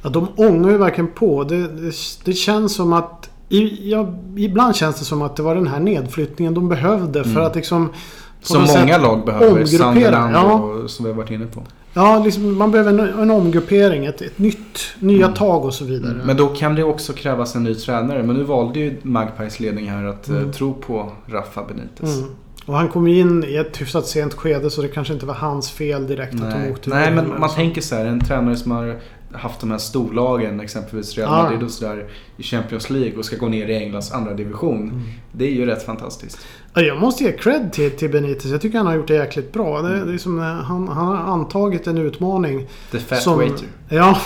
Ja, 0.02 0.08
de 0.10 0.28
ångar 0.36 0.70
ju 0.70 0.76
verkligen 0.76 1.10
på. 1.10 1.44
Det, 1.44 1.68
det, 1.68 1.92
det 2.24 2.32
känns 2.32 2.74
som 2.74 2.92
att... 2.92 3.27
I, 3.48 3.90
ja, 3.90 4.14
ibland 4.36 4.76
känns 4.76 4.98
det 4.98 5.04
som 5.04 5.22
att 5.22 5.36
det 5.36 5.42
var 5.42 5.54
den 5.54 5.66
här 5.66 5.80
nedflyttningen 5.80 6.54
de 6.54 6.68
behövde 6.68 7.24
för 7.24 7.30
mm. 7.30 7.44
att 7.44 7.56
liksom... 7.56 7.92
Som 8.40 8.62
många 8.62 8.98
lag 8.98 9.24
behöver. 9.24 9.64
Sunderland 9.64 10.34
ja. 10.34 10.52
och 10.52 10.90
som 10.90 11.04
vi 11.04 11.10
har 11.10 11.16
varit 11.16 11.30
inne 11.30 11.46
på. 11.46 11.62
Ja, 11.94 12.22
liksom, 12.24 12.58
man 12.58 12.70
behöver 12.70 12.90
en, 12.90 13.00
en 13.00 13.30
omgruppering. 13.30 14.06
Ett, 14.06 14.22
ett 14.22 14.38
nytt, 14.38 14.80
nya 14.98 15.24
mm. 15.24 15.36
tag 15.36 15.64
och 15.64 15.74
så 15.74 15.84
vidare. 15.84 16.12
Mm. 16.12 16.26
Men 16.26 16.36
då 16.36 16.48
kan 16.48 16.74
det 16.74 16.84
också 16.84 17.12
krävas 17.12 17.54
en 17.54 17.64
ny 17.64 17.74
tränare. 17.74 18.22
Men 18.22 18.36
nu 18.36 18.42
valde 18.42 18.78
ju 18.78 18.96
Magpies 19.02 19.60
ledning 19.60 19.90
här 19.90 20.04
att 20.04 20.28
eh, 20.28 20.36
mm. 20.36 20.52
tro 20.52 20.74
på 20.74 21.12
Rafa 21.26 21.64
Benitez. 21.64 22.18
Mm. 22.18 22.30
Och 22.66 22.74
han 22.74 22.88
kom 22.88 23.06
in 23.06 23.44
i 23.44 23.56
ett 23.56 23.80
hyfsat 23.80 24.06
sent 24.06 24.34
skede 24.34 24.70
så 24.70 24.82
det 24.82 24.88
kanske 24.88 25.14
inte 25.14 25.26
var 25.26 25.34
hans 25.34 25.70
fel 25.70 26.06
direkt 26.06 26.34
Nej. 26.34 26.48
att 26.48 26.54
de 26.54 26.70
åkte 26.70 26.90
Nej, 26.90 27.10
men 27.10 27.40
man 27.40 27.50
tänker 27.54 27.80
så 27.80 27.94
här. 27.94 28.06
En 28.06 28.20
tränare 28.20 28.56
som 28.56 28.70
har 28.70 28.98
haft 29.32 29.60
de 29.60 29.70
här 29.70 29.78
storlagen, 29.78 30.60
exempelvis 30.60 31.16
Real 31.16 31.30
Madrid 31.30 31.62
och 31.62 31.70
sådär 31.70 32.04
i 32.36 32.42
Champions 32.42 32.90
League 32.90 33.18
och 33.18 33.24
ska 33.24 33.36
gå 33.36 33.48
ner 33.48 33.68
i 33.68 33.76
Englands 33.76 34.12
andra 34.12 34.34
division. 34.34 34.82
Mm. 34.82 35.02
Det 35.32 35.44
är 35.44 35.52
ju 35.52 35.66
rätt 35.66 35.82
fantastiskt. 35.82 36.38
Jag 36.74 37.00
måste 37.00 37.24
ge 37.24 37.32
cred 37.32 37.72
till, 37.72 37.90
till 37.90 38.10
Benitez. 38.10 38.50
Jag 38.50 38.60
tycker 38.60 38.78
han 38.78 38.86
har 38.86 38.94
gjort 38.94 39.08
det 39.08 39.14
jäkligt 39.14 39.52
bra. 39.52 39.82
Det, 39.82 40.04
det 40.04 40.14
är 40.14 40.18
som, 40.18 40.38
han, 40.38 40.88
han 40.88 41.06
har 41.06 41.16
antagit 41.16 41.86
en 41.86 41.98
utmaning. 41.98 42.66
The 42.90 42.98
fat 42.98 43.22
som, 43.22 43.36
waiter. 43.38 43.66
Ja, 43.88 44.18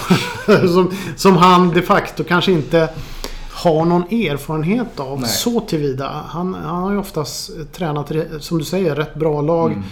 som, 0.46 0.92
som 1.16 1.36
han 1.36 1.70
de 1.70 1.82
facto 1.82 2.24
kanske 2.24 2.52
inte 2.52 2.88
har 3.52 3.84
någon 3.84 4.02
erfarenhet 4.02 5.00
av 5.00 5.20
Nej. 5.20 5.28
så 5.28 5.60
tillvida. 5.60 6.24
Han, 6.28 6.54
han 6.54 6.82
har 6.82 6.92
ju 6.92 6.98
oftast 6.98 7.50
tränat, 7.72 8.12
som 8.40 8.58
du 8.58 8.64
säger, 8.64 8.94
rätt 8.94 9.14
bra 9.14 9.40
lag. 9.40 9.72
Mm. 9.72 9.84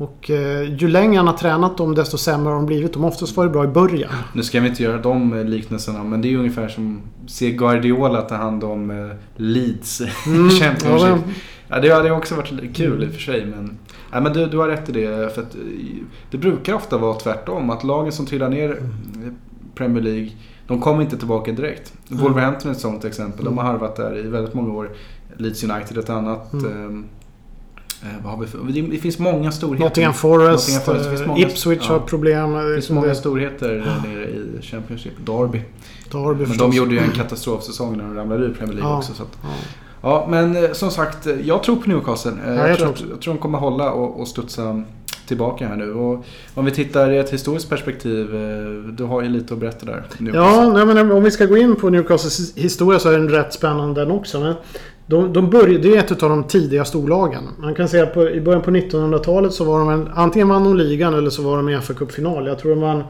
Och 0.00 0.30
eh, 0.30 0.74
ju 0.74 0.88
längre 0.88 1.16
han 1.16 1.26
har 1.26 1.34
tränat 1.34 1.76
dem 1.76 1.94
desto 1.94 2.18
sämre 2.18 2.48
har 2.48 2.54
de 2.54 2.66
blivit. 2.66 2.92
De 2.92 3.02
har 3.02 3.10
oftast 3.10 3.36
varit 3.36 3.52
bra 3.52 3.64
i 3.64 3.68
början. 3.68 4.10
Nu 4.32 4.42
ska 4.42 4.60
vi 4.60 4.68
inte 4.68 4.82
göra 4.82 4.98
de 4.98 5.44
liknelserna 5.46 6.04
men 6.04 6.22
det 6.22 6.32
är 6.32 6.36
ungefär 6.36 6.68
som 6.68 7.00
se 7.26 7.50
Guardiola 7.50 8.22
ta 8.22 8.34
hand 8.34 8.64
om 8.64 8.90
eh, 8.90 9.16
Leeds 9.36 10.00
mm, 10.26 10.50
Championship. 10.50 11.24
Ja, 11.26 11.32
ja, 11.68 11.80
det 11.80 11.90
hade 11.90 12.10
också 12.10 12.34
varit 12.34 12.76
kul 12.76 12.92
mm. 12.92 13.02
i 13.02 13.10
och 13.10 13.14
för 13.14 13.20
sig 13.20 13.46
men, 13.46 13.78
ja, 14.12 14.20
men 14.20 14.32
du, 14.32 14.46
du 14.46 14.58
har 14.58 14.68
rätt 14.68 14.88
i 14.88 14.92
det. 14.92 15.34
För 15.34 15.42
att, 15.42 15.54
eh, 15.54 15.60
det 16.30 16.38
brukar 16.38 16.74
ofta 16.74 16.98
vara 16.98 17.14
tvärtom. 17.14 17.70
Att 17.70 17.84
lagen 17.84 18.12
som 18.12 18.26
trillar 18.26 18.48
ner 18.48 18.70
mm. 18.70 19.36
Premier 19.74 20.02
League 20.02 20.30
de 20.66 20.80
kommer 20.80 21.02
inte 21.02 21.16
tillbaka 21.16 21.52
direkt. 21.52 21.92
Mm. 22.10 22.22
Wolverhampton 22.22 22.70
är 22.70 22.74
ett 22.74 22.80
sånt 22.80 23.04
exempel. 23.04 23.44
De 23.44 23.58
har 23.58 23.64
mm. 23.64 23.72
harvat 23.72 23.96
där 23.96 24.18
i 24.18 24.22
väldigt 24.22 24.54
många 24.54 24.72
år. 24.72 24.90
Leeds 25.36 25.64
United 25.64 25.98
ett 25.98 26.10
annat. 26.10 26.52
Mm. 26.52 27.04
Eh, 28.02 28.08
vad 28.22 28.32
har 28.32 28.40
vi 28.40 28.46
för? 28.46 28.90
Det 28.90 28.98
finns 28.98 29.18
många 29.18 29.52
storheter. 29.52 29.84
Nottingham 29.84 30.14
Forest, 30.14 30.68
Nottingham 30.68 31.04
Forest. 31.04 31.26
Många, 31.26 31.40
Ipswich 31.40 31.84
ja. 31.88 31.92
har 31.92 32.00
problem. 32.00 32.52
Det 32.52 32.74
finns 32.74 32.90
många 32.90 33.14
storheter 33.14 33.84
ja. 33.86 34.08
nere 34.08 34.24
i 34.24 34.62
Championship. 34.62 35.12
Derby. 35.26 35.62
Derby 36.12 36.46
men 36.46 36.56
de 36.56 36.72
gjorde 36.72 36.94
ju 36.94 36.98
en 36.98 37.10
katastrofsäsong 37.10 37.96
när 37.96 38.04
de 38.04 38.14
ramlade 38.14 38.44
ur 38.44 38.54
Premier 38.54 38.74
League 38.74 38.90
ja. 38.92 38.98
också. 38.98 39.14
Så 39.14 39.22
att, 39.22 39.38
ja. 40.02 40.26
men 40.30 40.56
eh, 40.56 40.72
som 40.72 40.90
sagt, 40.90 41.26
eh, 41.26 41.40
jag 41.40 41.62
tror 41.62 41.76
på 41.76 41.88
Newcastle. 41.88 42.32
jag, 42.46 42.70
jag, 42.70 42.78
tror, 42.78 42.88
att, 42.88 43.00
jag 43.10 43.20
tror 43.20 43.34
de 43.34 43.40
kommer 43.40 43.58
hålla 43.58 43.92
och, 43.92 44.20
och 44.20 44.28
studsa 44.28 44.82
tillbaka 45.26 45.68
här 45.68 45.76
nu. 45.76 45.92
Och 45.92 46.24
om 46.54 46.64
vi 46.64 46.70
tittar 46.70 47.10
i 47.10 47.18
ett 47.18 47.30
historiskt 47.30 47.68
perspektiv. 47.68 48.26
Du 48.92 49.04
har 49.04 49.22
ju 49.22 49.28
lite 49.28 49.54
att 49.54 49.60
berätta 49.60 49.86
där. 49.86 50.04
Newcastle. 50.18 50.64
Ja, 50.64 50.72
nej, 50.72 50.86
men 50.86 51.12
om 51.12 51.22
vi 51.22 51.30
ska 51.30 51.46
gå 51.46 51.56
in 51.56 51.76
på 51.76 51.90
Newcastles 51.90 52.56
historia 52.56 52.98
så 52.98 53.08
är 53.08 53.12
den 53.12 53.28
rätt 53.28 53.52
spännande 53.52 54.00
den 54.00 54.10
också. 54.10 54.40
Men 54.40 54.54
de, 55.10 55.32
de 55.32 55.50
började, 55.50 55.78
det 55.78 55.96
är 55.96 55.98
ett 55.98 56.22
av 56.22 56.30
de 56.30 56.44
tidiga 56.44 56.84
storlagen. 56.84 57.48
Man 57.58 57.74
kan 57.74 57.88
säga 57.88 58.02
att 58.02 58.16
i 58.16 58.40
början 58.40 58.62
på 58.62 58.70
1900-talet 58.70 59.52
så 59.52 59.64
var 59.64 59.78
de 59.78 59.88
en, 59.88 60.08
antingen 60.14 60.48
vann 60.48 60.64
de 60.64 60.76
ligan 60.76 61.14
eller 61.14 61.30
så 61.30 61.42
var 61.42 61.56
de 61.56 61.68
i 61.68 61.80
FA 61.80 61.94
Cup-final. 61.94 62.46
Jag 62.46 62.58
tror 62.58 62.70
de 62.70 62.80
vann 62.80 63.04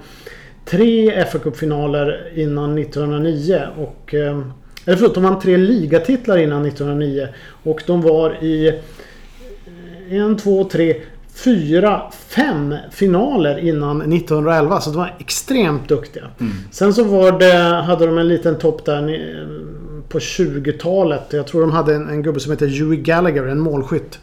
tre 0.64 1.24
fa 1.24 1.38
Cup-finaler 1.38 2.32
innan 2.34 2.78
1909. 2.78 3.62
Och, 3.76 4.14
eh, 4.14 4.40
eller 4.84 4.96
förlåt, 4.96 5.14
de 5.14 5.22
vann 5.22 5.40
tre 5.40 5.56
ligatitlar 5.56 6.38
innan 6.38 6.66
1909. 6.66 7.28
Och 7.62 7.82
de 7.86 8.02
var 8.02 8.44
i 8.44 8.68
eh, 8.68 10.16
en, 10.16 10.36
två, 10.36 10.64
tre, 10.64 10.96
fyra, 11.34 12.02
fem 12.28 12.74
finaler 12.90 13.58
innan 13.58 14.12
1911. 14.12 14.80
Så 14.80 14.90
de 14.90 14.96
var 14.96 15.16
extremt 15.18 15.88
duktiga. 15.88 16.24
Mm. 16.40 16.52
Sen 16.70 16.94
så 16.94 17.04
var 17.04 17.38
det, 17.38 17.82
hade 17.82 18.06
de 18.06 18.18
en 18.18 18.28
liten 18.28 18.58
topp 18.58 18.84
där 18.84 19.02
på 20.10 20.18
20-talet. 20.18 21.22
Jag 21.32 21.46
tror 21.46 21.60
de 21.60 21.70
hade 21.72 21.94
en, 21.94 22.08
en 22.08 22.22
gubbe 22.22 22.40
som 22.40 22.52
heter 22.52 22.66
Huey 22.66 22.96
Gallagher, 22.96 23.46
en 23.46 23.60
målskytt. 23.60 24.18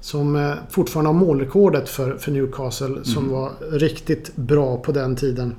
Som 0.00 0.36
eh, 0.36 0.52
fortfarande 0.70 1.08
har 1.08 1.14
målrekordet 1.14 1.88
för, 1.88 2.14
för 2.16 2.30
Newcastle. 2.32 3.04
Som 3.04 3.22
Mm. 3.24 3.34
var 3.34 3.50
riktigt 3.72 4.36
bra 4.36 4.76
på 4.76 4.92
den 4.92 5.16
tiden. 5.16 5.54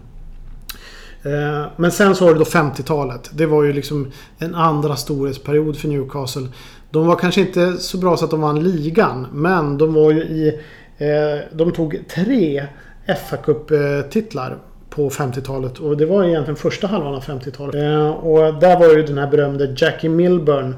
Eh, 1.24 1.66
Men 1.76 1.92
sen 1.92 2.16
så 2.16 2.26
var 2.26 2.34
det 2.34 2.40
då 2.40 2.46
50-talet. 2.46 3.30
Det 3.34 3.46
var 3.46 3.63
ju 3.63 3.74
liksom 3.74 4.12
en 4.38 4.56
andra 4.56 4.96
storhetsperiod 4.96 5.78
för 5.78 5.88
Newcastle. 5.88 6.48
De 6.92 7.08
var 7.08 7.16
kanske 7.16 7.42
inte 7.42 7.78
så 7.78 7.98
bra 7.98 8.18
så 8.18 8.26
att 8.26 8.32
de 8.32 8.42
vann 8.42 8.63
ligan. 8.63 9.28
Men 9.34 9.78
de 9.78 9.94
var 9.94 10.12
ju 10.12 10.22
i... 10.22 10.48
eh, 10.98 11.56
De 11.58 11.72
tog 11.72 12.04
tre 12.16 12.66
fa 13.30 13.38
Cup-titlar 13.38 14.58
på 14.98 15.10
50-talet. 15.10 15.78
Och 15.80 15.98
det 15.98 16.06
var 16.06 16.24
egentligen 16.24 16.56
första 16.56 16.88
halvan 16.88 17.16
av 17.16 17.24
50-talet. 17.24 17.76
Eh, 17.76 18.10
Och 18.10 18.60
där 18.60 18.80
var 18.80 18.88
ju 18.88 19.04
den 19.04 19.18
här 19.18 19.28
berömde 19.28 19.76
Jackie 19.78 20.10
Milburn. 20.10 20.76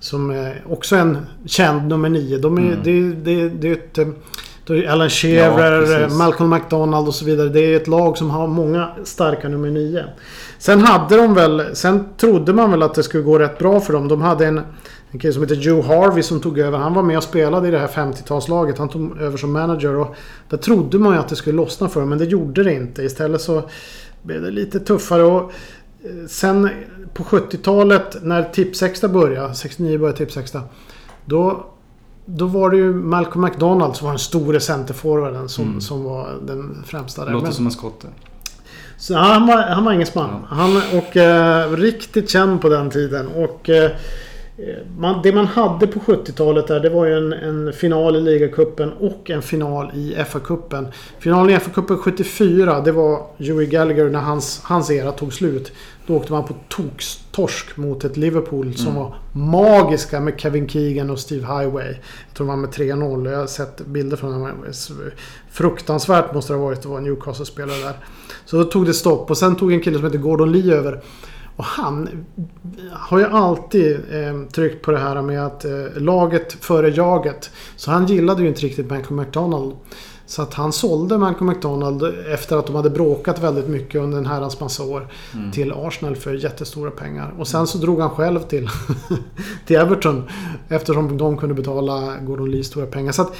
Som 0.00 0.30
är 0.30 0.62
också 0.68 0.96
en 0.96 1.18
känd 1.46 1.88
nummer 1.88 2.08
nio. 2.08 2.38
De 2.38 2.58
är, 2.58 2.62
Mm. 2.62 2.78
det, 2.84 3.00
det, 3.34 3.48
det 3.48 3.68
är 3.68 3.72
ett... 3.72 3.98
eh, 3.98 4.06
Alan 4.92 5.04
Ja, 5.04 5.08
Shearer, 5.08 5.80
precis. 6.00 6.18
Malcolm 6.18 6.50
McDonald 6.50 7.08
och 7.08 7.14
så 7.14 7.24
vidare. 7.24 7.48
Det 7.48 7.60
är 7.60 7.76
ett 7.76 7.88
lag 7.88 8.18
som 8.18 8.30
har 8.30 8.46
många 8.46 8.88
starka 9.04 9.48
nummer 9.48 9.70
nio. 9.70 10.04
Sen 10.58 10.80
hade 10.80 11.16
de 11.16 11.34
väl... 11.34 11.62
Sen 11.72 12.04
trodde 12.16 12.52
man 12.52 12.70
väl 12.70 12.82
att 12.82 12.94
det 12.94 13.02
skulle 13.02 13.22
gå 13.22 13.38
rätt 13.38 13.58
bra 13.58 13.80
för 13.80 13.92
dem. 13.92 14.08
De 14.08 14.22
hade 14.22 14.46
en, 14.46 14.60
en 15.10 15.18
kille 15.18 15.32
som 15.32 15.42
heter 15.42 15.54
Joe 15.54 15.82
Harvey 15.82 16.22
som 16.22 16.40
tog 16.40 16.58
över. 16.58 16.78
Han 16.78 16.94
var 16.94 17.02
med 17.02 17.16
och 17.16 17.22
spelade 17.22 17.68
i 17.68 17.70
det 17.70 17.78
här 17.78 17.88
50-talslaget. 17.88 18.78
Han 18.78 18.88
tog 18.88 19.18
över 19.20 19.36
som 19.36 19.52
manager. 19.52 19.96
Och 19.96 20.14
där 20.48 20.56
trodde 20.56 20.98
man 20.98 21.12
ju 21.14 21.18
att 21.20 21.28
det 21.28 21.36
skulle 21.36 21.56
lossna 21.56 21.88
för. 21.88 22.04
Men 22.04 22.18
det 22.18 22.24
gjorde 22.24 22.62
det 22.64 22.72
inte. 22.74 23.02
Istället 23.02 23.40
så 23.40 23.62
blev 24.22 24.42
det 24.42 24.50
lite 24.50 24.80
tuffare. 24.80 25.22
Och 25.22 25.42
eh, 26.04 26.26
sen 26.28 26.68
på 27.14 27.22
70-talet 27.22 28.16
när 28.22 28.42
Tipsextra 28.42 29.08
började. 29.08 29.54
69 29.54 29.98
började 29.98 30.18
Tipsextra. 30.18 30.62
Då, 31.24 31.66
då 32.24 32.46
var 32.46 32.70
det 32.70 32.76
ju 32.76 32.92
Malcolm 32.94 33.44
McDonald 33.44 33.96
som 33.96 34.04
var 34.04 34.12
den 34.12 34.18
store 34.18 34.60
centerforwarden 34.60 35.48
som, 35.48 35.64
Mm. 35.64 35.80
som 35.80 36.04
var 36.04 36.28
den 36.46 36.82
främsta 36.86 37.24
där. 37.24 37.32
Låter 37.32 37.44
Men- 37.46 37.54
som 37.54 37.66
en 37.66 37.72
skotte. 37.72 38.06
så 38.98 39.14
han 39.14 39.46
var, 39.46 39.56
han 39.62 39.84
var 39.84 39.92
engelsman. 39.92 40.30
Ja. 40.50 40.56
Han, 40.56 40.76
och 40.76 41.16
eh, 41.16 41.70
riktigt 41.72 42.30
känd 42.30 42.60
på 42.60 42.68
den 42.68 42.90
tiden. 42.90 43.26
Och 43.28 43.70
eh, 43.70 43.90
man, 44.98 45.22
det 45.22 45.32
man 45.32 45.46
hade 45.46 45.86
på 45.86 46.00
70-talet 46.00 46.66
där 46.66 46.80
det 46.80 46.90
var 46.90 47.06
ju 47.06 47.14
en, 47.16 47.32
en 47.32 47.72
final 47.72 48.16
i 48.16 48.20
ligacupen 48.20 48.92
och 48.92 49.30
en 49.30 49.42
final 49.42 49.90
i 49.94 50.14
FA-cupen. 50.14 50.86
Finalen 51.18 51.50
i 51.50 51.58
FA-cupen 51.58 51.96
74 51.96 52.80
det 52.80 52.92
var 52.92 53.26
Huey 53.38 53.66
Gallagher 53.66 54.10
när 54.10 54.20
hans, 54.20 54.60
hans 54.64 54.90
era 54.90 55.12
tog 55.12 55.32
slut. 55.32 55.72
Då 56.06 56.16
åkte 56.16 56.32
man 56.32 56.44
på 56.44 56.54
tokstorsk 56.68 57.76
mot 57.76 58.04
ett 58.04 58.16
Liverpool 58.16 58.74
som 58.74 58.88
Mm. 58.88 59.02
var 59.02 59.14
magiska 59.32 60.20
med 60.20 60.40
Kevin 60.40 60.68
Keegan 60.68 61.10
och 61.10 61.18
Steve 61.18 61.46
Highway. 61.46 61.88
Jag 62.28 62.34
tror 62.36 62.46
var 62.46 62.56
med 62.56 62.70
3-0. 62.70 63.30
Jag 63.30 63.38
har 63.38 63.46
sett 63.46 63.86
bilder 63.86 64.16
från 64.16 64.30
dem. 64.32 64.48
Fruktansvärt 65.50 66.34
måste 66.34 66.52
det 66.52 66.58
ha 66.58 66.64
varit 66.64 66.78
att 66.78 66.84
vara 66.84 67.00
Newcastle-spelare 67.00 67.78
där. 67.82 67.96
Så 68.44 68.56
då 68.56 68.64
tog 68.64 68.86
det 68.86 68.94
stopp 68.94 69.30
och 69.30 69.38
sen 69.38 69.56
tog 69.56 69.72
en 69.72 69.80
kille 69.80 69.96
som 69.96 70.04
heter 70.04 70.18
Gordon 70.18 70.52
Lee 70.52 70.74
över. 70.74 71.00
Och 71.58 71.64
han 71.64 72.24
har 72.92 73.18
ju 73.18 73.24
alltid 73.24 73.96
eh, 74.10 74.42
tryckt 74.52 74.84
på 74.84 74.90
det 74.90 74.98
här 74.98 75.22
med 75.22 75.46
att 75.46 75.64
eh, 75.64 75.72
laget 75.96 76.52
före 76.52 76.88
jaget. 76.88 77.50
Så 77.76 77.90
han 77.90 78.06
gillade 78.06 78.42
ju 78.42 78.48
inte 78.48 78.60
riktigt 78.60 78.90
Malcolm 78.90 79.16
McDonald. 79.16 79.76
Så 80.26 80.42
att 80.42 80.54
han 80.54 80.72
sålde 80.72 81.18
Malcolm 81.18 81.50
McDonald 81.50 82.02
efter 82.32 82.56
att 82.56 82.66
de 82.66 82.74
hade 82.76 82.90
bråkat 82.90 83.42
väldigt 83.42 83.68
mycket 83.68 84.00
under 84.00 84.18
en 84.18 84.26
herrans 84.26 84.60
massa 84.60 84.84
år. 84.84 85.08
Mm. 85.34 85.52
Till 85.52 85.72
Arsenal 85.72 86.16
för 86.16 86.34
jättestora 86.34 86.90
pengar. 86.90 87.34
Och 87.38 87.48
sen 87.48 87.66
så 87.66 87.78
drog 87.78 88.00
han 88.00 88.10
själv 88.10 88.40
till, 88.40 88.68
till 89.66 89.76
Everton. 89.76 90.28
Eftersom 90.68 91.18
de 91.18 91.36
kunde 91.36 91.54
betala 91.54 92.16
Gordon 92.16 92.50
Lee 92.50 92.64
stora 92.64 92.86
pengar. 92.86 93.12
Så 93.12 93.22
att 93.22 93.36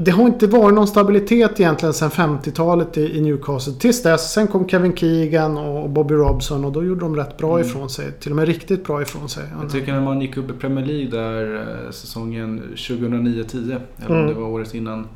det 0.00 0.10
har 0.10 0.26
inte 0.26 0.46
varit 0.46 0.74
någon 0.74 0.86
stabilitet 0.86 1.60
egentligen 1.60 1.92
sedan 1.94 2.10
50-talet 2.10 2.96
i, 2.98 3.20
Newcastle. 3.20 3.72
Tills 3.72 4.02
dess. 4.02 4.32
Sen 4.32 4.46
kom 4.46 4.68
Kevin 4.68 4.96
Keegan 4.96 5.58
och 5.58 5.90
Bobby 5.90 6.14
Robson 6.14 6.64
och 6.64 6.72
då 6.72 6.84
gjorde 6.84 7.00
de 7.00 7.16
rätt 7.16 7.36
bra 7.38 7.54
Mm. 7.58 7.68
ifrån 7.68 7.90
sig. 7.90 8.12
Till 8.20 8.30
och 8.32 8.36
med 8.36 8.46
riktigt 8.46 8.84
bra 8.84 9.02
ifrån 9.02 9.28
sig. 9.28 9.44
Jag 9.62 9.70
tycker 9.72 9.92
när 9.92 10.00
man 10.00 10.20
gick 10.20 10.36
upp 10.36 10.50
i 10.50 10.52
Premier 10.52 10.86
League 10.86 11.10
där 11.10 11.54
eh, 11.84 11.90
säsongen 11.90 12.62
2009-10. 12.76 13.80
Eller 14.06 14.14
Mm. 14.16 14.26
det 14.26 14.34
var 14.40 14.48
året 14.48 14.74
innan. 14.74 15.06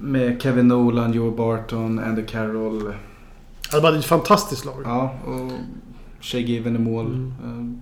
Med 0.00 0.42
Kevin 0.42 0.68
Nolan, 0.68 1.12
Joe 1.12 1.30
Barton, 1.30 1.98
Andy 1.98 2.22
Carroll. 2.22 2.92
Det 3.72 3.80
var 3.80 3.92
ett 3.92 4.04
fantastiskt 4.04 4.64
lag. 4.64 4.82
Ja, 4.84 5.14
och 5.26 5.52
Shea 6.20 6.40
Given 6.40 6.76
i 6.76 6.78
mål. 6.78 7.06
Mm. 7.06 7.32
Mm. 7.44 7.80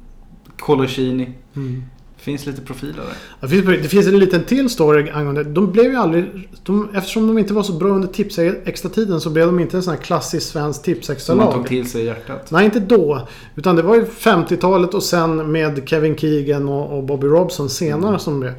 Coloccini. 0.58 1.32
Mm. 1.56 1.82
Finns 2.24 2.46
lite 2.46 2.60
profiler 2.62 2.94
där. 3.02 3.14
Det 3.40 3.48
finns, 3.48 3.64
det 3.82 3.88
finns 3.88 4.06
en 4.06 4.18
liten 4.18 4.44
till 4.44 4.70
story 4.70 5.10
angående... 5.10 5.44
De 5.44 5.72
blev 5.72 5.84
ju 5.84 5.96
aldrig... 5.96 6.48
De, 6.62 6.88
eftersom 6.94 7.26
de 7.26 7.38
inte 7.38 7.54
var 7.54 7.62
så 7.62 7.72
bra 7.72 7.88
under 7.88 8.08
tips 8.08 8.38
extra 8.38 8.88
tiden 8.90 9.20
så 9.20 9.30
blev 9.30 9.46
de 9.46 9.60
inte 9.60 9.76
en 9.76 9.82
sån 9.82 9.94
här 9.94 10.00
klassisk 10.00 10.46
svensk 10.52 10.82
tips 10.82 11.10
extra 11.10 11.32
Som 11.32 11.38
man 11.38 11.46
tog 11.52 11.56
lag. 11.56 11.66
till 11.68 11.90
sig 11.90 12.02
i 12.02 12.04
hjärtat. 12.06 12.50
Nej, 12.50 12.64
inte 12.64 12.80
då. 12.80 13.28
Utan 13.54 13.76
det 13.76 13.82
var 13.82 13.94
ju 13.94 14.04
50-talet 14.04 14.94
och 14.94 15.02
sen 15.02 15.52
med 15.52 15.88
Kevin 15.88 16.16
Keegan 16.16 16.68
och, 16.68 16.96
och 16.98 17.04
Bobby 17.04 17.26
Robson 17.26 17.70
senare 17.70 18.08
Mm. 18.08 18.18
som 18.20 18.40
blev. 18.40 18.52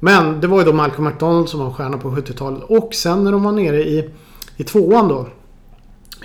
Men 0.00 0.40
det 0.40 0.46
var 0.46 0.58
ju 0.58 0.64
då 0.64 0.72
Malcolm 0.72 1.04
McDonald 1.04 1.48
som 1.48 1.60
var 1.60 1.70
stjärna 1.72 1.98
på 1.98 2.10
70-talet. 2.10 2.62
Och 2.68 2.94
sen 2.94 3.24
när 3.24 3.32
de 3.32 3.42
var 3.42 3.52
nere 3.52 3.82
i, 3.82 4.10
i 4.56 4.64
tvåan 4.64 5.08
då. 5.08 5.28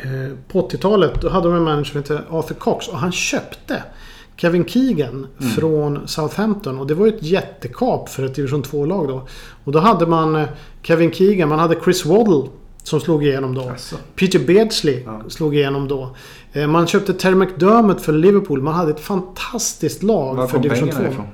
Eh, 0.03 0.37
på 0.51 0.69
80-talet 0.69 1.21
då 1.21 1.29
hade 1.29 1.47
de 1.47 1.55
en 1.57 1.63
manager 1.63 1.83
som 1.83 1.97
hette 2.01 2.21
Arthur 2.29 2.55
Cox 2.55 2.87
och 2.87 2.97
han 2.97 3.11
köpte 3.11 3.83
Kevin 4.41 4.65
Keegan 4.65 5.27
Mm. 5.39 5.51
från 5.55 6.07
Southampton. 6.07 6.79
Och 6.79 6.87
det 6.87 6.93
var 6.93 7.05
ju 7.05 7.13
ett 7.15 7.23
jättekap 7.23 8.09
för 8.09 8.25
ett 8.25 8.35
division 8.35 8.63
2-lag 8.63 9.07
då. 9.07 9.27
Och 9.63 9.71
då 9.71 9.79
hade 9.79 10.05
man 10.07 10.35
eh, 10.35 10.47
Kevin 10.83 11.11
Keegan, 11.11 11.49
man 11.49 11.59
hade 11.59 11.75
Chris 11.83 12.05
Waddle 12.05 12.43
som 12.83 12.99
slog 12.99 13.25
igenom 13.25 13.55
då. 13.55 13.69
Alltså. 13.69 13.95
Peter 14.15 14.39
Beardsley 14.39 15.03
Ja. 15.05 15.21
slog 15.27 15.55
igenom 15.55 15.87
då. 15.87 16.15
Eh, 16.53 16.67
Man 16.67 16.87
köpte 16.87 17.13
Terry 17.13 17.35
McDermott 17.35 18.01
för 18.01 18.13
Liverpool. 18.13 18.61
Man 18.61 18.73
hade 18.73 18.91
ett 18.91 18.99
fantastiskt 18.99 20.03
lag 20.03 20.35
Var 20.35 20.47
för 20.47 20.59
division 20.59 20.89
2. 20.89 20.95
pengarna 20.95 21.13
ifrån? 21.13 21.25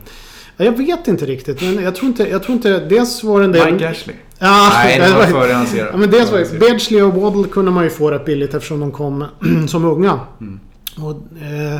Ja, 0.58 0.65
Jag 0.65 0.78
vet 0.78 1.08
inte 1.08 1.26
riktigt. 1.26 1.62
Men 1.62 1.84
jag 1.84 1.96
tror 1.96 2.08
inte... 2.08 2.30
Jag 2.30 2.43
tror 2.43 2.56
inte 2.56 2.80
dels 2.80 3.24
var 3.24 3.39
det 3.39 3.46
en 3.46 3.52
del... 3.52 3.74
Mike 3.74 3.89
Ashley? 3.89 4.15
Ja, 4.39 4.70
Nej, 4.74 5.00
det 5.00 5.13
var 5.13 5.24
före 5.24 5.54
hans 5.54 5.76
era. 5.76 5.88
Ja, 5.91 5.98
men 5.98 6.12
dels 6.12 6.32
var 6.32 6.39
det. 6.39 6.60
Beardsley 6.60 7.02
och 7.02 7.13
Waddle 7.13 7.43
kunde 7.43 7.72
man 7.72 7.84
ju 7.84 7.89
få 7.89 8.12
rätt 8.12 8.26
billigt 8.26 8.54
eftersom 8.54 8.80
de 8.80 8.91
kom 8.91 9.26
som 9.67 9.86
unga. 9.86 10.20
Mm. 10.41 10.60
Och, 10.98 11.12
eh, 11.43 11.80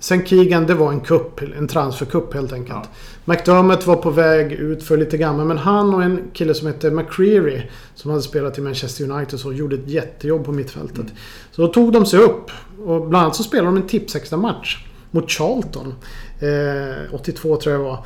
sen 0.00 0.26
Keegan, 0.26 0.66
det 0.66 0.74
var 0.74 0.92
en 0.92 1.00
kupp, 1.00 1.40
en 1.58 1.68
transferkupp 1.68 2.34
helt 2.34 2.52
enkelt. 2.52 2.78
Ja. 2.84 3.32
McDermott 3.32 3.86
var 3.86 3.96
på 3.96 4.10
väg 4.10 4.52
ut 4.52 4.82
för 4.82 4.96
lite 4.96 5.16
gammal. 5.16 5.46
Men 5.46 5.58
han 5.58 5.94
och 5.94 6.02
en 6.02 6.22
kille 6.32 6.54
som 6.54 6.66
hette 6.66 6.90
McCreary 6.90 7.62
Som 7.94 8.10
hade 8.10 8.22
spelat 8.22 8.58
i 8.58 8.60
Manchester 8.60 9.10
United 9.10 9.34
och 9.34 9.40
så 9.40 9.52
gjorde 9.52 9.76
ett 9.76 9.88
jättejobb 9.88 10.44
på 10.44 10.52
mittfältet. 10.52 10.98
Mm. 10.98 11.12
Så 11.50 11.62
då 11.62 11.68
tog 11.68 11.92
de 11.92 12.06
sig 12.06 12.20
upp. 12.20 12.50
Och 12.86 13.08
bland 13.08 13.24
annat 13.24 13.36
så 13.36 13.42
spelade 13.42 13.68
de 13.68 13.76
en 13.76 13.88
tipsextra 13.88 14.36
match 14.36 14.86
mot 15.10 15.30
Charlton. 15.30 15.94
Eh, 16.40 17.14
82 17.14 17.56
tror 17.56 17.72
jag 17.72 17.80
det 17.80 17.84
var. 17.84 18.04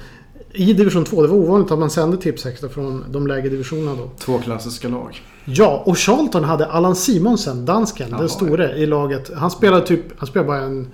I 0.52 0.72
division 0.72 1.04
2. 1.04 1.22
Det 1.22 1.28
var 1.28 1.36
ovanligt 1.36 1.70
att 1.70 1.78
man 1.78 1.90
sände 1.90 2.16
tipsextra 2.16 2.68
från 2.68 3.04
de 3.08 3.26
lägre 3.26 3.48
divisionerna 3.48 3.96
då. 3.96 4.10
Två 4.18 4.38
klassiska 4.38 4.88
lag. 4.88 5.22
Ja, 5.44 5.82
och 5.86 5.98
Charlton 5.98 6.44
hade 6.44 6.66
Allan 6.66 6.96
Simonsen, 6.96 7.64
dansken, 7.64 8.08
Jaha, 8.10 8.20
den 8.20 8.28
store 8.28 8.72
i 8.76 8.86
laget. 8.86 9.30
Han 9.34 9.50
spelade 9.50 9.86
typ, 9.86 10.00
han 10.16 10.26
spelade 10.26 10.46
bara 10.46 10.60
en... 10.60 10.88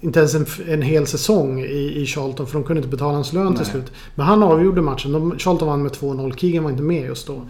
Inte 0.00 0.18
ens 0.18 0.34
en, 0.34 0.46
en 0.68 0.82
hel 0.82 1.06
säsong 1.06 1.60
i, 1.60 1.92
i 2.02 2.06
Charlton 2.06 2.46
för 2.46 2.54
de 2.54 2.64
kunde 2.64 2.78
inte 2.78 2.88
betala 2.96 3.12
hans 3.12 3.32
lön 3.32 3.54
till 3.54 3.62
Nej. 3.62 3.70
slut. 3.70 3.92
Men 4.14 4.26
han 4.26 4.42
avgjorde 4.42 4.82
matchen. 4.82 5.12
De, 5.12 5.38
Charlton 5.38 5.68
vann 5.68 5.82
med 5.82 5.92
2-0. 5.92 6.36
Keegan 6.36 6.64
var 6.64 6.70
inte 6.70 6.82
med 6.82 7.02
just 7.06 7.26
då. 7.26 7.46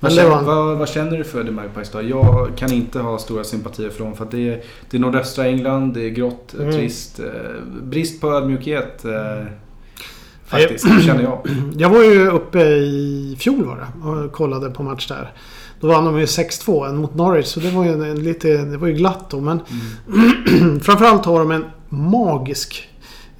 Vad 0.00 0.12
det 0.12 0.16
känner, 0.16 0.42
vad, 0.42 0.78
vad 0.78 0.88
känner 0.88 1.18
du 1.18 1.24
för 1.24 1.44
The 1.44 1.50
Magpies 1.50 1.90
då? 1.90 2.02
Jag 2.02 2.48
kan 2.56 2.72
inte 2.72 2.98
ha 2.98 3.18
stora 3.18 3.44
sympatier 3.44 3.90
för 3.90 4.04
dem 4.04 4.14
för 4.16 4.24
att 4.24 4.30
det 4.30 4.48
är, 4.48 4.62
det 4.90 4.96
är 4.96 5.00
nordöstra 5.00 5.46
England, 5.46 5.94
det 5.94 6.04
är 6.04 6.08
grått, 6.10 6.54
Mm. 6.58 6.72
trist, 6.72 7.20
eh, 7.20 7.26
brist 7.82 8.20
på 8.20 8.32
ödmjukhet. 8.32 9.04
Eh, 9.04 9.44
faktiskt, 10.46 11.04
känner 11.04 11.22
jag. 11.22 11.40
jag 11.76 11.90
var 11.90 12.02
ju 12.02 12.28
uppe 12.30 12.60
i 12.68 13.36
fjol 13.38 13.64
var 13.64 13.76
det 13.76 14.08
och 14.08 14.32
kollade 14.32 14.70
på 14.70 14.82
match 14.82 15.08
där. 15.08 15.32
Då 15.80 15.86
vann 15.88 16.04
de 16.04 16.18
ju 16.18 16.24
6-2 16.24 16.88
en 16.88 16.96
mot 16.96 17.14
Norwich. 17.14 17.46
Så 17.46 17.60
det 17.60 17.70
var 17.70 17.84
ju, 17.84 17.90
en, 18.10 18.22
lite, 18.22 18.48
det 18.56 18.76
var 18.76 18.88
ju 18.88 18.94
glatt 18.94 19.26
då. 19.30 19.40
Men 19.40 19.60
Mm. 20.12 20.80
framförallt 20.80 21.24
har 21.24 21.38
de 21.38 21.50
en 21.50 21.64
magisk 21.88 22.88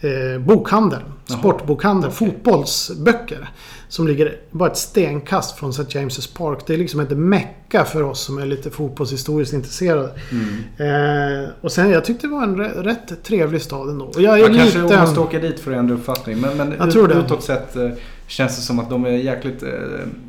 eh, 0.01 0.41
bokhandel. 0.47 1.01
Jaha, 1.27 1.39
Sportbokhandel. 1.39 2.11
okej. 2.11 2.29
Fotbollsböcker. 2.29 3.49
Som 3.89 4.07
ligger 4.09 4.37
bara 4.51 4.71
ett 4.71 4.77
stenkast 4.77 5.59
från 5.59 5.71
St. 5.71 5.99
James' 5.99 6.37
Park. 6.39 6.59
Det 6.67 6.75
är 6.75 6.79
liksom 6.79 7.01
ett 7.01 7.11
mecka 7.11 7.85
för 7.85 8.03
oss 8.03 8.21
som 8.21 8.39
är 8.39 8.47
lite 8.47 8.71
fotbollshistoriskt 8.71 9.55
intresserade. 9.55 10.11
Mm. 10.31 11.45
Eh, 11.45 11.49
och 11.61 11.73
sen 11.73 11.91
jag 11.91 12.05
tyckte 12.05 12.27
det 12.27 12.33
var 12.33 12.43
en 12.43 12.57
rätt 12.65 13.25
trevlig 13.25 13.63
stad 13.63 13.89
ändå. 13.89 14.05
Och 14.05 14.21
jag 14.23 14.41
är 14.41 14.49
Man 14.49 14.59
kanske 14.59 14.83
lite... 14.83 15.01
måste 15.01 15.21
åka 15.21 15.39
dit 15.39 15.61
för 15.61 15.73
att 15.73 15.79
ändra 15.79 15.95
uppfattning. 15.95 16.41
Men, 16.41 16.57
men 16.57 16.75
Jag 16.79 16.87
ut, 16.89 16.93
tror 16.93 17.09
det. 17.09 17.15
utåt 17.15 17.43
sett 17.43 17.77
eh, 17.77 17.89
känns 18.31 18.57
det 18.57 18.63
som 18.63 18.79
att 18.79 18.91
de 18.91 19.05
är 19.05 19.11
jäkligt 19.11 19.63
eh, 19.63 19.71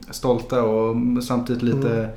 stolta 0.10 0.64
och 0.64 1.24
samtidigt 1.24 1.64
lite 1.64 1.90
Mm. 1.94 2.10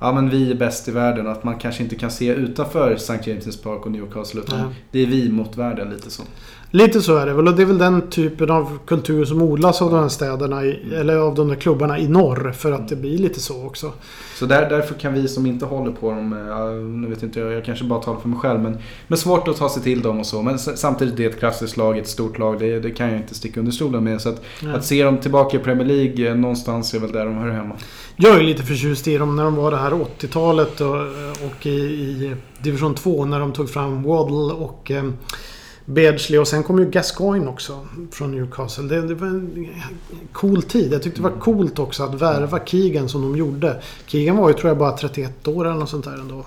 Ja 0.00 0.12
men 0.12 0.30
vi 0.30 0.50
är 0.50 0.54
bäst 0.54 0.88
i 0.88 0.90
världen 0.90 1.26
och 1.26 1.32
att 1.32 1.44
man 1.44 1.58
kanske 1.58 1.82
inte 1.82 1.96
kan 1.96 2.10
se 2.10 2.28
utanför 2.28 2.94
St. 2.94 3.12
James' 3.12 3.62
Park 3.62 3.86
och 3.86 3.92
Newcastle 3.92 4.40
utan 4.40 4.58
Nej. 4.58 4.74
det 4.90 5.02
är 5.02 5.06
vi 5.06 5.28
mot 5.28 5.56
världen 5.56 5.90
lite 5.90 6.10
så. 6.10 6.22
Lite 6.70 7.02
så 7.02 7.16
är 7.16 7.26
det 7.26 7.32
väl. 7.32 7.48
Och 7.48 7.54
det 7.54 7.62
är 7.62 7.66
väl 7.66 7.78
den 7.78 8.10
typen 8.10 8.50
av 8.50 8.78
kultur 8.86 9.24
som 9.24 9.42
odlas 9.42 9.82
av 9.82 9.90
de 9.90 10.00
här 10.00 10.08
städerna. 10.08 10.64
I, 10.64 10.94
eller 10.94 11.16
av 11.16 11.34
de 11.34 11.48
där 11.48 11.54
klubbarna 11.54 11.98
i 11.98 12.08
norr. 12.08 12.52
För 12.52 12.72
att 12.72 12.88
det 12.88 12.96
blir 12.96 13.18
lite 13.18 13.40
så 13.40 13.66
också. 13.66 13.92
Så 14.38 14.46
där, 14.46 14.70
därför 14.70 14.94
kan 14.94 15.14
vi 15.14 15.28
som 15.28 15.46
inte 15.46 15.64
håller 15.64 15.92
på 15.92 16.10
dem, 16.10 16.32
eh, 16.32 16.70
nu 17.00 17.08
vet 17.08 17.22
inte 17.22 17.40
jag, 17.40 17.52
jag 17.52 17.64
kanske 17.64 17.84
bara 17.84 18.02
talar 18.02 18.20
för 18.20 18.28
mig 18.28 18.38
själv, 18.38 18.60
men, 18.60 18.78
men 19.06 19.18
svårt 19.18 19.48
att 19.48 19.56
ta 19.56 19.68
sig 19.68 19.82
till 19.82 20.02
dem 20.02 20.20
och 20.20 20.26
så. 20.26 20.42
Men 20.42 20.58
samtidigt 20.58 21.16
det 21.16 21.24
är 21.24 21.30
ett 21.30 21.40
kraftigt 21.40 21.76
lag, 21.76 21.98
ett 21.98 22.08
stort 22.08 22.38
lag, 22.38 22.58
det, 22.58 22.80
det 22.80 22.90
kan 22.90 23.08
jag 23.08 23.16
inte 23.16 23.34
sticka 23.34 23.60
under 23.60 23.72
stolen 23.72 24.04
med. 24.04 24.20
Så 24.20 24.28
att, 24.28 24.42
Nej. 24.62 24.74
att 24.74 24.84
se 24.84 25.04
dem 25.04 25.18
tillbaka 25.18 25.56
i 25.56 25.60
Premier 25.60 25.88
League 25.88 26.28
eh, 26.28 26.34
någonstans 26.34 26.94
är 26.94 26.98
väl 26.98 27.12
där 27.12 27.24
de 27.24 27.34
hör 27.34 27.50
hemma. 27.50 27.74
Jag 28.16 28.36
är 28.36 28.42
lite 28.42 28.62
förtjust 28.62 29.08
i 29.08 29.18
dem 29.18 29.36
när 29.36 29.44
de 29.44 29.56
var 29.56 29.70
det 29.70 29.76
här 29.76 29.90
80-talet 29.90 30.80
och, 30.80 30.96
och 31.46 31.66
i, 31.66 31.70
i 31.70 32.34
Division 32.62 32.94
2 32.94 33.24
när 33.24 33.40
de 33.40 33.52
tog 33.52 33.70
fram 33.70 34.02
Waddle 34.02 34.54
och 34.54 34.90
Beardsley 35.88 36.38
och 36.38 36.48
sen 36.48 36.62
kom 36.62 36.78
ju 36.78 36.90
Gascoigne 36.90 37.48
också 37.48 37.86
från 38.10 38.30
Newcastle. 38.30 38.84
Det, 38.84 39.02
det 39.08 39.14
var 39.14 39.26
en 39.26 39.68
cool 40.32 40.62
tid. 40.62 40.92
Jag 40.92 41.02
tyckte 41.02 41.20
det 41.20 41.28
var 41.28 41.40
coolt 41.40 41.78
också 41.78 42.02
att 42.02 42.14
värva 42.14 42.60
Keegan 42.64 43.08
som 43.08 43.22
de 43.22 43.36
gjorde. 43.36 43.82
Keegan 44.06 44.36
var 44.36 44.48
ju 44.48 44.54
tror 44.54 44.68
jag 44.68 44.78
bara 44.78 44.92
31 44.92 45.48
år 45.48 45.64
eller 45.64 45.78
något 45.78 45.90
sånt 45.90 46.04
där 46.04 46.14
ändå. 46.14 46.44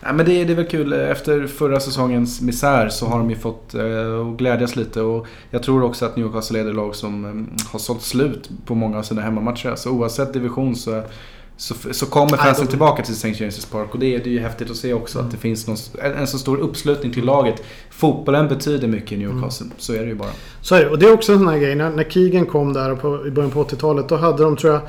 Ja, 0.00 0.12
men 0.12 0.26
det, 0.26 0.44
det 0.44 0.52
är 0.52 0.56
väl 0.56 0.66
kul. 0.66 0.92
Efter 0.92 1.46
förra 1.46 1.80
säsongens 1.80 2.40
misär 2.40 2.88
så 2.88 3.06
har 3.06 3.18
de 3.18 3.30
ju 3.30 3.36
fått 3.36 3.74
eh, 3.74 4.34
glädjas 4.36 4.76
lite. 4.76 5.00
Och 5.00 5.26
jag 5.50 5.62
tror 5.62 5.82
också 5.82 6.06
att 6.06 6.16
Newcastle 6.16 6.60
är 6.60 6.64
det 6.64 6.72
lag 6.72 6.94
som 6.94 7.24
eh, 7.24 7.66
har 7.72 7.78
sålt 7.78 8.02
slut 8.02 8.50
på 8.66 8.74
många 8.74 8.98
av 8.98 9.02
sina 9.02 9.22
hemmamatcher. 9.22 9.74
Så 9.76 9.90
oavsett 9.90 10.32
division 10.32 10.76
så, 10.76 11.02
så, 11.56 11.74
så 11.92 12.06
kommer 12.06 12.36
fansen 12.36 12.64
de- 12.64 12.70
tillbaka 12.70 13.02
till 13.02 13.12
St. 13.14 13.28
James' 13.28 13.70
Park. 13.72 13.94
Och 13.94 13.98
det, 13.98 14.14
är- 14.14 14.18
det 14.18 14.30
är 14.30 14.32
ju 14.32 14.40
häftigt 14.40 14.70
att 14.70 14.76
se 14.76 14.92
också 14.94 15.18
Mm. 15.18 15.26
att 15.26 15.32
det 15.32 15.38
finns 15.38 15.66
någon, 15.66 15.76
en, 16.02 16.12
en 16.12 16.26
så 16.26 16.38
stor 16.38 16.58
uppslutning 16.58 17.12
till 17.12 17.24
laget. 17.24 17.62
Fotbollen 17.90 18.48
betyder 18.48 18.88
mycket 18.88 19.12
i 19.12 19.16
Newcastle. 19.16 19.66
Så 19.78 19.92
är 19.92 19.98
det 20.00 20.06
ju 20.08 20.14
bara. 20.14 20.30
Så 20.60 20.74
är 20.74 20.80
det. 20.84 20.90
Och 20.90 20.98
det 20.98 21.06
är 21.06 21.12
också 21.12 21.32
en 21.32 21.38
sån 21.38 21.48
här 21.48 21.58
grej. 21.58 21.74
När, 21.74 21.90
när 21.90 22.04
Keegan 22.04 22.46
kom 22.46 22.72
där 22.72 22.94
på, 22.94 23.26
i 23.26 23.30
början 23.30 23.50
på 23.50 23.64
80-talet. 23.64 24.08
Då 24.08 24.16
hade 24.16 24.42
de 24.42 24.56
tror 24.56 24.72
jag... 24.72 24.82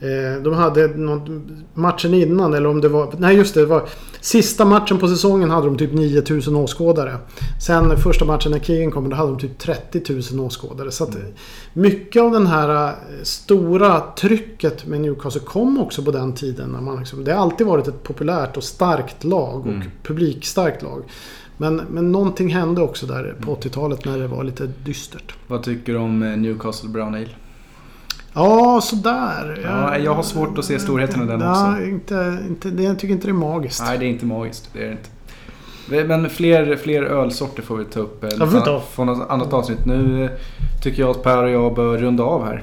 Eh, 0.00 0.42
de 0.42 0.54
hade 0.54 0.86
något, 0.86 1.28
matchen 1.74 2.14
innan 2.14 2.54
eller 2.54 2.68
om 2.68 2.80
det 2.80 2.88
var... 2.88 3.12
Nej 3.18 3.36
just 3.36 3.54
det. 3.54 3.60
det 3.60 3.66
var, 3.66 3.88
sista 4.20 4.64
matchen 4.64 4.98
på 4.98 5.08
säsongen 5.08 5.50
hade 5.50 5.66
de 5.66 5.78
typ 5.78 5.92
9000 5.92 6.56
åskådare. 6.56 7.16
Sen 7.62 7.96
första 7.96 8.24
matchen 8.24 8.52
när 8.52 8.58
Keegan 8.58 8.90
kom 8.90 9.10
då 9.10 9.16
hade 9.16 9.30
de 9.30 9.38
typ 9.38 9.58
30 9.58 10.02
000 10.36 10.46
åskådare. 10.46 10.90
Så 10.90 11.04
att 11.04 11.14
Mm. 11.14 11.26
mycket 11.72 12.22
av 12.22 12.30
den 12.32 12.46
här 12.46 12.86
eh, 12.88 12.92
stora 13.22 14.00
trycket 14.00 14.86
med 14.86 15.00
Newcastle 15.00 15.40
kom 15.40 15.78
också 15.78 16.02
på 16.02 16.10
den 16.10 16.32
tiden. 16.32 16.70
När 16.70 16.80
man 16.80 16.98
liksom, 16.98 17.24
det 17.24 17.32
har 17.32 17.42
alltid 17.42 17.66
varit 17.66 17.88
ett 17.88 18.02
populärt 18.02 18.56
och 18.56 18.64
starkt 18.64 19.24
lag 19.24 19.60
och 19.60 19.66
Mm. 19.72 19.88
publikstarkt 20.02 20.82
lag. 20.82 21.02
Men, 21.56 21.76
men 21.90 22.12
någonting 22.12 22.48
hände 22.54 22.82
också 22.82 23.06
där 23.06 23.24
Mm. 23.24 23.36
på 23.42 23.52
80-talet 23.54 24.04
när 24.04 24.18
det 24.18 24.26
var 24.26 24.44
lite 24.44 24.70
dystert. 24.84 25.34
Vad 25.46 25.62
tycker 25.62 25.92
du 25.92 25.98
om 25.98 26.22
eh, 26.22 26.36
Newcastle 26.36 26.88
Brown 26.88 27.14
Ale? 27.14 27.28
Ja, 28.34 28.80
sådär. 28.82 29.60
Ja, 29.64 29.98
jag 29.98 30.14
har 30.14 30.22
svårt 30.22 30.58
att 30.58 30.64
se 30.64 30.78
storheten 30.78 31.22
i 31.22 31.26
den 31.26 31.40
ja, 31.40 31.70
också. 31.72 31.82
Inte, 31.84 32.38
inte, 32.48 32.70
det, 32.70 32.82
jag 32.82 32.98
tycker 32.98 33.14
inte 33.14 33.26
det 33.26 33.30
är 33.30 33.34
magiskt. 33.34 33.82
Nej, 33.86 33.98
det 33.98 34.04
är 34.04 34.08
inte 34.08 34.26
magiskt. 34.26 34.70
Det 34.72 34.82
är 34.82 34.86
det 34.86 34.90
inte. 34.92 36.08
Men 36.08 36.30
fler, 36.30 36.76
fler 36.76 37.02
ölsorter 37.02 37.62
får 37.62 37.76
vi 37.76 37.84
ta 37.84 38.00
upp 38.00 38.24
Ja, 38.38 38.82
på 38.96 39.04
något 39.04 39.30
annat 39.30 39.52
avsnitt. 39.52 39.84
Nu 39.86 40.28
tycker 40.82 41.02
jag 41.02 41.10
att 41.10 41.22
Per 41.22 41.44
och 41.44 41.50
jag 41.50 41.74
bör 41.74 41.98
runda 41.98 42.22
av 42.24 42.44
här. 42.44 42.62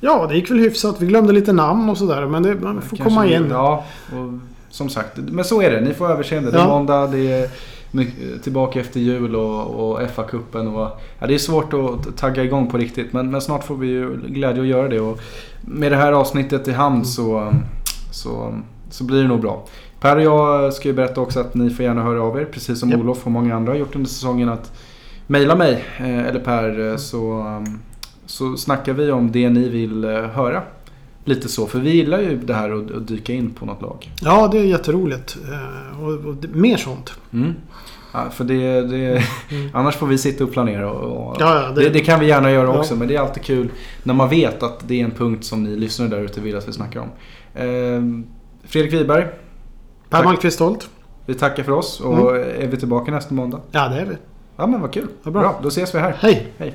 Ja, 0.00 0.26
det 0.28 0.34
gick 0.34 0.50
väl 0.50 0.58
hyfsat. 0.58 0.96
Vi 1.00 1.06
glömde 1.06 1.32
lite 1.32 1.52
namn 1.52 1.88
och 1.90 1.98
sådär. 1.98 2.26
Men 2.26 2.42
det, 2.42 2.54
man 2.54 2.74
får 2.82 2.96
Kanske 2.96 3.04
komma 3.04 3.22
vi- 3.22 3.28
igen. 3.28 3.46
Ja, 3.50 3.84
och 4.12 4.38
som 4.70 4.88
sagt. 4.88 5.16
Men 5.16 5.44
så 5.44 5.62
är 5.62 5.70
det. 5.70 5.80
Ni 5.80 5.94
får 5.94 6.10
överseende. 6.10 6.50
Det 6.50 6.56
är 6.58 6.62
Ja. 6.62 6.68
måndag, 6.68 7.06
det 7.06 7.32
är 7.32 7.48
tillbaka 8.42 8.80
efter 8.80 9.00
jul 9.00 9.36
och, 9.36 9.90
och 9.90 10.00
FA-cupen. 10.00 10.74
Och, 10.74 11.00
ja, 11.18 11.26
det 11.26 11.34
är 11.34 11.38
svårt 11.38 11.72
att 11.72 12.16
tagga 12.16 12.44
igång 12.44 12.70
på 12.70 12.78
riktigt. 12.78 13.12
Men, 13.12 13.30
men 13.30 13.40
snart 13.40 13.64
får 13.64 13.76
vi 13.76 13.86
ju 13.86 14.16
glädje 14.26 14.62
att 14.62 14.68
göra 14.68 14.88
det. 14.88 15.00
Och 15.00 15.20
med 15.60 15.92
det 15.92 15.96
här 15.96 16.12
avsnittet 16.12 16.68
i 16.68 16.72
hamn 16.72 17.04
så, 17.04 17.52
så, 18.12 18.54
så 18.90 19.04
blir 19.04 19.22
det 19.22 19.28
nog 19.28 19.40
bra. 19.40 19.66
Per 20.00 20.16
och 20.16 20.22
jag 20.22 20.74
ska 20.74 20.88
ju 20.88 20.94
berätta 20.94 21.20
också 21.20 21.40
att 21.40 21.54
ni 21.54 21.70
får 21.70 21.84
gärna 21.84 22.02
höra 22.02 22.22
av 22.22 22.40
er. 22.40 22.44
Precis 22.44 22.80
som 22.80 22.90
Japp. 22.90 23.00
Olof 23.00 23.26
och 23.26 23.32
många 23.32 23.56
andra 23.56 23.72
har 23.72 23.78
gjort 23.78 23.94
under 23.96 24.08
säsongen. 24.08 24.48
att 24.48 24.72
Mejla 25.26 25.56
mig 25.56 25.84
eh, 25.98 26.26
eller 26.26 26.40
Per 26.40 26.90
eh, 26.90 26.96
så, 26.96 27.44
så 28.26 28.56
snackar 28.56 28.92
vi 28.92 29.10
om 29.10 29.32
det 29.32 29.50
ni 29.50 29.68
vill 29.68 30.04
eh, 30.04 30.10
höra. 30.10 30.62
Lite 31.24 31.48
så, 31.48 31.66
för 31.66 31.78
vi 31.78 31.90
gillar 31.90 32.20
ju 32.20 32.38
det 32.38 32.54
här 32.54 32.70
att, 32.70 32.90
att 32.90 33.08
dyka 33.08 33.32
in 33.32 33.50
på 33.50 33.66
något 33.66 33.82
lag. 33.82 34.10
Ja, 34.22 34.48
det 34.52 34.58
är 34.58 34.64
jätteroligt. 34.64 35.36
Eh, 35.52 36.02
Och, 36.04 36.12
och 36.26 36.34
det, 36.34 36.48
mer 36.48 36.76
sånt. 36.76 37.14
Mm. 37.32 37.54
Ja, 38.12 38.30
för 38.30 38.44
det, 38.44 38.82
det, 38.82 39.22
annars 39.72 39.96
får 39.96 40.06
vi 40.06 40.18
sitta 40.18 40.44
och 40.44 40.52
planera. 40.52 40.90
Och, 40.92 41.30
och 41.30 41.36
Ja, 41.40 41.62
ja, 41.62 41.70
det, 41.70 41.88
det, 41.88 42.00
kan 42.00 42.20
vi 42.20 42.26
gärna 42.26 42.50
göra 42.50 42.78
också, 42.78 42.96
men 42.96 43.08
det 43.08 43.16
är 43.16 43.20
alltid 43.20 43.42
kul 43.42 43.68
när 44.02 44.14
man 44.14 44.28
vet 44.28 44.62
att 44.62 44.88
det 44.88 45.00
är 45.00 45.04
en 45.04 45.10
punkt 45.10 45.44
som 45.44 45.62
ni 45.64 45.76
lyssnare 45.76 46.08
där 46.08 46.20
ute 46.20 46.40
vill 46.40 46.56
att 46.56 46.68
vi 46.68 46.72
snackar 46.72 47.00
om. 47.00 47.08
Eh, 47.54 48.24
Fredrik 48.68 48.92
Wiberg, 48.92 49.26
Per. 50.08 50.24
Malmqvist 50.24 50.54
Stolt. 50.56 50.88
vi 51.26 51.34
tackar 51.34 51.62
för 51.62 51.72
oss 51.72 52.00
och 52.00 52.36
är 52.36 52.66
vi 52.68 52.76
tillbaka 52.76 53.10
nästa 53.12 53.34
måndag? 53.34 53.60
Ja, 53.70 53.88
det 53.88 54.00
är 54.00 54.06
vi. 54.06 54.16
Ja 54.56 54.66
men 54.66 54.80
vad 54.80 54.92
kul. 54.92 55.06
Vad 55.22 55.34
bra. 55.34 55.60
då 55.62 55.68
ses 55.68 55.94
vi 55.94 55.98
här. 55.98 56.14
Hej! 56.18 56.46
Hej. 56.58 56.74